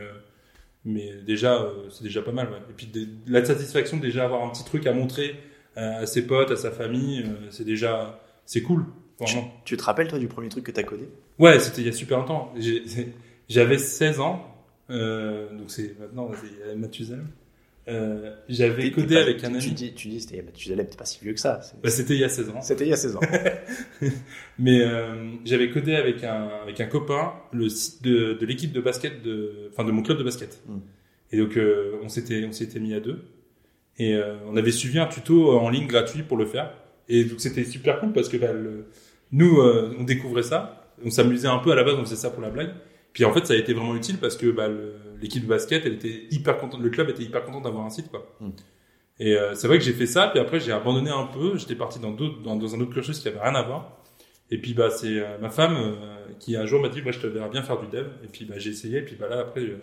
mais 0.86 1.12
déjà 1.26 1.68
c'est 1.90 2.04
déjà 2.04 2.22
pas 2.22 2.32
mal. 2.32 2.48
Ouais. 2.50 2.60
Et 2.70 2.74
puis 2.74 2.92
la 3.28 3.44
satisfaction 3.44 3.98
déjà 3.98 4.26
avoir 4.26 4.44
un 4.44 4.50
petit 4.50 4.64
truc 4.64 4.86
à 4.88 4.94
montrer 4.94 5.36
à 5.78 6.06
ses 6.06 6.26
potes, 6.26 6.52
à 6.52 6.56
sa 6.56 6.72
famille, 6.72 7.22
euh, 7.22 7.48
c'est 7.52 7.64
déjà 7.66 8.20
c'est 8.46 8.62
cool. 8.62 8.86
Vraiment. 9.20 9.52
Tu 9.66 9.78
te 9.78 9.84
rappelles 9.84 10.08
toi 10.08 10.20
du 10.20 10.28
premier 10.28 10.50
truc 10.50 10.64
que 10.66 10.72
t'as 10.72 10.84
codé? 10.84 11.08
Ouais, 11.40 11.60
c'était 11.60 11.82
il 11.82 11.86
y 11.88 11.90
a 11.90 11.94
super 11.94 12.20
longtemps. 12.20 12.54
J'avais 13.50 13.78
16 13.78 14.20
ans, 14.20 14.46
euh, 14.90 15.50
donc 15.58 15.70
c'est 15.72 15.96
maintenant 16.00 16.30
c'est 16.42 16.76
Mathusalem. 16.76 17.28
Euh, 17.90 18.36
J'avais 18.50 18.92
codé 18.92 19.16
pas- 19.16 19.22
avec 19.22 19.42
un 19.46 19.54
ami. 19.54 19.60
Tu 19.60 19.70
dis, 19.72 19.94
tu 19.94 20.10
dis 20.10 20.20
c'était 20.20 20.42
Mathusalem, 20.42 20.88
t'es 20.88 20.98
pas 20.98 21.06
si 21.06 21.20
vieux 21.24 21.34
que 21.34 21.40
ça. 21.40 21.62
Bah, 21.82 21.90
c'était 21.90 22.16
il 22.16 22.20
y 22.20 22.24
a 22.26 22.30
16 22.30 22.50
ans. 22.50 22.62
C'était 22.62 22.86
il 22.86 22.90
y 22.90 22.94
a 22.94 22.98
16 22.98 23.16
ans. 23.16 23.22
Mais 24.60 24.82
euh, 24.82 25.32
j'avais 25.46 25.70
codé 25.70 25.96
avec 25.96 26.24
un 26.24 26.50
avec 26.64 26.82
un 26.82 26.88
copain 26.88 27.34
le 27.54 27.70
site 27.70 28.04
de, 28.04 28.34
de 28.34 28.46
l'équipe 28.46 28.72
de 28.74 28.82
basket 28.82 29.22
de 29.24 29.70
enfin 29.72 29.84
de 29.86 29.92
mon 29.92 30.02
club 30.04 30.18
de 30.18 30.24
basket. 30.24 30.62
Mm. 30.68 30.78
Et 31.32 31.38
donc 31.38 31.58
on 32.04 32.10
s'était 32.10 32.46
on 32.48 32.52
s'était 32.52 32.80
mis 32.80 32.94
à 32.94 33.00
deux 33.00 33.24
et 33.98 34.16
euh, 34.16 34.36
on 34.48 34.56
avait 34.58 34.72
suivi 34.72 35.00
un 35.00 35.08
tuto 35.08 35.58
en 35.58 35.70
ligne 35.70 35.88
gratuit 35.88 36.24
pour 36.24 36.38
le 36.38 36.46
faire. 36.46 36.74
Et 37.10 37.24
donc 37.24 37.40
c'était 37.40 37.64
super 37.64 38.00
cool 38.00 38.12
parce 38.14 38.30
que 38.30 38.38
bah, 38.38 38.52
le, 38.54 38.88
nous 39.32 39.60
euh, 39.62 39.96
on 40.00 40.04
découvrait 40.04 40.44
ça, 40.44 40.92
on 41.06 41.10
s'amusait 41.10 41.48
un 41.48 41.60
peu 41.60 41.72
à 41.72 41.76
la 41.76 41.84
base, 41.84 41.96
on 41.96 42.04
faisait 42.04 42.16
ça 42.16 42.30
pour 42.30 42.42
la 42.42 42.50
blague. 42.50 42.74
Puis 43.14 43.26
en 43.26 43.34
fait 43.34 43.46
ça 43.46 43.54
a 43.54 43.58
été 43.58 43.74
vraiment 43.74 43.96
utile 43.96 44.18
parce 44.18 44.36
que 44.38 44.48
bah, 44.52 44.68
l'équipe 45.22 45.44
de 45.44 45.48
basket 45.48 45.86
elle 45.86 45.94
était 45.94 46.28
hyper 46.32 46.58
contente, 46.58 46.82
le 46.82 46.90
club 46.90 47.10
était 47.10 47.24
hyper 47.24 47.44
content 47.44 47.62
d'avoir 47.62 47.86
un 47.86 47.90
site 47.90 48.10
quoi. 48.10 48.36
Mm. 48.40 48.50
Et 49.20 49.36
euh, 49.36 49.56
c'est 49.56 49.68
vrai 49.68 49.80
que 49.80 49.84
j'ai 49.84 49.94
fait 49.94 50.06
ça, 50.06 50.28
puis 50.28 50.40
après 50.40 50.60
j'ai 50.60 50.72
abandonné 50.72 51.10
un 51.10 51.26
peu, 51.26 51.58
j'étais 51.58 51.76
parti 51.76 51.98
dans, 52.00 52.12
d'autres- 52.12 52.42
dans, 52.44 52.56
dans 52.56 52.76
un 52.76 52.82
autre 52.82 52.94
cursus 52.94 53.20
qui 53.20 53.28
avait 53.28 53.40
rien 53.40 53.56
à 53.56 53.64
voir. 53.64 53.98
Et 54.52 54.60
puis 54.60 54.74
bah 54.74 54.90
c'est 54.92 55.20
euh, 55.20 55.38
ma 55.42 55.50
femme 55.50 55.76
euh, 55.76 55.94
qui 56.40 56.56
un 56.56 56.66
jour 56.66 56.82
m'a 56.82 56.90
dit 56.90 57.02
moi 57.02 57.12
je 57.12 57.20
te 57.20 57.28
verrais 57.28 57.50
bien 57.50 57.64
faire 57.64 57.80
du 57.80 57.88
dev. 57.88 58.06
Et 58.24 58.28
puis 58.28 58.46
bah 58.46 58.56
j'ai 58.58 58.70
essayé, 58.70 59.00
et 59.00 59.02
puis 59.02 59.16
bah 59.16 59.28
là 59.28 59.40
après 59.40 59.62
euh, 59.62 59.80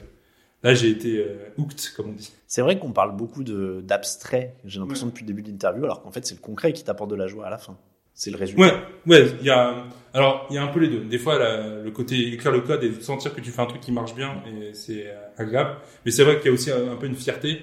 là 0.65 0.75
j'ai 0.75 0.89
été 0.91 1.19
euh, 1.19 1.37
hooked 1.57 1.81
comme 1.97 2.09
on 2.11 2.13
dit. 2.13 2.33
C'est 2.49 2.63
vrai 2.63 2.79
qu'on 2.81 2.91
parle 2.93 3.15
beaucoup 3.17 3.45
d'abstrait, 3.45 4.57
j'ai 4.65 4.81
l'impression 4.81 5.07
depuis 5.07 5.23
le 5.23 5.29
début 5.29 5.43
de 5.43 5.49
l'interview, 5.51 5.85
alors 5.85 6.03
qu'en 6.03 6.11
fait 6.11 6.27
c'est 6.27 6.35
le 6.35 6.41
concret 6.41 6.73
qui 6.73 6.83
t'apporte 6.85 7.11
de 7.11 7.17
la 7.17 7.27
joie 7.29 7.47
à 7.47 7.51
la 7.51 7.59
fin. 7.59 7.77
C'est 8.17 8.31
le 8.31 8.37
résultat. 8.37 8.63
Ouais, 8.63 8.73
ouais, 9.09 9.27
il 9.41 9.47
y 9.47 9.51
a 9.51 9.87
alors 10.13 10.47
il 10.51 10.55
y 10.55 10.59
a 10.59 10.63
un 10.63 10.69
peu 10.69 10.79
les 10.81 10.89
deux. 10.89 11.05
Des 11.05 11.19
fois 11.19 11.39
la- 11.39 11.81
le 11.83 11.91
côté 11.91 12.33
écrire 12.33 12.53
le 12.53 12.61
code 12.61 12.83
et 12.85 12.93
sentir 13.01 13.35
que 13.35 13.41
tu 13.41 13.51
fais 13.51 13.61
un 13.61 13.67
truc 13.67 13.81
qui 13.81 13.91
marche 13.93 14.15
bien 14.15 14.43
et 14.47 14.73
c'est 14.75 15.07
euh, 15.09 15.15
agréable. 15.37 15.77
Mais 16.05 16.11
c'est 16.13 16.23
vrai 16.25 16.37
qu'il 16.39 16.47
y 16.47 16.51
a 16.51 16.53
aussi 16.55 16.71
un, 16.71 16.95
peu 16.97 17.07
une 17.07 17.17
fierté. 17.17 17.63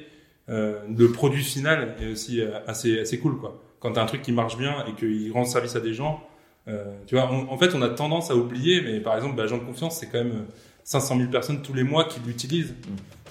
Euh, 0.50 0.80
le 0.98 1.12
produit 1.12 1.44
final 1.44 1.96
est 2.02 2.12
aussi 2.12 2.42
euh, 2.42 2.52
assez 2.68 3.00
assez 3.00 3.18
cool 3.20 3.38
quoi. 3.38 3.62
Quand 3.80 3.94
t'as 3.94 4.04
un 4.04 4.06
truc 4.08 4.22
qui 4.24 4.34
marche 4.34 4.58
bien 4.58 4.84
et 4.88 4.94
qu'il 4.94 5.32
rend 5.32 5.46
service 5.46 5.76
à 5.78 5.80
des 5.80 5.94
gens, 5.94 6.22
euh, 6.68 6.84
tu 7.08 7.16
vois. 7.16 7.32
on- 7.32 7.50
en 7.50 7.58
fait, 7.58 7.74
on 7.74 7.82
a 7.82 7.90
tendance 7.90 8.30
à 8.30 8.36
oublier, 8.36 8.82
mais 8.82 9.00
par 9.00 9.16
exemple, 9.16 9.36
bah, 9.38 9.44
agent 9.44 9.58
de 9.58 9.64
confiance, 9.64 10.00
c'est 10.00 10.08
quand 10.08 10.20
même 10.24 10.46
500 10.84 11.18
000 11.18 11.30
personnes 11.30 11.62
tous 11.62 11.74
les 11.74 11.84
mois 11.84 12.06
qui 12.06 12.20
l'utilisent. 12.26 12.74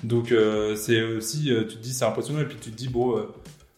Donc 0.02 0.32
euh, 0.32 0.74
c'est 0.76 1.02
aussi, 1.02 1.52
euh, 1.52 1.64
tu 1.66 1.76
te 1.76 1.82
dis, 1.82 1.92
c'est 1.92 2.04
impressionnant 2.04 2.40
et 2.40 2.46
puis 2.46 2.56
tu 2.60 2.70
te 2.70 2.76
dis 2.76 2.88
bon. 2.88 3.16
Euh, 3.16 3.22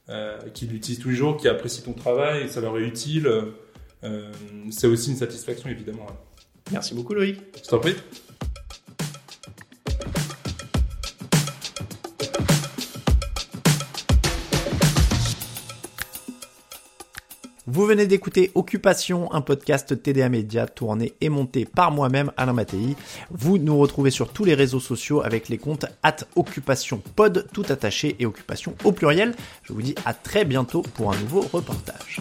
euh, 0.09 0.37
qui 0.53 0.67
l'utilisent 0.67 0.99
tous 0.99 1.11
les 1.11 1.15
jours, 1.15 1.37
qui 1.37 1.47
apprécient 1.47 1.85
ton 1.85 1.93
travail, 1.93 2.49
ça 2.49 2.61
leur 2.61 2.77
est 2.77 2.83
utile. 2.83 3.31
c'est 4.71 4.89
aussi 4.89 5.11
une 5.11 5.17
satisfaction 5.17 5.71
évidemment. 5.71 6.05
ouais. 6.07 6.43
Merci 6.73 6.95
beaucoup 6.95 7.15
Loïc. 7.15 7.39
Je 7.65 7.69
t'en 7.69 7.79
prie. 7.79 7.95
Vous 17.83 17.89
venez 17.89 18.07
d'écouter 18.07 18.53
Occupation, 18.55 19.33
un 19.33 19.41
podcast 19.41 20.01
TDA 20.01 20.29
Média 20.29 20.69
tourné 20.69 21.15
et 21.21 21.29
monté 21.29 21.65
par 21.65 21.91
moi-même, 21.91 22.31
Alain 22.37 22.53
Mattei. 22.53 22.95
Vous 23.33 23.59
nous 23.59 23.77
retrouvez 23.77 24.13
sur 24.13 24.33
tous 24.33 24.45
les 24.45 24.55
réseaux 24.55 24.79
sociaux 24.79 25.21
avec 25.21 25.49
les 25.49 25.59
comptes 25.59 25.87
at 26.05 26.19
Occupation 26.37 27.03
Pod, 27.17 27.49
tout 27.53 27.65
attaché 27.71 28.15
et 28.21 28.25
Occupation 28.25 28.77
au 28.85 28.93
pluriel. 28.93 29.35
Je 29.65 29.73
vous 29.73 29.83
dis 29.83 29.97
à 30.05 30.15
très 30.15 30.45
bientôt 30.45 30.83
pour 30.95 31.13
un 31.13 31.19
nouveau 31.19 31.41
reportage. 31.41 32.21